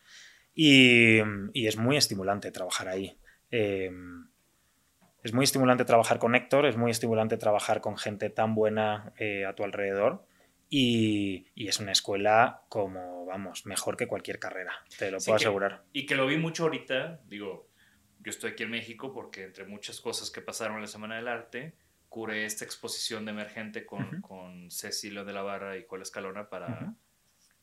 y, 0.54 1.20
es 1.54 1.78
muy 1.78 1.98
estimulante 1.98 2.52
trabajar 2.52 2.88
ahí. 2.90 3.18
Em, 3.52 4.30
es 5.24 5.34
muy 5.34 5.44
estimulante 5.44 5.86
trabajar 5.86 6.20
con 6.20 6.36
Héctor, 6.36 6.66
es 6.66 6.78
muy 6.78 6.92
estimulante 6.92 7.38
trabajar 7.38 7.82
con 7.82 7.98
gente 7.98 8.30
tan 8.30 8.56
buena 8.56 9.14
eh, 9.20 9.46
a 9.46 9.54
tu 9.54 9.64
alrededor 9.64 10.28
y, 10.70 11.48
es 11.56 11.80
una 11.80 11.92
escuela 11.92 12.64
como, 12.70 13.26
vamos, 13.26 13.66
mejor 13.66 13.98
que 13.98 14.08
cualquier 14.08 14.40
carrera, 14.40 14.74
te 14.98 15.10
lo 15.12 15.18
puedo 15.18 15.36
asegurar. 15.36 15.84
Y 15.94 16.06
que 16.06 16.16
lo 16.16 16.28
vi 16.28 16.38
mucho 16.38 16.64
ahorita, 16.64 17.22
digo, 17.26 17.68
yo 18.20 18.30
estoy 18.30 18.52
aquí 18.52 18.64
en 18.64 18.72
México 18.72 19.12
porque 19.12 19.44
entre 19.44 19.66
muchas 19.66 20.00
cosas 20.00 20.30
que 20.30 20.42
pasaron 20.42 20.76
en 20.76 20.82
la 20.82 20.88
Semana 20.88 21.16
del 21.16 21.28
Arte, 21.28 21.76
curé 22.08 22.46
esta 22.46 22.66
exposición 22.66 23.26
de 23.26 23.32
emergente 23.32 23.86
con, 23.86 24.22
con 24.22 24.70
Cecilio 24.72 25.26
de 25.26 25.34
la 25.34 25.42
Barra 25.42 25.78
y 25.78 25.86
Joel 25.88 26.04
Escalona 26.04 26.50
para, 26.50 26.94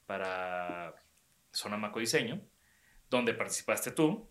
para 0.06 0.94
Zona 1.52 1.76
Maco 1.76 2.00
Diseño, 2.00 2.40
donde 3.08 3.34
participaste 3.34 3.92
tú 3.92 4.28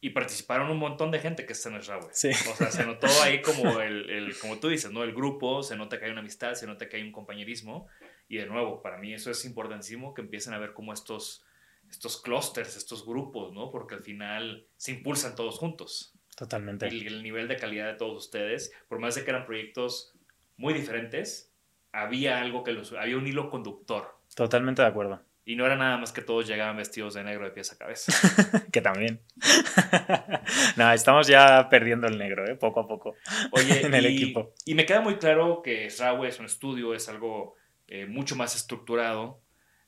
y 0.00 0.10
participaron 0.10 0.70
un 0.70 0.78
montón 0.78 1.10
de 1.10 1.18
gente 1.18 1.44
que 1.44 1.52
está 1.52 1.70
en 1.70 1.76
el 1.76 1.84
RAWE. 1.84 2.08
Sí. 2.12 2.30
O 2.30 2.54
sea, 2.54 2.70
se 2.70 2.84
notó 2.84 3.08
ahí 3.22 3.42
como 3.42 3.80
el, 3.80 4.08
el, 4.10 4.38
como 4.38 4.58
tú 4.58 4.68
dices, 4.68 4.92
¿no? 4.92 5.02
El 5.02 5.12
grupo, 5.12 5.62
se 5.62 5.76
nota 5.76 5.98
que 5.98 6.06
hay 6.06 6.12
una 6.12 6.20
amistad, 6.20 6.54
se 6.54 6.66
nota 6.66 6.88
que 6.88 6.96
hay 6.96 7.02
un 7.02 7.12
compañerismo 7.12 7.88
y 8.28 8.36
de 8.36 8.46
nuevo, 8.46 8.82
para 8.82 8.98
mí 8.98 9.12
eso 9.14 9.30
es 9.30 9.44
importantísimo 9.44 10.14
que 10.14 10.22
empiecen 10.22 10.54
a 10.54 10.58
ver 10.58 10.72
como 10.74 10.92
estos, 10.92 11.44
estos 11.90 12.20
clústeres, 12.20 12.76
estos 12.76 13.04
grupos, 13.04 13.52
¿no? 13.52 13.70
Porque 13.70 13.94
al 13.94 14.02
final 14.02 14.66
se 14.76 14.92
impulsan 14.92 15.34
todos 15.34 15.58
juntos. 15.58 16.12
Totalmente. 16.36 16.88
Y 16.94 17.06
el 17.06 17.22
nivel 17.22 17.48
de 17.48 17.56
calidad 17.56 17.86
de 17.86 17.94
todos 17.94 18.24
ustedes, 18.24 18.72
por 18.88 19.00
más 19.00 19.16
de 19.16 19.24
que 19.24 19.30
eran 19.30 19.46
proyectos 19.46 20.12
muy 20.56 20.74
diferentes, 20.74 21.52
había 21.90 22.40
algo 22.40 22.62
que 22.62 22.72
los, 22.72 22.92
había 22.92 23.16
un 23.16 23.26
hilo 23.26 23.50
conductor. 23.50 24.16
Totalmente 24.34 24.82
de 24.82 24.88
acuerdo. 24.88 25.20
Y 25.48 25.56
no 25.56 25.64
era 25.64 25.76
nada 25.76 25.96
más 25.96 26.12
que 26.12 26.20
todos 26.20 26.46
llegaban 26.46 26.76
vestidos 26.76 27.14
de 27.14 27.24
negro 27.24 27.46
de 27.46 27.52
pies 27.52 27.72
a 27.72 27.78
cabeza. 27.78 28.12
que 28.70 28.82
también. 28.82 29.22
no, 30.76 30.92
estamos 30.92 31.26
ya 31.26 31.70
perdiendo 31.70 32.06
el 32.06 32.18
negro, 32.18 32.46
¿eh? 32.46 32.54
poco 32.54 32.80
a 32.80 32.86
poco. 32.86 33.16
Oye, 33.52 33.80
en 33.86 33.94
el 33.94 34.04
equipo. 34.04 34.52
Y 34.66 34.74
me 34.74 34.84
queda 34.84 35.00
muy 35.00 35.16
claro 35.16 35.62
que 35.62 35.88
Rawe 35.98 36.28
es 36.28 36.38
un 36.38 36.44
estudio, 36.44 36.92
es 36.92 37.08
algo 37.08 37.56
eh, 37.86 38.04
mucho 38.04 38.36
más 38.36 38.56
estructurado. 38.56 39.40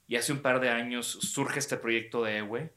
Y 0.08 0.16
hace 0.16 0.32
un 0.32 0.40
par 0.40 0.60
de 0.60 0.70
años 0.70 1.06
surge 1.06 1.58
este 1.58 1.76
proyecto 1.76 2.24
de 2.24 2.38
Ewe. 2.38 2.72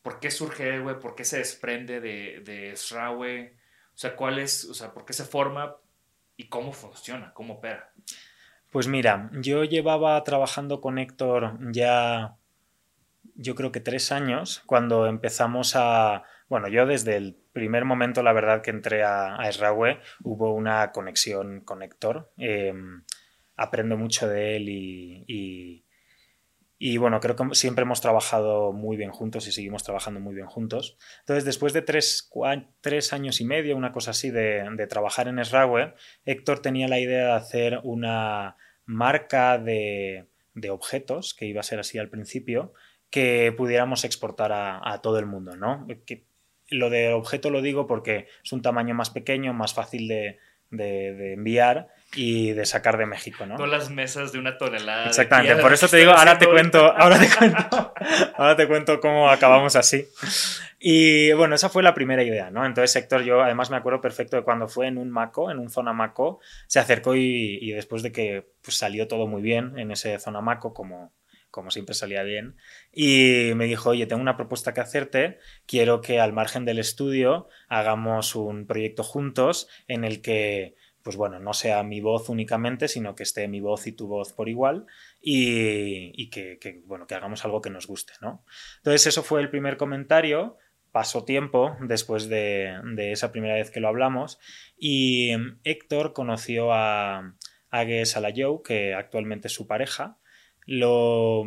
¿Por 0.00 0.20
qué 0.20 0.30
surge 0.30 0.76
Ewe? 0.76 0.94
¿Por 1.00 1.16
qué 1.16 1.24
se 1.24 1.38
desprende 1.38 2.00
de, 2.00 2.42
de 2.44 2.74
O 2.74 3.96
sea, 3.96 4.14
¿cuál 4.14 4.38
es, 4.38 4.66
o 4.66 4.74
sea, 4.74 4.92
por 4.92 5.04
qué 5.04 5.14
se 5.14 5.24
forma 5.24 5.74
y 6.36 6.44
cómo 6.44 6.72
funciona, 6.72 7.34
cómo 7.34 7.54
opera? 7.54 7.92
Pues 8.70 8.86
mira, 8.86 9.30
yo 9.40 9.64
llevaba 9.64 10.22
trabajando 10.24 10.80
con 10.80 10.98
Héctor 10.98 11.58
ya, 11.72 12.36
yo 13.34 13.54
creo 13.54 13.72
que 13.72 13.80
tres 13.80 14.12
años, 14.12 14.62
cuando 14.66 15.06
empezamos 15.06 15.74
a, 15.74 16.24
bueno, 16.48 16.68
yo 16.68 16.86
desde 16.86 17.16
el 17.16 17.36
primer 17.52 17.84
momento, 17.84 18.22
la 18.22 18.32
verdad 18.32 18.62
que 18.62 18.70
entré 18.70 19.02
a, 19.04 19.36
a 19.36 19.50
hubo 20.22 20.54
una 20.54 20.92
conexión 20.92 21.60
con 21.62 21.82
Héctor. 21.82 22.30
Em, 22.36 23.02
aprendo 23.58 23.96
mucho 23.96 24.28
de 24.28 24.56
él 24.56 24.68
y, 24.68 25.84
bueno, 26.98 27.18
creo 27.18 27.34
que 27.34 27.54
siempre 27.54 27.82
hemos 27.82 28.00
trabajado 28.00 28.72
muy 28.72 28.96
bien 28.96 29.10
juntos 29.10 29.48
y 29.48 29.52
seguimos 29.52 29.82
trabajando 29.82 30.20
muy 30.20 30.34
bien 30.34 30.46
juntos. 30.46 30.96
Entonces, 31.20 31.44
después 31.44 31.72
de 31.72 31.82
tres, 31.82 32.30
tres 32.80 33.12
años 33.12 33.40
y 33.40 33.44
medio, 33.44 33.76
una 33.76 33.92
cosa 33.92 34.12
así, 34.12 34.30
de, 34.30 34.64
de 34.76 34.86
trabajar 34.86 35.26
en 35.26 35.44
Srawe, 35.44 35.94
Héctor 36.24 36.60
tenía 36.60 36.86
la 36.86 37.00
idea 37.00 37.26
de 37.26 37.32
hacer 37.32 37.80
una 37.82 38.56
marca 38.84 39.58
de, 39.58 40.28
de, 40.54 40.70
objetos, 40.70 41.34
que 41.34 41.46
iba 41.46 41.60
a 41.60 41.64
ser 41.64 41.80
así 41.80 41.98
al 41.98 42.10
principio, 42.10 42.72
que 43.10 43.52
pudiéramos 43.56 44.04
exportar 44.04 44.52
a, 44.52 45.00
todo 45.02 45.18
el 45.18 45.26
mundo, 45.26 45.56
¿no? 45.56 45.86
Lo 46.70 46.90
de 46.90 47.12
objeto 47.12 47.50
lo 47.50 47.62
digo 47.62 47.86
porque 47.86 48.28
es 48.44 48.52
un 48.52 48.62
tamaño 48.62 48.94
más 48.94 49.10
pequeño, 49.10 49.52
más 49.52 49.74
fácil 49.74 50.06
de, 50.06 50.38
de 50.70 51.32
enviar 51.32 51.88
y 52.14 52.52
de 52.52 52.64
sacar 52.64 52.96
de 52.96 53.06
México, 53.06 53.44
¿no? 53.46 53.56
Todas 53.56 53.70
las 53.70 53.90
mesas 53.90 54.32
de 54.32 54.38
una 54.38 54.56
tonelada. 54.56 55.06
Exactamente, 55.06 55.56
por 55.56 55.72
eso 55.72 55.88
te 55.88 55.98
digo, 55.98 56.12
ahora 56.12 56.38
te 56.38 56.46
cuento, 56.46 56.92
ahora 56.96 57.18
te 57.18 57.28
cuento, 57.28 57.94
ahora 58.36 58.56
te 58.56 58.66
cuento 58.66 59.00
cómo 59.00 59.30
acabamos 59.30 59.76
así. 59.76 60.08
Y 60.80 61.32
bueno, 61.32 61.54
esa 61.54 61.68
fue 61.68 61.82
la 61.82 61.92
primera 61.92 62.22
idea, 62.22 62.50
¿no? 62.50 62.64
Entonces 62.64 62.94
Héctor, 62.96 63.24
yo 63.24 63.42
además 63.42 63.70
me 63.70 63.76
acuerdo 63.76 64.00
perfecto 64.00 64.36
de 64.36 64.42
cuando 64.42 64.68
fue 64.68 64.86
en 64.86 64.96
un 64.96 65.10
Maco, 65.10 65.50
en 65.50 65.58
un 65.58 65.70
zona 65.70 65.92
Maco, 65.92 66.40
se 66.66 66.78
acercó 66.78 67.14
y, 67.14 67.58
y 67.60 67.72
después 67.72 68.02
de 68.02 68.12
que 68.12 68.46
pues, 68.62 68.76
salió 68.76 69.06
todo 69.06 69.26
muy 69.26 69.42
bien 69.42 69.78
en 69.78 69.90
ese 69.90 70.18
zona 70.18 70.40
Maco, 70.40 70.72
como, 70.72 71.12
como 71.50 71.70
siempre 71.70 71.94
salía 71.94 72.22
bien, 72.22 72.56
y 72.92 73.50
me 73.54 73.66
dijo, 73.66 73.90
oye, 73.90 74.06
tengo 74.06 74.22
una 74.22 74.36
propuesta 74.36 74.72
que 74.72 74.80
hacerte, 74.80 75.38
quiero 75.66 76.00
que 76.00 76.20
al 76.20 76.32
margen 76.32 76.64
del 76.64 76.78
estudio 76.78 77.48
hagamos 77.68 78.34
un 78.34 78.66
proyecto 78.66 79.02
juntos 79.02 79.68
en 79.88 80.04
el 80.04 80.22
que 80.22 80.74
pues 81.08 81.16
bueno, 81.16 81.40
no 81.40 81.54
sea 81.54 81.82
mi 81.84 82.02
voz 82.02 82.28
únicamente, 82.28 82.86
sino 82.86 83.14
que 83.14 83.22
esté 83.22 83.48
mi 83.48 83.60
voz 83.60 83.86
y 83.86 83.92
tu 83.92 84.08
voz 84.08 84.34
por 84.34 84.50
igual 84.50 84.84
y, 85.22 86.28
que, 86.28 86.82
bueno, 86.84 87.06
que 87.06 87.14
hagamos 87.14 87.46
algo 87.46 87.62
que 87.62 87.70
nos 87.70 87.86
guste, 87.86 88.12
¿no? 88.20 88.44
Entonces 88.76 89.06
eso 89.06 89.22
fue 89.22 89.40
el 89.40 89.48
primer 89.48 89.78
comentario 89.78 90.58
pasó 90.92 91.24
tiempo 91.24 91.78
después 91.80 92.28
de, 92.28 92.78
esa 93.10 93.32
primera 93.32 93.54
vez 93.54 93.70
que 93.70 93.80
lo 93.80 93.88
hablamos 93.88 94.38
y 94.76 95.30
Héctor 95.64 96.12
conoció 96.12 96.74
a 96.74 97.32
Age 97.70 98.04
Salayou, 98.04 98.62
que 98.62 98.92
actualmente 98.92 99.48
es 99.48 99.54
su 99.54 99.66
pareja, 99.66 100.18
lo, 100.66 101.46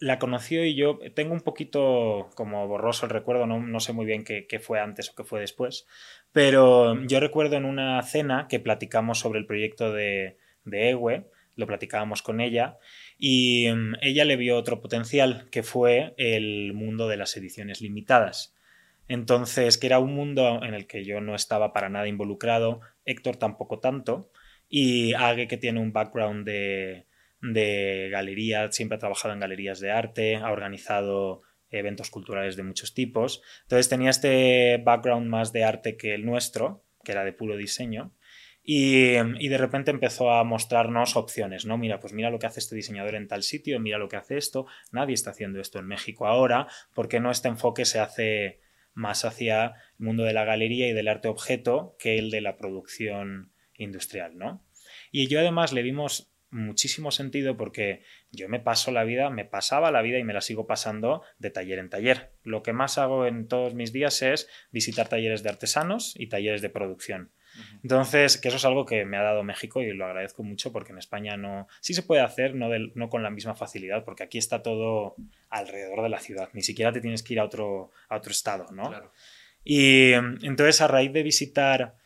la 0.00 0.18
conoció 0.18 0.64
y 0.64 0.74
yo 0.74 0.98
tengo 1.14 1.32
un 1.32 1.40
poquito 1.40 2.30
como 2.34 2.66
borroso 2.66 3.06
el 3.06 3.10
recuerdo, 3.10 3.46
no, 3.46 3.80
sé 3.80 3.92
muy 3.92 4.06
bien 4.06 4.24
qué, 4.24 4.60
fue 4.60 4.80
antes 4.80 5.10
o 5.10 5.14
qué 5.14 5.24
fue 5.24 5.40
después, 5.40 5.86
pero 6.32 7.02
yo 7.04 7.20
recuerdo 7.20 7.56
en 7.56 7.64
una 7.64 8.02
cena 8.02 8.46
que 8.48 8.60
platicamos 8.60 9.18
sobre 9.18 9.38
el 9.38 9.46
proyecto 9.46 9.92
de, 9.92 10.36
de 10.64 10.90
Ewe, 10.90 11.26
lo 11.54 11.66
platicábamos 11.66 12.22
con 12.22 12.40
ella 12.40 12.78
y 13.18 13.68
mm, 13.72 13.94
ella 14.02 14.24
le 14.24 14.36
vio 14.36 14.56
otro 14.56 14.80
potencial 14.80 15.48
que 15.50 15.62
fue 15.62 16.14
el 16.18 16.72
mundo 16.74 17.08
de 17.08 17.16
las 17.16 17.36
ediciones 17.36 17.80
limitadas. 17.80 18.54
Entonces, 19.08 19.78
que 19.78 19.86
era 19.86 20.00
un 20.00 20.14
mundo 20.14 20.62
en 20.62 20.74
el 20.74 20.86
que 20.86 21.04
yo 21.04 21.20
no 21.20 21.34
estaba 21.34 21.72
para 21.72 21.88
nada 21.88 22.08
involucrado, 22.08 22.80
Héctor 23.04 23.36
tampoco 23.36 23.78
tanto, 23.78 24.30
y 24.68 25.14
Age 25.14 25.46
que 25.48 25.56
tiene 25.56 25.80
un 25.80 25.92
background 25.92 26.44
de, 26.44 27.06
de 27.52 28.08
galería, 28.10 28.70
siempre 28.72 28.96
ha 28.96 29.00
trabajado 29.00 29.34
en 29.34 29.40
galerías 29.40 29.80
de 29.80 29.90
arte, 29.90 30.36
ha 30.36 30.50
organizado 30.50 31.42
eventos 31.70 32.10
culturales 32.10 32.56
de 32.56 32.62
muchos 32.62 32.94
tipos. 32.94 33.42
Entonces 33.62 33.88
tenía 33.88 34.10
este 34.10 34.78
background 34.78 35.28
más 35.28 35.52
de 35.52 35.64
arte 35.64 35.96
que 35.96 36.14
el 36.14 36.24
nuestro, 36.24 36.84
que 37.04 37.12
era 37.12 37.24
de 37.24 37.32
puro 37.32 37.56
diseño. 37.56 38.12
Y, 38.68 39.12
de 39.12 39.58
repente 39.58 39.92
empezó 39.92 40.32
a 40.32 40.42
mostrarnos 40.42 41.14
opciones, 41.14 41.66
¿no? 41.66 41.78
Mira, 41.78 42.00
pues 42.00 42.12
mira 42.12 42.30
lo 42.30 42.40
que 42.40 42.46
hace 42.46 42.58
este 42.58 42.74
diseñador 42.74 43.14
en 43.14 43.28
tal 43.28 43.44
sitio, 43.44 43.78
mira 43.78 43.96
lo 43.96 44.08
que 44.08 44.16
hace 44.16 44.36
esto, 44.36 44.66
nadie 44.90 45.14
está 45.14 45.30
haciendo 45.30 45.60
esto 45.60 45.78
en 45.78 45.86
México 45.86 46.26
ahora, 46.26 46.66
¿por 46.92 47.06
qué 47.06 47.20
no 47.20 47.30
este 47.30 47.46
enfoque 47.46 47.84
se 47.84 48.00
hace 48.00 48.60
más 48.92 49.24
hacia 49.24 49.66
el 49.66 49.72
mundo 49.98 50.24
de 50.24 50.32
la 50.32 50.44
galería 50.44 50.88
y 50.88 50.92
del 50.94 51.06
arte 51.06 51.28
objeto 51.28 51.94
que 52.00 52.18
el 52.18 52.32
de 52.32 52.40
la 52.40 52.56
producción 52.56 53.52
industrial, 53.76 54.36
¿no? 54.36 54.64
Y 55.12 55.28
yo 55.28 55.38
además 55.38 55.72
le 55.72 55.82
vimos 55.82 56.32
muchísimo 56.50 57.10
sentido 57.10 57.56
porque 57.56 58.02
yo 58.30 58.48
me 58.48 58.60
paso 58.60 58.90
la 58.90 59.04
vida, 59.04 59.30
me 59.30 59.44
pasaba 59.44 59.90
la 59.90 60.02
vida 60.02 60.18
y 60.18 60.24
me 60.24 60.32
la 60.32 60.40
sigo 60.40 60.66
pasando 60.66 61.22
de 61.38 61.50
taller 61.50 61.78
en 61.78 61.90
taller. 61.90 62.32
Lo 62.42 62.62
que 62.62 62.72
más 62.72 62.98
hago 62.98 63.26
en 63.26 63.48
todos 63.48 63.74
mis 63.74 63.92
días 63.92 64.22
es 64.22 64.48
visitar 64.70 65.08
talleres 65.08 65.42
de 65.42 65.50
artesanos 65.50 66.14
y 66.16 66.28
talleres 66.28 66.62
de 66.62 66.70
producción. 66.70 67.30
Entonces, 67.82 68.36
que 68.36 68.48
eso 68.48 68.58
es 68.58 68.64
algo 68.64 68.84
que 68.84 69.04
me 69.04 69.16
ha 69.16 69.22
dado 69.22 69.42
México 69.42 69.80
y 69.80 69.92
lo 69.92 70.04
agradezco 70.04 70.42
mucho 70.42 70.72
porque 70.72 70.92
en 70.92 70.98
España 70.98 71.36
no, 71.36 71.68
sí 71.80 71.94
se 71.94 72.02
puede 72.02 72.20
hacer, 72.20 72.54
no, 72.54 72.68
no 72.94 73.08
con 73.08 73.22
la 73.22 73.30
misma 73.30 73.54
facilidad, 73.54 74.04
porque 74.04 74.24
aquí 74.24 74.38
está 74.38 74.62
todo 74.62 75.16
alrededor 75.48 76.02
de 76.02 76.08
la 76.08 76.20
ciudad, 76.20 76.50
ni 76.52 76.62
siquiera 76.62 76.92
te 76.92 77.00
tienes 77.00 77.22
que 77.22 77.34
ir 77.34 77.40
a 77.40 77.44
otro, 77.44 77.92
a 78.08 78.16
otro 78.16 78.32
estado, 78.32 78.66
¿no? 78.72 78.92
Y 79.64 80.12
entonces, 80.12 80.80
a 80.80 80.88
raíz 80.88 81.12
de 81.12 81.22
visitar 81.22 81.96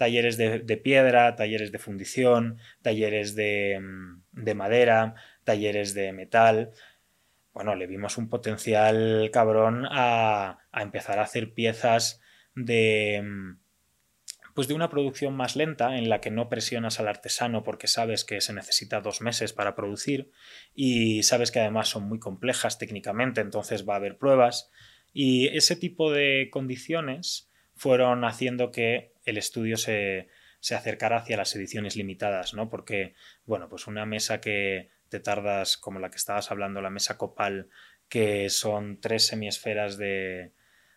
talleres 0.00 0.38
de, 0.38 0.76
piedra, 0.78 1.36
talleres 1.36 1.72
de 1.72 1.78
fundición, 1.78 2.56
talleres 2.80 3.34
de, 3.34 3.78
mm, 3.78 4.56
madera, 4.56 5.14
talleres 5.44 5.92
de 5.92 6.10
metal. 6.14 6.70
Bueno, 7.52 7.74
le 7.74 7.86
vimos 7.86 8.16
un 8.16 8.30
potencial 8.30 9.28
cabrón 9.30 9.86
a, 9.90 10.60
empezar 10.72 11.18
a 11.18 11.24
hacer 11.24 11.52
piezas 11.52 12.22
de 12.54 13.20
mm, 13.22 13.58
pues 14.54 14.68
de 14.68 14.74
una 14.74 14.88
producción 14.88 15.36
más 15.36 15.54
lenta 15.54 15.98
en 15.98 16.08
la 16.08 16.22
que 16.22 16.30
no 16.30 16.48
presionas 16.48 16.98
al 16.98 17.06
artesano 17.06 17.62
porque 17.62 17.86
sabes 17.86 18.24
que 18.24 18.40
se 18.40 18.54
necesita 18.54 19.02
dos 19.02 19.20
meses 19.20 19.52
para 19.52 19.74
producir 19.74 20.30
y 20.74 21.24
sabes 21.24 21.50
que 21.50 21.60
además 21.60 21.88
son 21.88 22.08
muy 22.08 22.18
complejas 22.18 22.78
técnicamente, 22.78 23.42
entonces 23.42 23.86
va 23.86 23.94
a 23.94 23.96
haber 23.98 24.16
pruebas 24.16 24.70
y 25.12 25.48
ese 25.48 25.76
tipo 25.76 26.10
de 26.10 26.48
condiciones 26.50 27.50
fueron 27.74 28.24
haciendo 28.24 28.70
que 28.70 29.09
el 29.24 29.38
estudio 29.38 29.76
se, 29.76 30.28
se 30.60 30.74
acercara 30.74 31.18
hacia 31.18 31.36
las 31.36 31.54
ediciones 31.56 31.96
limitadas, 31.96 32.54
¿no? 32.54 32.68
Porque, 32.68 33.14
bueno, 33.44 33.68
pues 33.68 33.86
una 33.86 34.06
mesa 34.06 34.40
que 34.40 34.90
te 35.08 35.20
tardas, 35.20 35.76
como 35.76 35.98
la 35.98 36.10
que 36.10 36.16
estabas 36.16 36.50
hablando, 36.50 36.80
la 36.80 36.90
mesa 36.90 37.18
copal, 37.18 37.68
que 38.08 38.50
son 38.50 39.00
tres 39.00 39.26
semiesferas 39.26 39.96
de, 39.96 40.52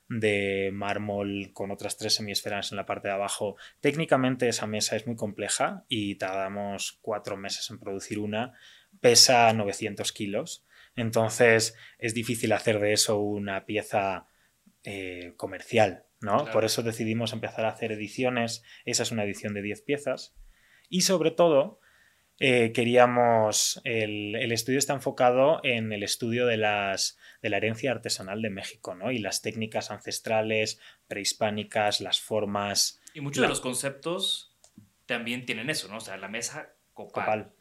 de 0.09 0.71
mármol 0.73 1.51
con 1.53 1.71
otras 1.71 1.97
tres 1.97 2.15
semiesferas 2.15 2.71
en 2.71 2.77
la 2.77 2.85
parte 2.85 3.07
de 3.07 3.13
abajo. 3.13 3.55
Técnicamente 3.79 4.47
esa 4.47 4.67
mesa 4.67 4.95
es 4.95 5.07
muy 5.07 5.15
compleja 5.15 5.85
y 5.87 6.15
tardamos 6.15 6.99
cuatro 7.01 7.37
meses 7.37 7.69
en 7.69 7.79
producir 7.79 8.19
una. 8.19 8.53
Pesa 9.01 9.51
900 9.53 10.11
kilos. 10.11 10.65
Entonces 10.95 11.75
es 11.97 12.13
difícil 12.13 12.51
hacer 12.51 12.79
de 12.79 12.93
eso 12.93 13.19
una 13.19 13.65
pieza 13.65 14.27
eh, 14.83 15.33
comercial. 15.37 16.05
Por 16.51 16.65
eso 16.65 16.83
decidimos 16.83 17.33
empezar 17.33 17.65
a 17.65 17.69
hacer 17.69 17.91
ediciones. 17.91 18.63
Esa 18.85 19.03
es 19.03 19.11
una 19.11 19.23
edición 19.23 19.53
de 19.53 19.61
10 19.61 19.81
piezas. 19.81 20.35
Y 20.89 21.01
sobre 21.01 21.31
todo, 21.31 21.79
eh, 22.39 22.71
queríamos. 22.71 23.81
El, 23.83 24.51
estudio 24.51 24.79
está 24.79 24.93
enfocado 24.93 25.59
en 25.63 25.91
el 25.93 26.03
estudio 26.03 26.45
de, 26.45 26.57
las, 26.57 27.17
de 27.41 27.49
la 27.49 27.57
herencia 27.57 27.91
artesanal 27.91 28.41
de 28.41 28.49
México, 28.49 28.95
¿no? 28.95 29.11
Y 29.11 29.19
las 29.19 29.41
técnicas 29.41 29.91
ancestrales, 29.91 30.79
prehispánicas, 31.07 32.01
las 32.01 32.19
formas. 32.19 33.01
Y 33.13 33.21
muchos 33.21 33.41
de 33.41 33.49
los 33.49 33.61
conceptos 33.61 34.55
también 35.05 35.45
tienen 35.45 35.69
eso, 35.69 35.87
¿no? 35.87 35.97
O 35.97 36.01
sea, 36.01 36.17
la 36.17 36.27
mesa 36.27 36.73
copal. 36.93 37.53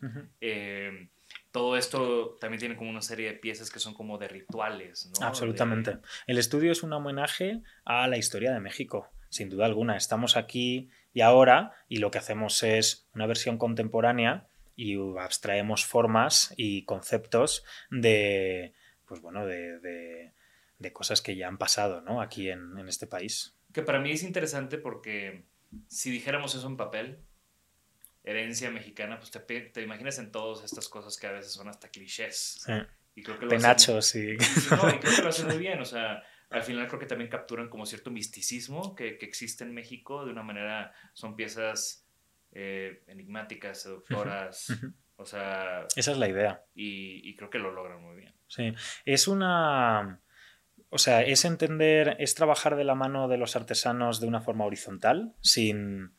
Todo 1.53 1.76
esto 1.76 2.36
también 2.40 2.59
tiene 2.59 2.76
como 2.76 2.90
una 2.90 3.03
serie 3.03 3.28
de 3.28 3.38
piezas 3.38 3.70
que 3.70 3.78
son 3.78 3.92
como 3.94 4.18
de 4.18 4.26
rituales, 4.26 5.12
¿no? 5.20 5.26
Absolutamente. 5.26 5.98
El 6.26 6.38
estudio 6.38 6.72
es 6.72 6.82
un 6.82 6.92
homenaje 6.94 7.61
a 7.84 8.09
la 8.09 8.16
historia 8.16 8.53
de 8.53 8.61
México, 8.61 9.11
sin 9.28 9.50
duda 9.50 9.66
alguna. 9.66 9.96
Estamos 9.96 10.36
aquí 10.36 10.88
y 11.12 11.20
ahora 11.20 11.72
y 11.88 11.98
lo 11.98 12.11
que 12.11 12.18
hacemos 12.18 12.62
es 12.62 13.07
una 13.14 13.26
versión 13.26 13.59
contemporánea 13.59 14.46
y 14.76 14.96
abstraemos 15.18 15.84
formas 15.84 16.55
y 16.57 16.84
conceptos 16.86 17.64
de, 17.90 18.72
pues 19.07 19.20
bueno, 19.20 19.46
de, 19.46 20.32
cosas 20.94 21.20
que 21.20 21.36
ya 21.36 21.48
han 21.48 21.59
pasado, 21.59 22.00
¿no? 22.00 22.22
Aquí 22.22 22.48
en, 22.48 22.78
en 22.78 22.88
este 22.88 23.07
país. 23.07 23.55
Que 23.72 23.82
para 23.82 24.00
mí 24.00 24.11
es 24.11 24.22
interesante 24.22 24.78
porque 24.78 25.44
si 25.86 26.11
dijéramos 26.11 26.55
eso 26.55 26.66
en 26.66 26.76
papel, 26.76 27.18
herencia 28.25 28.70
mexicana, 28.70 29.18
pues 29.18 29.31
te, 29.31 29.41
te, 29.41 29.83
imaginas 29.83 30.18
en 30.18 30.31
todas 30.31 30.64
estas 30.64 30.89
cosas 30.89 31.16
que 31.16 31.27
a 31.27 31.33
veces 31.33 31.53
son 31.53 31.68
hasta 31.68 31.89
clichés. 31.89 32.61
Sí. 32.64 32.73
Y 33.14 33.23
creo 33.23 33.39
que 33.39 33.47
Penachos, 33.47 34.14
y... 34.16 34.37
No, 34.70 34.89
y 34.89 34.99
creo 34.99 35.16
que 35.16 35.23
lo 35.23 35.29
hacen 35.29 35.49
muy 35.49 35.59
bien, 35.59 35.81
o 35.81 35.85
sea, 35.85 36.23
al 36.51 36.62
final 36.62 36.87
creo 36.87 37.01
que 37.01 37.07
también 37.07 37.31
capturan 37.31 37.68
como 37.68 37.85
cierto 37.85 38.11
misticismo 38.11 38.95
que, 38.95 39.18
que 39.18 39.27
existe 39.27 39.64
en 39.64 39.75
México, 39.75 40.25
de 40.25 40.33
una 40.33 40.43
manera, 40.43 40.93
son 41.12 41.37
piezas 41.37 42.07
eh, 42.53 43.03
enigmáticas, 43.07 43.83
seductoras, 43.83 44.73
o 45.16 45.27
sea... 45.27 45.87
Esa 45.97 46.12
es 46.12 46.18
la 46.18 46.29
idea. 46.29 46.62
Y, 46.75 47.29
y 47.29 47.37
creo 47.37 47.51
que 47.51 47.59
lo 47.59 47.73
logran 47.73 48.03
muy 48.03 48.16
bien. 48.16 48.35
Sí, 48.47 48.73
es 49.05 49.29
una... 49.29 50.20
O 50.95 50.99
sea, 50.99 51.23
es 51.23 51.47
entender, 51.47 52.16
es 52.18 52.35
trabajar 52.35 52.77
de 52.77 52.85
la 52.85 52.95
mano 52.95 53.27
de 53.27 53.39
los 53.39 53.57
artesanos 53.57 54.20
de 54.20 54.27
una 54.27 54.43
forma 54.43 54.66
horizontal, 54.66 55.35
sin 55.41 56.12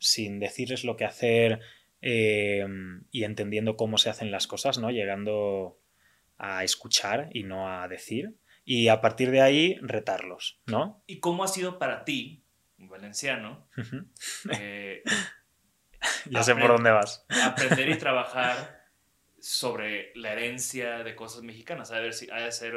sin 0.00 0.40
decirles 0.40 0.84
lo 0.84 0.96
que 0.96 1.04
hacer 1.04 1.60
eh, 2.02 2.66
y 3.10 3.24
entendiendo 3.24 3.76
cómo 3.76 3.98
se 3.98 4.10
hacen 4.10 4.30
las 4.30 4.46
cosas, 4.46 4.78
¿no? 4.78 4.90
Llegando 4.90 5.78
a 6.38 6.64
escuchar 6.64 7.28
y 7.32 7.44
no 7.44 7.70
a 7.70 7.86
decir. 7.86 8.34
Y 8.64 8.88
a 8.88 9.00
partir 9.00 9.30
de 9.30 9.42
ahí 9.42 9.78
retarlos, 9.82 10.60
¿no? 10.66 11.02
¿Y 11.06 11.20
cómo 11.20 11.44
ha 11.44 11.48
sido 11.48 11.78
para 11.78 12.04
ti, 12.04 12.44
valenciano? 12.78 13.68
Eh, 14.58 15.02
ya 16.30 16.42
sé 16.42 16.54
por 16.54 16.68
dónde 16.68 16.90
vas. 16.90 17.24
aprender 17.42 17.90
y 17.90 17.94
trabajar 17.98 18.80
sobre 19.38 20.12
la 20.14 20.32
herencia 20.32 21.02
de 21.02 21.14
cosas 21.14 21.42
mexicanas. 21.42 21.90
A 21.90 22.00
ver 22.00 22.12
si 22.12 22.30
ha 22.30 22.40
de 22.40 22.52
ser 22.52 22.74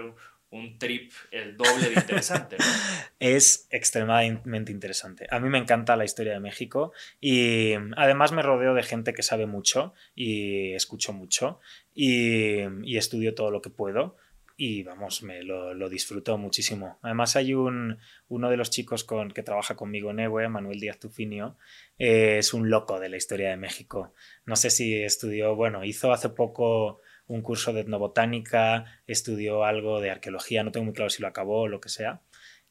un 0.54 0.78
trip 0.78 1.12
el 1.32 1.58
doble 1.58 1.90
de 1.90 1.96
interesante. 1.96 2.58
es 3.20 3.68
extremadamente 3.72 4.72
interesante. 4.72 5.28
A 5.32 5.40
mí 5.40 5.50
me 5.50 5.58
encanta 5.58 5.96
la 5.96 6.06
historia 6.06 6.34
de 6.34 6.40
México 6.40 6.94
y 7.20 7.74
además 7.98 8.32
me 8.32 8.44
rodeo 8.44 8.74
de 8.74 8.84
gente 8.84 9.14
que 9.14 9.24
sabe 9.24 9.48
mucho 9.48 9.94
y 10.16 10.74
escucho 10.74 11.12
mucho 11.12 11.60
y, 11.94 12.62
estudio 12.96 13.34
todo 13.34 13.50
lo 13.50 13.62
que 13.62 13.72
puedo 13.72 14.16
y 14.56 14.84
vamos, 14.84 15.24
me 15.24 15.42
lo, 15.42 15.90
disfruto 15.90 16.38
muchísimo. 16.38 17.00
Además 17.02 17.36
hay 17.36 17.56
un, 17.56 17.98
uno 18.30 18.50
de 18.52 18.58
los 18.58 18.70
chicos 18.70 19.04
con, 19.04 19.32
que 19.32 19.42
trabaja 19.42 19.76
conmigo 19.76 20.12
en 20.12 20.20
EWE, 20.20 20.48
Manuel 20.48 20.80
Díaz 20.80 21.00
Tufinio, 21.00 21.58
eh, 21.98 22.38
es 22.38 22.54
un 22.54 22.70
loco 22.70 23.00
de 23.00 23.10
la 23.10 23.18
historia 23.18 23.50
de 23.50 23.58
México. 23.58 24.14
No 24.46 24.56
sé 24.56 24.70
si 24.70 25.02
estudió, 25.02 25.56
bueno, 25.56 25.84
hizo 25.84 26.14
hace 26.14 26.30
poco 26.30 27.02
un 27.28 27.42
curso 27.42 27.74
de 27.74 27.82
etnobotánica, 27.82 28.86
estudió 29.08 29.64
algo 29.64 30.02
de 30.02 30.12
arqueología, 30.12 30.64
no 30.64 30.72
tengo 30.72 30.86
muy 30.86 30.94
claro 30.94 31.10
si 31.10 31.22
lo 31.22 31.28
acabó 31.28 31.62
o 31.62 31.68
lo 31.68 31.80
que 31.80 31.90
sea. 31.90 32.22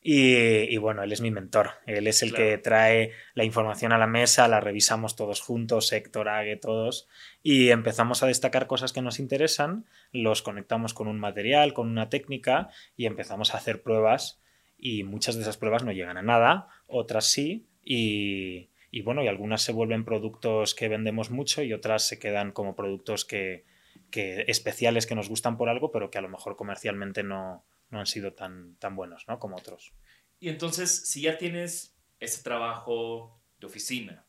Y, 0.04 0.76
bueno, 0.78 1.04
él 1.04 1.12
es 1.12 1.20
mi 1.20 1.30
mentor, 1.30 1.70
él 1.86 2.08
es 2.08 2.24
el 2.24 2.34
que 2.34 2.58
trae 2.58 3.12
la 3.34 3.44
información 3.44 3.92
a 3.92 3.98
la 3.98 4.08
mesa, 4.08 4.48
la 4.48 4.58
revisamos 4.58 5.14
todos 5.14 5.40
juntos, 5.40 5.92
Héctor, 5.92 6.28
Ague, 6.28 6.56
todos, 6.56 7.06
y 7.40 7.68
empezamos 7.68 8.24
a 8.24 8.26
destacar 8.26 8.66
cosas 8.66 8.92
que 8.92 9.00
nos 9.00 9.20
interesan, 9.20 9.86
los 10.10 10.42
conectamos 10.42 10.92
con 10.92 11.06
un 11.06 11.20
material, 11.20 11.72
con 11.72 11.88
una 11.88 12.08
técnica 12.08 12.68
y 12.96 13.06
empezamos 13.06 13.54
a 13.54 13.58
hacer 13.58 13.82
pruebas 13.82 14.40
y 14.76 15.04
muchas 15.04 15.36
de 15.36 15.42
esas 15.42 15.56
pruebas 15.56 15.84
no 15.84 15.92
llegan 15.92 16.16
a 16.16 16.22
nada, 16.22 16.66
otras 16.88 17.26
sí, 17.26 17.68
y, 17.84 18.70
y 18.90 19.02
bueno, 19.02 19.22
y 19.22 19.28
algunas 19.28 19.62
se 19.62 19.70
vuelven 19.70 20.04
productos 20.04 20.74
que 20.74 20.88
vendemos 20.88 21.30
mucho 21.30 21.62
y 21.62 21.72
otras 21.72 22.08
se 22.08 22.18
quedan 22.18 22.50
como 22.50 22.74
productos 22.74 23.24
que, 23.24 23.64
que 24.12 24.44
especiales 24.46 25.06
que 25.06 25.16
nos 25.16 25.28
gustan 25.28 25.56
por 25.56 25.68
algo, 25.68 25.90
pero 25.90 26.08
que 26.08 26.18
a 26.18 26.22
lo 26.22 26.28
mejor 26.28 26.54
comercialmente 26.54 27.24
no, 27.24 27.64
no 27.90 27.98
han 27.98 28.06
sido 28.06 28.34
tan, 28.34 28.76
tan 28.76 28.94
buenos 28.94 29.24
¿no? 29.26 29.40
como 29.40 29.56
otros. 29.56 29.92
Y 30.38 30.48
entonces, 30.48 31.08
si 31.08 31.22
ya 31.22 31.36
tienes 31.38 31.96
ese 32.20 32.44
trabajo 32.44 33.40
de 33.58 33.66
oficina, 33.66 34.24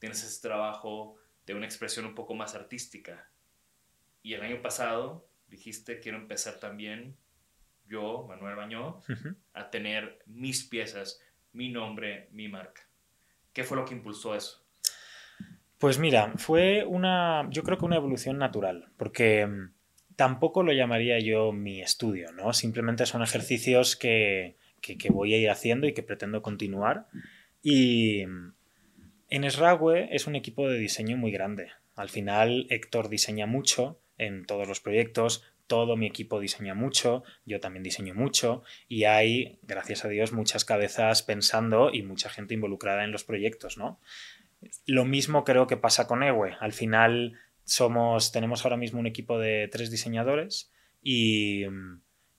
tienes 0.00 0.24
ese 0.24 0.40
trabajo 0.40 1.16
de 1.46 1.54
una 1.54 1.66
expresión 1.66 2.04
un 2.06 2.16
poco 2.16 2.34
más 2.34 2.56
artística, 2.56 3.30
y 4.26 4.34
el 4.34 4.42
año 4.42 4.60
pasado 4.60 5.28
dijiste, 5.46 6.00
quiero 6.00 6.18
empezar 6.18 6.58
también, 6.58 7.16
yo, 7.86 8.26
Manuel 8.28 8.56
Bañó, 8.56 9.00
a 9.52 9.70
tener 9.70 10.18
mis 10.26 10.64
piezas, 10.64 11.20
mi 11.52 11.68
nombre, 11.68 12.28
mi 12.32 12.48
marca. 12.48 12.82
¿Qué 13.52 13.62
fue 13.62 13.76
lo 13.76 13.84
que 13.84 13.94
impulsó 13.94 14.34
eso? 14.34 14.65
Pues 15.78 15.98
mira, 15.98 16.32
fue 16.36 16.84
una, 16.84 17.48
yo 17.50 17.62
creo 17.62 17.76
que 17.76 17.84
una 17.84 17.96
evolución 17.96 18.38
natural, 18.38 18.88
porque 18.96 19.46
mm, 19.46 19.72
tampoco 20.16 20.62
lo 20.62 20.72
llamaría 20.72 21.18
yo 21.18 21.52
mi 21.52 21.82
estudio, 21.82 22.32
¿no? 22.32 22.52
Simplemente 22.54 23.04
son 23.04 23.22
ejercicios 23.22 23.94
que, 23.94 24.56
que, 24.80 25.10
voy 25.10 25.34
a 25.34 25.38
ir 25.38 25.50
haciendo 25.50 25.86
y 25.86 25.92
que 25.92 26.02
pretendo 26.02 26.40
continuar. 26.40 27.06
Y 27.62 28.24
mm, 28.26 28.54
en 29.28 29.44
Esrague 29.44 30.08
es 30.14 30.26
un 30.26 30.34
equipo 30.34 30.68
de 30.68 30.78
diseño 30.78 31.18
muy 31.18 31.30
grande. 31.30 31.68
Al 31.94 32.08
final, 32.08 32.66
Héctor 32.70 33.08
diseña 33.08 33.46
mucho 33.46 34.00
en 34.16 34.46
todos 34.46 34.66
los 34.66 34.80
proyectos, 34.80 35.42
todo 35.66 35.96
mi 35.96 36.06
equipo 36.06 36.40
diseña 36.40 36.74
mucho, 36.74 37.24
yo 37.44 37.60
también 37.60 37.82
diseño 37.82 38.14
mucho 38.14 38.62
y 38.88 39.04
hay, 39.04 39.58
gracias 39.62 40.04
a 40.04 40.08
Dios, 40.08 40.32
muchas 40.32 40.64
cabezas 40.64 41.22
pensando 41.22 41.90
y 41.92 42.02
mucha 42.02 42.30
gente 42.30 42.54
involucrada 42.54 43.04
en 43.04 43.12
los 43.12 43.24
proyectos, 43.24 43.76
¿no? 43.76 44.00
Lo 44.86 45.04
mismo 45.04 45.44
creo 45.44 45.66
que 45.66 45.76
pasa 45.76 46.06
con 46.06 46.22
Ewe. 46.22 46.56
Al 46.60 46.72
final 46.72 47.38
somos, 47.64 48.32
tenemos 48.32 48.64
ahora 48.64 48.76
mismo 48.76 49.00
un 49.00 49.06
equipo 49.06 49.38
de 49.38 49.68
tres 49.70 49.90
diseñadores 49.90 50.72
y, 51.02 51.64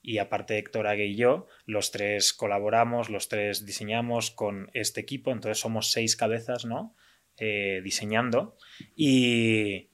y 0.02 0.18
aparte 0.18 0.58
Héctor 0.58 0.86
Ague 0.86 1.06
y 1.06 1.16
yo, 1.16 1.46
los 1.66 1.90
tres 1.90 2.32
colaboramos, 2.32 3.10
los 3.10 3.28
tres 3.28 3.66
diseñamos 3.66 4.30
con 4.30 4.70
este 4.72 5.00
equipo, 5.00 5.30
entonces 5.30 5.58
somos 5.58 5.90
seis 5.90 6.16
cabezas, 6.16 6.64
¿no? 6.64 6.94
Eh, 7.40 7.82
diseñando 7.84 8.56
y, 8.96 9.90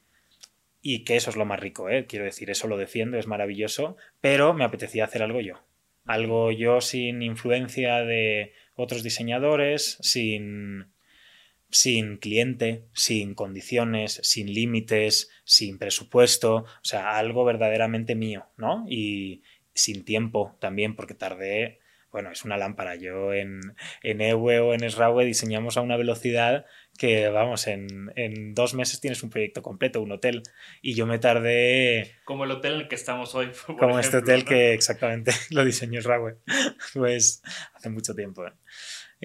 y 0.80 1.04
que 1.04 1.16
eso 1.16 1.28
es 1.28 1.36
lo 1.36 1.44
más 1.44 1.60
rico, 1.60 1.90
¿eh? 1.90 2.06
quiero 2.06 2.24
decir, 2.24 2.48
eso 2.48 2.68
lo 2.68 2.78
defiendo, 2.78 3.18
es 3.18 3.26
maravilloso, 3.26 3.98
pero 4.22 4.54
me 4.54 4.64
apetecía 4.64 5.04
hacer 5.04 5.22
algo 5.22 5.42
yo. 5.42 5.62
Algo 6.06 6.52
yo 6.52 6.80
sin 6.80 7.20
influencia 7.22 7.96
de 8.00 8.54
otros 8.76 9.02
diseñadores, 9.02 9.98
sin, 10.00 10.93
sin 11.74 12.18
cliente, 12.18 12.84
sin 12.92 13.34
condiciones, 13.34 14.20
sin 14.22 14.46
límites, 14.54 15.28
sin 15.42 15.76
presupuesto, 15.76 16.58
o 16.58 16.84
sea, 16.84 17.18
algo 17.18 17.44
verdaderamente 17.44 18.14
mío, 18.14 18.46
¿no? 18.56 18.86
Y 18.88 19.42
sin 19.74 20.04
tiempo 20.04 20.56
también, 20.60 20.94
porque 20.94 21.14
tardé, 21.14 21.80
bueno, 22.12 22.30
es 22.30 22.44
una 22.44 22.56
lámpara. 22.56 22.94
Yo 22.94 23.34
en, 23.34 23.60
en 24.04 24.20
Ewe 24.20 24.60
o 24.60 24.72
en 24.72 24.88
Srawe 24.88 25.24
diseñamos 25.24 25.76
a 25.76 25.80
una 25.80 25.96
velocidad 25.96 26.64
que, 26.96 27.28
vamos, 27.28 27.66
en, 27.66 28.12
en, 28.14 28.54
dos 28.54 28.74
meses 28.74 29.00
tienes 29.00 29.24
un 29.24 29.30
proyecto 29.30 29.60
completo, 29.60 30.00
un 30.00 30.12
hotel. 30.12 30.44
Y 30.80 30.94
yo 30.94 31.06
me 31.06 31.18
tardé... 31.18 32.14
Como 32.24 32.44
el 32.44 32.52
hotel 32.52 32.74
en 32.74 32.80
el 32.82 32.88
que 32.88 32.94
estamos 32.94 33.34
hoy. 33.34 33.50
como 33.80 33.98
este 33.98 34.18
hotel 34.18 34.44
que 34.44 34.74
exactamente 34.74 35.32
lo 35.50 35.64
diseñó 35.64 36.00
Srawe. 36.00 36.36
pues 36.94 37.42
hace 37.74 37.90
mucho 37.90 38.14
tiempo. 38.14 38.46
¿eh? 38.46 38.52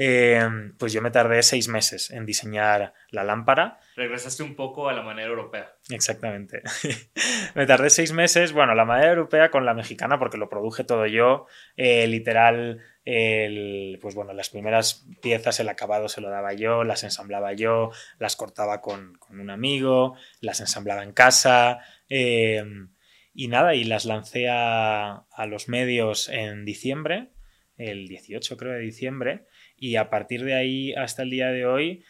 Em, 0.01 0.77
pues 0.77 0.93
yo 0.93 1.01
me 1.01 1.11
tardé 1.11 1.43
seis 1.43 1.67
meses 1.67 2.09
en 2.09 2.25
diseñar 2.25 2.93
la 3.09 3.25
lámpara. 3.25 3.81
Regresaste 3.97 4.43
un 4.43 4.55
poco 4.55 4.87
a 4.87 4.93
la 4.93 5.01
manera 5.01 5.27
europea. 5.27 5.75
Exactamente. 5.89 6.61
me 7.53 7.65
tardé 7.65 7.89
seis 7.89 8.13
meses, 8.13 8.53
bueno, 8.53 8.73
la 8.75 8.85
manera 8.85 9.09
europea 9.09 9.51
con 9.51 9.65
la 9.65 9.73
mexicana 9.73 10.17
porque 10.17 10.37
lo 10.37 10.47
produje 10.47 10.85
todo 10.85 11.05
yo, 11.05 11.47
eh, 11.75 12.07
literal, 12.07 12.81
pues 13.03 14.15
bueno, 14.15 14.31
las 14.31 14.49
primeras 14.49 15.05
piezas, 15.21 15.59
el 15.59 15.67
acabado 15.67 16.07
se 16.07 16.21
lo 16.21 16.29
daba 16.29 16.53
yo, 16.53 16.85
las 16.85 17.03
ensamblaba 17.03 17.51
yo, 17.51 17.91
las 18.19 18.37
cortaba 18.37 18.79
con, 18.79 19.19
un 19.29 19.49
amigo, 19.49 20.15
las 20.39 20.61
ensamblaba 20.61 21.03
en 21.03 21.11
casa. 21.11 21.79
Em, 22.07 22.93
y 23.33 23.49
nada, 23.49 23.75
y 23.75 23.83
las 23.83 24.05
lancé 24.05 24.47
a, 24.47 25.25
a 25.29 25.45
los 25.45 25.67
medios 25.67 26.29
en 26.29 26.63
diciembre, 26.63 27.31
el 27.75 28.07
18 28.07 28.55
creo 28.55 28.73
de 28.73 28.79
diciembre, 28.79 29.45
y 29.79 29.95
a 29.95 30.09
partir 30.09 30.43
de 30.43 30.55
ahí 30.55 30.93
hasta 30.93 31.23
el 31.23 31.29
día 31.29 31.47
de 31.51 31.65
hoy 31.65 32.03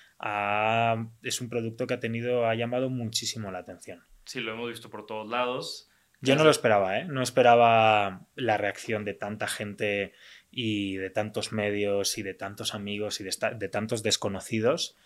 es 1.23 1.41
un 1.41 1.49
producto 1.49 1.87
que 1.87 1.93
ha 1.93 1.99
tenido, 1.99 2.45
ha 2.47 2.55
llamado 2.55 2.89
muchísimo 2.89 3.51
la 3.51 3.59
atención. 3.59 4.03
Sí, 4.25 4.41
lo 4.41 4.53
hemos 4.53 4.69
visto 4.69 4.89
por 4.89 5.05
todos 5.05 5.29
lados. 5.29 5.89
Yo 6.21 6.35
no 6.35 6.43
lo 6.43 6.49
esperaba, 6.49 6.99
¿eh? 6.99 7.05
No 7.05 7.21
esperaba 7.21 8.27
la 8.35 8.57
reacción 8.57 9.05
de 9.05 9.13
tanta 9.13 9.47
gente 9.47 10.13
y 10.51 10.97
de 10.97 11.09
tantos 11.09 11.53
medios 11.53 12.17
y 12.17 12.23
de 12.23 12.33
tantos 12.33 12.75
amigos 12.75 13.21
y 13.21 13.23
de, 13.23 13.31
de 13.57 13.69
tantos 13.69 14.03
desconocidos 14.03 14.97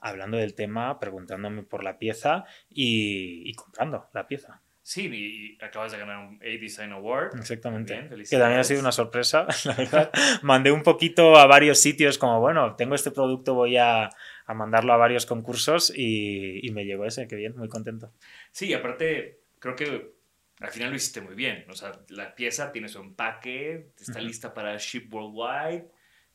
hablando 0.00 0.36
del 0.36 0.54
tema, 0.54 1.00
preguntándome 1.00 1.62
por 1.62 1.82
la 1.82 1.98
pieza 1.98 2.44
y 2.68 3.52
comprando 3.54 4.08
la 4.12 4.28
pieza. 4.28 4.62
Sí, 4.88 5.06
y 5.12 5.62
acabas 5.62 5.92
de 5.92 5.98
ganar 5.98 6.16
un 6.26 6.40
A-Design 6.40 6.92
Award. 6.92 7.36
Exactamente. 7.38 8.08
que 8.08 8.38
también 8.38 8.58
ha 8.58 8.64
sido 8.64 8.80
una 8.80 8.90
sorpresa, 8.90 9.46
la 9.66 9.74
verdad. 9.74 10.10
Mandé 10.40 10.72
un 10.72 10.82
poquito 10.82 11.36
a 11.36 11.46
varios 11.46 11.78
sitios 11.78 12.16
como, 12.16 12.40
bueno, 12.40 12.74
tengo 12.74 12.94
este 12.94 13.10
producto, 13.10 13.52
voy 13.52 13.76
a, 13.76 14.08
mandarlo 14.46 14.94
a 14.94 14.96
varios 14.96 15.26
concursos 15.26 15.92
y, 15.94 16.66
me 16.72 16.86
llegó 16.86 17.04
ese, 17.04 17.28
qué 17.28 17.36
bien, 17.36 17.54
muy 17.54 17.68
contento. 17.68 18.10
Sí, 18.50 18.72
aparte, 18.72 19.40
creo 19.58 19.76
que 19.76 20.14
al 20.60 20.70
final 20.70 20.88
lo 20.88 20.96
hiciste 20.96 21.20
muy 21.20 21.34
bien. 21.34 21.66
O 21.68 21.74
sea, 21.74 21.92
la 22.08 22.34
pieza 22.34 22.72
tiene 22.72 22.88
su 22.88 23.00
empaque, 23.00 23.90
está 24.00 24.20
lista 24.20 24.54
para 24.54 24.74
ship 24.78 25.12
worldwide, 25.12 25.84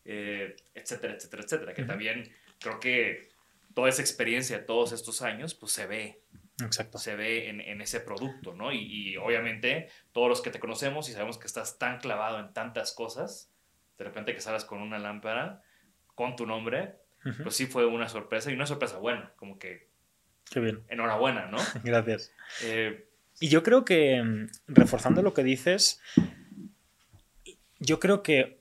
eh, 0.05 0.55
etcétera, 0.75 1.15
etcétera, 1.15 1.41
etcétera. 1.41 1.73
Que 1.73 1.85
también 1.85 2.31
creo 2.59 2.79
que 2.79 3.29
toda 3.73 3.89
esa 3.89 4.03
experiencia, 4.03 4.63
todos 4.67 4.91
estos 4.91 5.23
años, 5.23 5.55
pues 5.55 5.71
se 5.71 5.87
ve 5.87 6.19
Exacto. 6.61 6.97
se 6.99 7.15
ve 7.15 7.49
en, 7.49 7.81
ese 7.81 7.99
producto, 7.99 8.53
¿no? 8.53 8.71
Y, 8.71 9.17
obviamente 9.17 9.89
todos 10.11 10.29
los 10.29 10.41
que 10.41 10.51
te 10.51 10.59
conocemos 10.59 11.09
y 11.09 11.13
sabemos 11.13 11.37
que 11.37 11.47
estás 11.47 11.79
tan 11.79 11.99
clavado 11.99 12.39
en 12.39 12.53
tantas 12.53 12.93
cosas, 12.93 13.51
de 13.97 14.03
repente 14.03 14.33
que 14.33 14.41
sales 14.41 14.65
con 14.65 14.81
una 14.81 14.99
lámpara 14.99 15.63
con 16.15 16.35
tu 16.35 16.45
nombre, 16.45 16.95
pues 17.41 17.55
sí 17.55 17.65
fue 17.65 17.85
una 17.85 18.07
sorpresa 18.07 18.51
y 18.51 18.53
una 18.53 18.65
sorpresa 18.65 18.97
buena, 18.97 19.33
como 19.37 19.57
que... 19.57 19.87
Qué 20.51 20.59
bien. 20.59 20.83
Enhorabuena, 20.89 21.47
¿no? 21.47 21.57
Gracias. 21.83 22.31
Eh, 22.63 23.07
y 23.39 23.49
yo 23.49 23.63
creo 23.63 23.85
que, 23.85 24.21
mm, 24.21 24.47
reforzando 24.67 25.21
lo 25.21 25.33
que 25.33 25.43
dices, 25.43 26.01
yo 27.79 27.99
creo 27.99 28.21
que 28.21 28.59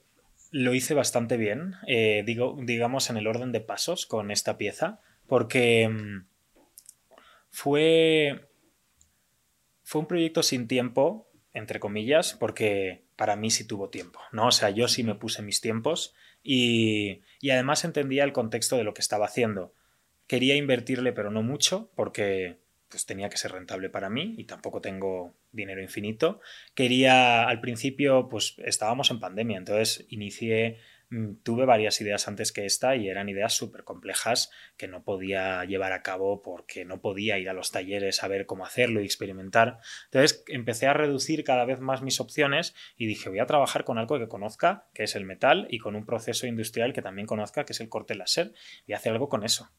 lo 0.51 0.73
hice 0.73 0.93
bastante 0.93 1.37
bien, 1.37 1.75
eh, 1.87 2.23
digo, 2.25 2.57
digamos 2.61 3.09
en 3.09 3.17
el 3.17 3.27
orden 3.27 3.51
de 3.51 3.61
pasos 3.61 4.05
con 4.05 4.31
esta 4.31 4.57
pieza, 4.57 4.99
porque 5.27 5.89
mm, 5.89 6.25
fue, 7.53 8.49
fue 9.83 10.01
un 10.01 10.07
proyecto 10.07 10.41
sin 10.41 10.67
tiempo, 10.67 11.29
entre 11.53 11.79
comillas, 11.79 12.33
porque 12.33 13.03
para 13.15 13.35
mí 13.35 13.51
sí 13.51 13.65
tuvo 13.67 13.89
tiempo, 13.89 14.19
¿no? 14.31 14.47
O 14.47 14.51
sea, 14.51 14.71
yo 14.71 14.87
sí 14.87 15.03
me 15.03 15.13
puse 15.13 15.43
mis 15.43 15.61
tiempos 15.61 16.15
y, 16.41 17.21
y 17.39 17.51
además 17.51 17.85
entendía 17.85 18.23
el 18.23 18.33
contexto 18.33 18.75
de 18.75 18.83
lo 18.83 18.95
que 18.95 19.01
estaba 19.01 19.27
haciendo. 19.27 19.71
Quería 20.25 20.55
invertirle, 20.55 21.13
pero 21.13 21.29
no 21.29 21.43
mucho, 21.43 21.91
porque 21.95 22.57
pues 22.89 23.05
tenía 23.05 23.29
que 23.29 23.37
ser 23.37 23.51
rentable 23.51 23.91
para 23.91 24.09
mí 24.09 24.33
y 24.35 24.45
tampoco 24.45 24.81
tengo 24.81 25.35
dinero 25.51 25.81
infinito. 25.81 26.41
Quería, 26.73 27.47
al 27.47 27.61
principio, 27.61 28.29
pues 28.29 28.55
estábamos 28.65 29.11
en 29.11 29.19
pandemia, 29.19 29.59
entonces 29.59 30.07
inicié 30.09 30.79
tuve 31.43 31.65
varias 31.65 31.99
ideas 32.01 32.27
antes 32.27 32.51
que 32.51 32.65
esta 32.65 32.95
y 32.95 33.09
eran 33.09 33.29
ideas 33.29 33.53
súper 33.53 33.83
complejas 33.83 34.51
que 34.77 34.87
no 34.87 35.03
podía 35.03 35.63
llevar 35.65 35.91
a 35.91 36.01
cabo 36.01 36.41
porque 36.41 36.85
no 36.85 37.01
podía 37.01 37.37
ir 37.39 37.49
a 37.49 37.53
los 37.53 37.71
talleres 37.71 38.23
a 38.23 38.27
ver 38.27 38.45
cómo 38.45 38.65
hacerlo 38.65 39.01
y 39.01 39.05
experimentar. 39.05 39.79
Entonces 40.05 40.43
empecé 40.47 40.87
a 40.87 40.93
reducir 40.93 41.43
cada 41.43 41.65
vez 41.65 41.79
más 41.79 42.01
mis 42.01 42.19
opciones 42.19 42.73
y 42.97 43.05
dije 43.05 43.29
voy 43.29 43.39
a 43.39 43.45
trabajar 43.45 43.83
con 43.83 43.97
algo 43.97 44.19
que 44.19 44.27
conozca, 44.27 44.87
que 44.93 45.03
es 45.03 45.15
el 45.15 45.25
metal, 45.25 45.67
y 45.69 45.79
con 45.79 45.95
un 45.95 46.05
proceso 46.05 46.47
industrial 46.47 46.93
que 46.93 47.01
también 47.01 47.27
conozca, 47.27 47.65
que 47.65 47.73
es 47.73 47.81
el 47.81 47.89
corte 47.89 48.15
láser, 48.15 48.53
y 48.87 48.93
hacer 48.93 49.11
algo 49.11 49.29
con 49.29 49.43
eso. 49.43 49.71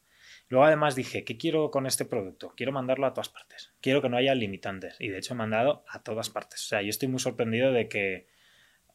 Luego 0.48 0.66
además 0.66 0.94
dije, 0.94 1.24
¿qué 1.24 1.36
quiero 1.36 1.70
con 1.70 1.86
este 1.86 2.04
producto? 2.04 2.52
Quiero 2.56 2.72
mandarlo 2.72 3.06
a 3.06 3.14
todas 3.14 3.30
partes. 3.30 3.72
Quiero 3.80 4.02
que 4.02 4.08
no 4.08 4.16
haya 4.16 4.34
limitantes. 4.34 4.96
Y 5.00 5.08
de 5.08 5.18
hecho 5.18 5.32
he 5.32 5.36
mandado 5.36 5.84
a 5.88 6.02
todas 6.02 6.28
partes. 6.28 6.62
O 6.64 6.68
sea, 6.68 6.82
yo 6.82 6.90
estoy 6.90 7.08
muy 7.08 7.18
sorprendido 7.18 7.72
de 7.72 7.88
que 7.88 8.26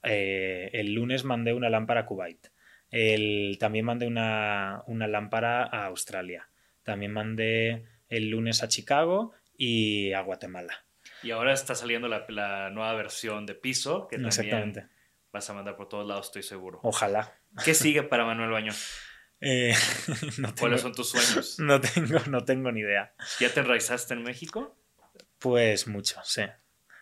eh, 0.04 0.70
el 0.74 0.93
lunes 0.93 1.24
mandé 1.24 1.54
una 1.54 1.70
lámpara 1.70 2.02
a 2.02 2.06
Kuwait. 2.06 2.47
El, 2.91 3.58
también 3.60 3.86
mandé 3.86 4.08
una, 4.08 4.84
lámpara 4.88 5.64
a 5.64 5.86
Australia. 5.86 6.50
También 6.84 7.14
mandé 7.14 7.86
el 8.10 8.30
lunes 8.30 8.64
a 8.64 8.68
Chicago 8.68 9.34
y 9.58 10.14
a 10.14 10.22
Guatemala. 10.22 10.86
Y 11.22 11.32
ahora 11.32 11.54
está 11.54 11.76
saliendo 11.76 12.08
la, 12.08 12.70
nueva 12.70 12.93
versión 12.93 13.45
de 13.45 13.56
piso, 13.56 14.08
que 14.08 14.18
también 14.18 14.89
vas 15.32 15.50
a 15.50 15.54
mandar 15.54 15.76
por 15.76 15.89
todos 15.89 16.08
lados, 16.08 16.28
estoy 16.28 16.43
seguro. 16.43 16.80
Ojalá. 16.84 17.38
¿Qué 17.64 17.74
sigue 17.74 18.04
para 18.04 18.26
Manuel 18.26 18.50
Baño? 18.50 18.74
Eh, 19.41 19.74
no 20.38 20.47
tengo, 20.47 20.60
¿Cuáles 20.60 20.82
son 20.82 20.93
tus 20.93 21.10
sueños? 21.10 21.60
no, 21.60 21.80
tengo, 21.80 22.20
no 22.28 22.43
tengo 22.45 22.72
ni 22.72 22.82
idea. 22.82 23.14
¿Ya 23.39 23.54
te 23.54 23.60
enraizaste 23.60 24.14
en 24.14 24.24
México? 24.24 24.76
Pues 25.39 25.88
mucho, 25.88 26.20
sí. 26.24 26.43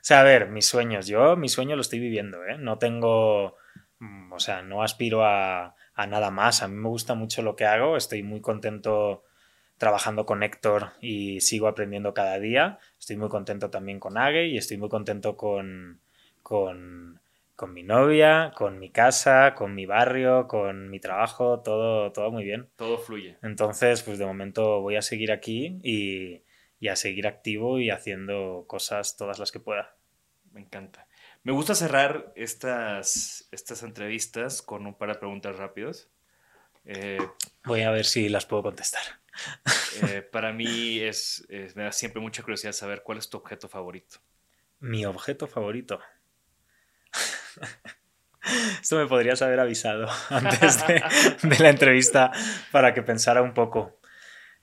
O 0.07 0.09
sea, 0.09 0.21
a 0.21 0.23
ver, 0.23 0.47
mis 0.49 0.65
sueños. 0.65 1.05
Yo 1.07 1.35
mi 1.35 1.49
sueño 1.49 1.75
lo 1.75 1.81
estoy 1.81 1.99
viviendo, 1.99 2.45
¿eh? 2.45 2.57
No 2.57 2.77
tengo... 2.77 3.57
mm, 3.99 4.31
O 4.31 4.39
sea, 4.39 4.61
no 4.61 4.81
aspiro 4.81 5.25
a, 5.25 5.75
a 5.95 6.07
nada 6.07 6.31
más. 6.31 6.63
A 6.63 6.69
mí 6.69 6.75
me 6.75 6.87
gusta 6.87 7.13
mucho 7.13 7.41
lo 7.41 7.57
que 7.57 7.65
hago. 7.65 7.97
Estoy 7.97 8.23
muy 8.23 8.39
contento 8.39 9.25
trabajando 9.77 10.25
con 10.25 10.43
Héctor 10.43 10.93
y 11.01 11.41
sigo 11.41 11.67
aprendiendo 11.67 12.13
cada 12.13 12.39
día. 12.39 12.79
Estoy 12.97 13.17
muy 13.17 13.27
contento 13.27 13.69
también 13.69 13.99
con 13.99 14.17
Age 14.17 14.47
y 14.47 14.57
estoy 14.57 14.77
muy 14.77 14.87
contento 14.87 15.35
con, 15.35 15.99
con, 16.41 17.19
con 17.57 17.73
mi 17.73 17.83
novia, 17.83 18.53
con 18.55 18.79
mi 18.79 18.89
casa, 18.91 19.55
con 19.55 19.75
mi 19.75 19.85
barrio, 19.85 20.47
con 20.47 20.89
mi 20.89 21.01
trabajo, 21.01 21.59
todo, 21.59 22.13
todo 22.13 22.31
muy 22.31 22.45
bien. 22.45 22.69
Todo 22.77 22.97
fluye. 22.97 23.37
Entonces, 23.43 24.03
pues 24.03 24.19
de 24.19 24.25
momento 24.25 24.79
voy 24.79 24.95
a 24.95 25.01
seguir 25.01 25.33
aquí 25.33 25.81
y, 25.83 26.43
y 26.79 26.87
a 26.87 26.95
seguir 26.95 27.27
activo 27.27 27.77
y 27.81 27.89
haciendo 27.89 28.63
cosas 28.69 29.17
todas 29.17 29.37
las 29.37 29.51
que 29.51 29.59
pueda. 29.59 29.96
Me 30.57 30.63
encanta. 30.63 31.07
Me 31.43 31.51
gusta 31.51 31.75
cerrar 31.75 32.33
estas, 32.35 33.47
estas 33.51 33.83
entrevistas 33.83 34.63
con 34.63 34.87
un 34.87 34.95
par 34.97 35.09
de 35.09 35.19
preguntas 35.19 35.55
rápidas. 35.55 36.09
Eh, 36.83 37.19
Voy 37.63 37.83
a 37.83 37.91
ver 37.91 38.05
si 38.05 38.27
las 38.27 38.47
puedo 38.47 38.63
contestar. 38.63 39.03
eh, 40.01 40.23
para 40.23 40.51
mí 40.53 40.99
es, 40.99 41.45
es- 41.49 41.75
me 41.75 41.83
da 41.83 41.91
siempre 41.91 42.19
mucha 42.23 42.41
curiosidad 42.41 42.71
saber 42.71 43.03
cuál 43.03 43.19
es 43.19 43.29
tu 43.29 43.37
objeto 43.37 43.69
favorito. 43.69 44.17
Mi 44.79 45.05
objeto 45.05 45.45
favorito. 45.45 45.99
Esto 48.81 48.95
me 48.97 49.05
podrías 49.05 49.39
haber 49.43 49.59
avisado 49.59 50.07
antes 50.29 50.87
de, 50.87 51.03
de 51.43 51.59
la 51.59 51.69
entrevista 51.69 52.31
para 52.71 52.95
que 52.95 53.03
pensara 53.03 53.43
un 53.43 53.53
poco. 53.53 53.99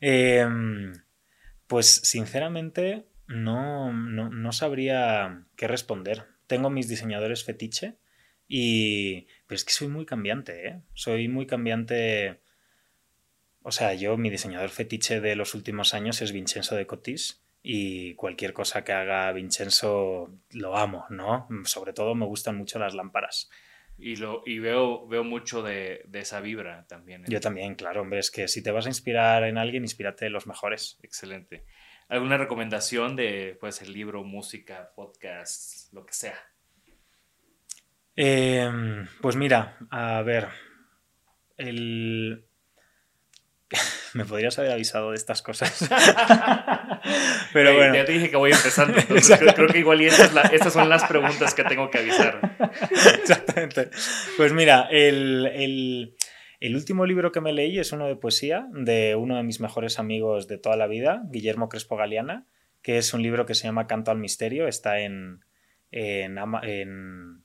Em, 0.01 0.93
pues 1.69 1.87
sinceramente 1.87 3.07
no, 3.27 3.93
no, 3.93 4.31
no 4.31 4.53
sabría 4.53 5.45
qué 5.57 5.69
responder. 5.69 6.27
Tengo 6.47 6.71
mis 6.71 6.89
diseñadores 6.89 7.45
fetiche 7.45 7.97
y... 8.49 9.27
Pero 9.47 9.57
es 9.57 9.65
que 9.65 9.73
soy 9.73 9.89
muy 9.89 10.07
cambiante, 10.07 10.69
¿eh? 10.69 10.81
Soy 10.95 11.29
muy 11.29 11.47
cambiante... 11.47 12.41
O 13.63 13.73
sea, 13.73 13.95
yo, 13.95 14.19
mi 14.19 14.29
diseñador 14.29 14.69
fetiche 14.69 15.21
de 15.21 15.37
los 15.37 15.55
últimos 15.55 15.95
años 15.95 16.21
es 16.21 16.33
Vincenzo 16.33 16.77
de 16.77 16.87
Cotis 16.87 17.43
y 17.63 18.15
cualquier 18.15 18.53
cosa 18.53 18.85
que 18.85 18.93
haga 18.93 19.33
Vincenzo 19.33 20.31
lo 20.51 20.77
amo, 20.77 21.07
¿no? 21.09 21.49
Sobre 21.65 21.95
todo 21.95 22.15
me 22.15 22.27
gustan 22.27 22.59
mucho 22.59 22.79
las 22.79 22.95
lámparas. 22.95 23.49
Y, 23.97 24.17
lo, 24.17 24.43
y 24.45 24.59
veo, 24.59 25.07
veo 25.07 25.25
mucho 25.25 25.63
de, 25.63 26.03
de 26.07 26.21
esa 26.21 26.41
vibra 26.41 26.85
también. 26.89 27.25
Yo 27.27 27.41
también, 27.41 27.75
claro, 27.75 28.03
hombre, 28.03 28.19
es 28.19 28.31
que 28.31 28.49
si 28.49 28.63
te 28.63 28.71
vas 28.71 28.85
a 28.85 28.91
inspirar 28.91 29.45
en 29.45 29.57
alguien, 29.57 29.85
inspírate 29.85 30.27
en 30.27 30.33
los 30.35 30.47
mejores. 30.47 30.99
Excelente. 31.03 31.65
¿Alguna 32.09 32.37
recomendación 32.37 33.17
de, 33.17 33.57
puede 33.59 33.73
ser 33.73 33.89
libro, 33.89 34.23
música, 34.25 34.93
podcast, 34.95 35.93
lo 35.93 36.05
que 36.05 36.13
sea? 36.13 36.39
Eh, 38.17 38.71
pues 39.21 39.37
mira, 39.37 39.79
a 39.91 40.23
ver, 40.23 40.49
el... 41.57 42.45
Me 44.15 44.25
podrías 44.25 44.57
haber 44.61 44.71
avisado 44.73 45.11
de 45.11 45.17
estas 45.17 45.43
cosas. 45.43 45.89
Pero 47.53 47.75
bueno. 47.75 47.95
Ya 47.95 48.05
te 48.05 48.13
dije 48.13 48.31
que 48.31 48.37
voy 48.37 48.53
empezando, 48.53 48.97
entonces 48.99 49.37
creo, 49.39 49.55
creo 49.55 49.69
que 49.69 49.79
igual 49.79 50.01
y 50.03 50.07
estas, 50.07 50.33
la- 50.33 50.43
estas 50.43 50.73
son 50.73 50.89
las 50.89 51.05
preguntas 51.05 51.53
que 51.55 51.65
tengo 51.65 51.91
que 51.91 51.99
avisar. 51.99 52.57
Exactamente. 53.21 53.91
Pues 54.37 54.53
mira, 54.53 54.87
el, 54.91 55.47
el- 55.53 56.17
el 56.67 56.77
último 56.77 57.05
libro 57.07 57.31
que 57.33 57.41
me 57.41 57.53
leí 57.53 57.79
es 57.79 57.93
uno 57.93 58.07
de 58.07 58.17
poesía 58.17 58.67
de 58.73 59.17
uno 59.17 59.37
de 59.37 59.43
mis 59.43 59.61
mejores 59.61 59.99
amigos 59.99 60.49
de 60.49 60.59
toda 60.59 60.77
la 60.77 60.87
vida, 60.87 61.23
Guillermo 61.31 61.69
Crespo 61.69 61.97
Galeana, 61.97 62.47
que 62.83 62.97
es 62.99 63.13
un 63.15 63.23
libro 63.23 63.45
que 63.47 63.55
se 63.55 63.65
llama 63.65 63.87
Canto 63.87 64.11
al 64.11 64.19
Misterio. 64.19 64.67
Está 64.69 65.01
en, 65.01 65.45
en, 65.91 66.39
Ama- 66.39 66.63
en- 66.65 67.43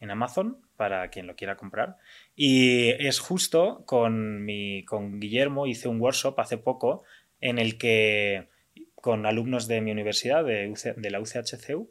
en 0.00 0.10
Amazon 0.10 0.58
para 0.76 1.08
quien 1.08 1.26
lo 1.26 1.36
quiera 1.36 1.56
comprar. 1.56 1.96
Y 2.34 2.88
es 2.90 3.20
justo 3.20 3.84
con, 3.86 4.44
mi, 4.44 4.84
con 4.84 5.20
Guillermo, 5.20 5.66
hice 5.66 5.88
un 5.88 6.00
workshop 6.00 6.38
hace 6.40 6.58
poco 6.58 7.04
en 7.40 7.58
el 7.58 7.78
que 7.78 8.48
con 8.94 9.26
alumnos 9.26 9.66
de 9.68 9.80
mi 9.80 9.90
universidad, 9.90 10.44
de, 10.44 10.72
de 10.96 11.10
la 11.10 11.20
UCHCU, 11.20 11.90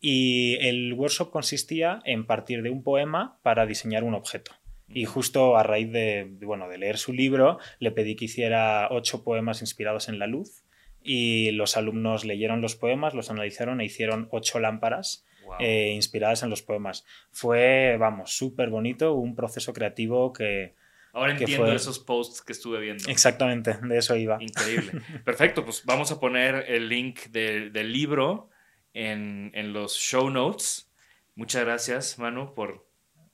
y 0.00 0.56
el 0.66 0.92
workshop 0.94 1.30
consistía 1.30 2.00
en 2.04 2.26
partir 2.26 2.62
de 2.62 2.70
un 2.70 2.82
poema 2.82 3.38
para 3.42 3.66
diseñar 3.66 4.04
un 4.04 4.14
objeto. 4.14 4.52
Y 4.94 5.04
justo 5.04 5.56
a 5.56 5.62
raíz 5.62 5.90
de, 5.92 6.30
bueno, 6.42 6.68
de 6.68 6.78
leer 6.78 6.98
su 6.98 7.12
libro, 7.12 7.58
le 7.78 7.90
pedí 7.92 8.16
que 8.16 8.26
hiciera 8.26 8.88
ocho 8.90 9.22
poemas 9.24 9.60
inspirados 9.60 10.08
en 10.08 10.18
la 10.18 10.26
luz 10.26 10.64
y 11.02 11.50
los 11.52 11.76
alumnos 11.76 12.24
leyeron 12.24 12.60
los 12.60 12.76
poemas, 12.76 13.14
los 13.14 13.30
analizaron 13.30 13.80
e 13.80 13.84
hicieron 13.84 14.28
ocho 14.30 14.58
lámparas 14.60 15.24
Wow. 15.44 15.56
eh, 15.58 15.90
inspiradas 15.94 16.44
en 16.44 16.50
los 16.50 16.62
poemas. 16.62 17.04
Fue, 17.32 17.96
vamos, 17.98 18.32
súper 18.36 18.70
bonito, 18.70 19.14
un 19.14 19.34
proceso 19.34 19.72
creativo 19.72 20.32
que... 20.32 20.76
Ahora 21.12 21.34
que 21.36 21.42
entiendo 21.42 21.66
fue- 21.66 21.74
esos 21.74 21.98
posts 21.98 22.42
que 22.42 22.52
estuve 22.52 22.78
viendo. 22.78 23.10
Exactamente, 23.10 23.76
de 23.82 23.98
eso 23.98 24.14
iba. 24.16 24.38
Increíble. 24.40 24.92
Perfecto, 25.24 25.64
pues 25.64 25.84
vamos 25.84 26.12
a 26.12 26.20
poner 26.20 26.64
el 26.68 26.88
link 26.88 27.22
de- 27.30 27.70
del 27.70 27.92
libro 27.92 28.50
en, 28.94 29.50
en 29.54 29.72
los 29.72 29.94
show 29.96 30.30
notes. 30.30 30.88
Muchas 31.34 31.64
gracias, 31.64 32.18
Manu, 32.20 32.54
por 32.54 32.86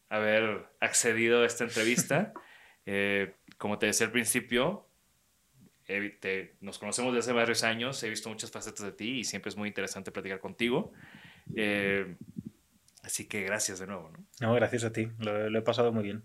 haber 0.08 0.66
accedido 0.80 1.42
a 1.42 1.46
esta 1.46 1.64
entrevista. 1.64 2.32
Eh, 2.90 3.34
como 3.58 3.78
te 3.78 3.84
decía 3.84 4.06
al 4.06 4.12
principio, 4.12 4.88
te- 5.84 6.56
nos 6.62 6.78
conocemos 6.78 7.12
desde 7.14 7.30
hace 7.30 7.36
varios 7.36 7.62
años, 7.62 8.02
he 8.02 8.08
visto 8.08 8.30
muchas 8.30 8.50
facetas 8.50 8.82
de 8.86 8.92
ti 8.92 9.18
y 9.18 9.24
siempre 9.24 9.50
es 9.50 9.56
muy 9.56 9.68
interesante 9.68 10.10
platicar 10.10 10.40
contigo. 10.40 10.92
Eh, 11.54 12.16
así 13.02 13.26
que 13.28 13.42
gracias 13.42 13.78
de 13.78 13.86
nuevo. 13.86 14.10
¿no? 14.10 14.24
No, 14.40 14.54
gracias 14.54 14.84
a 14.84 14.92
ti, 14.92 15.10
lo, 15.18 15.50
lo 15.50 15.58
he 15.58 15.62
pasado 15.62 15.92
muy 15.92 16.02
bien. 16.02 16.24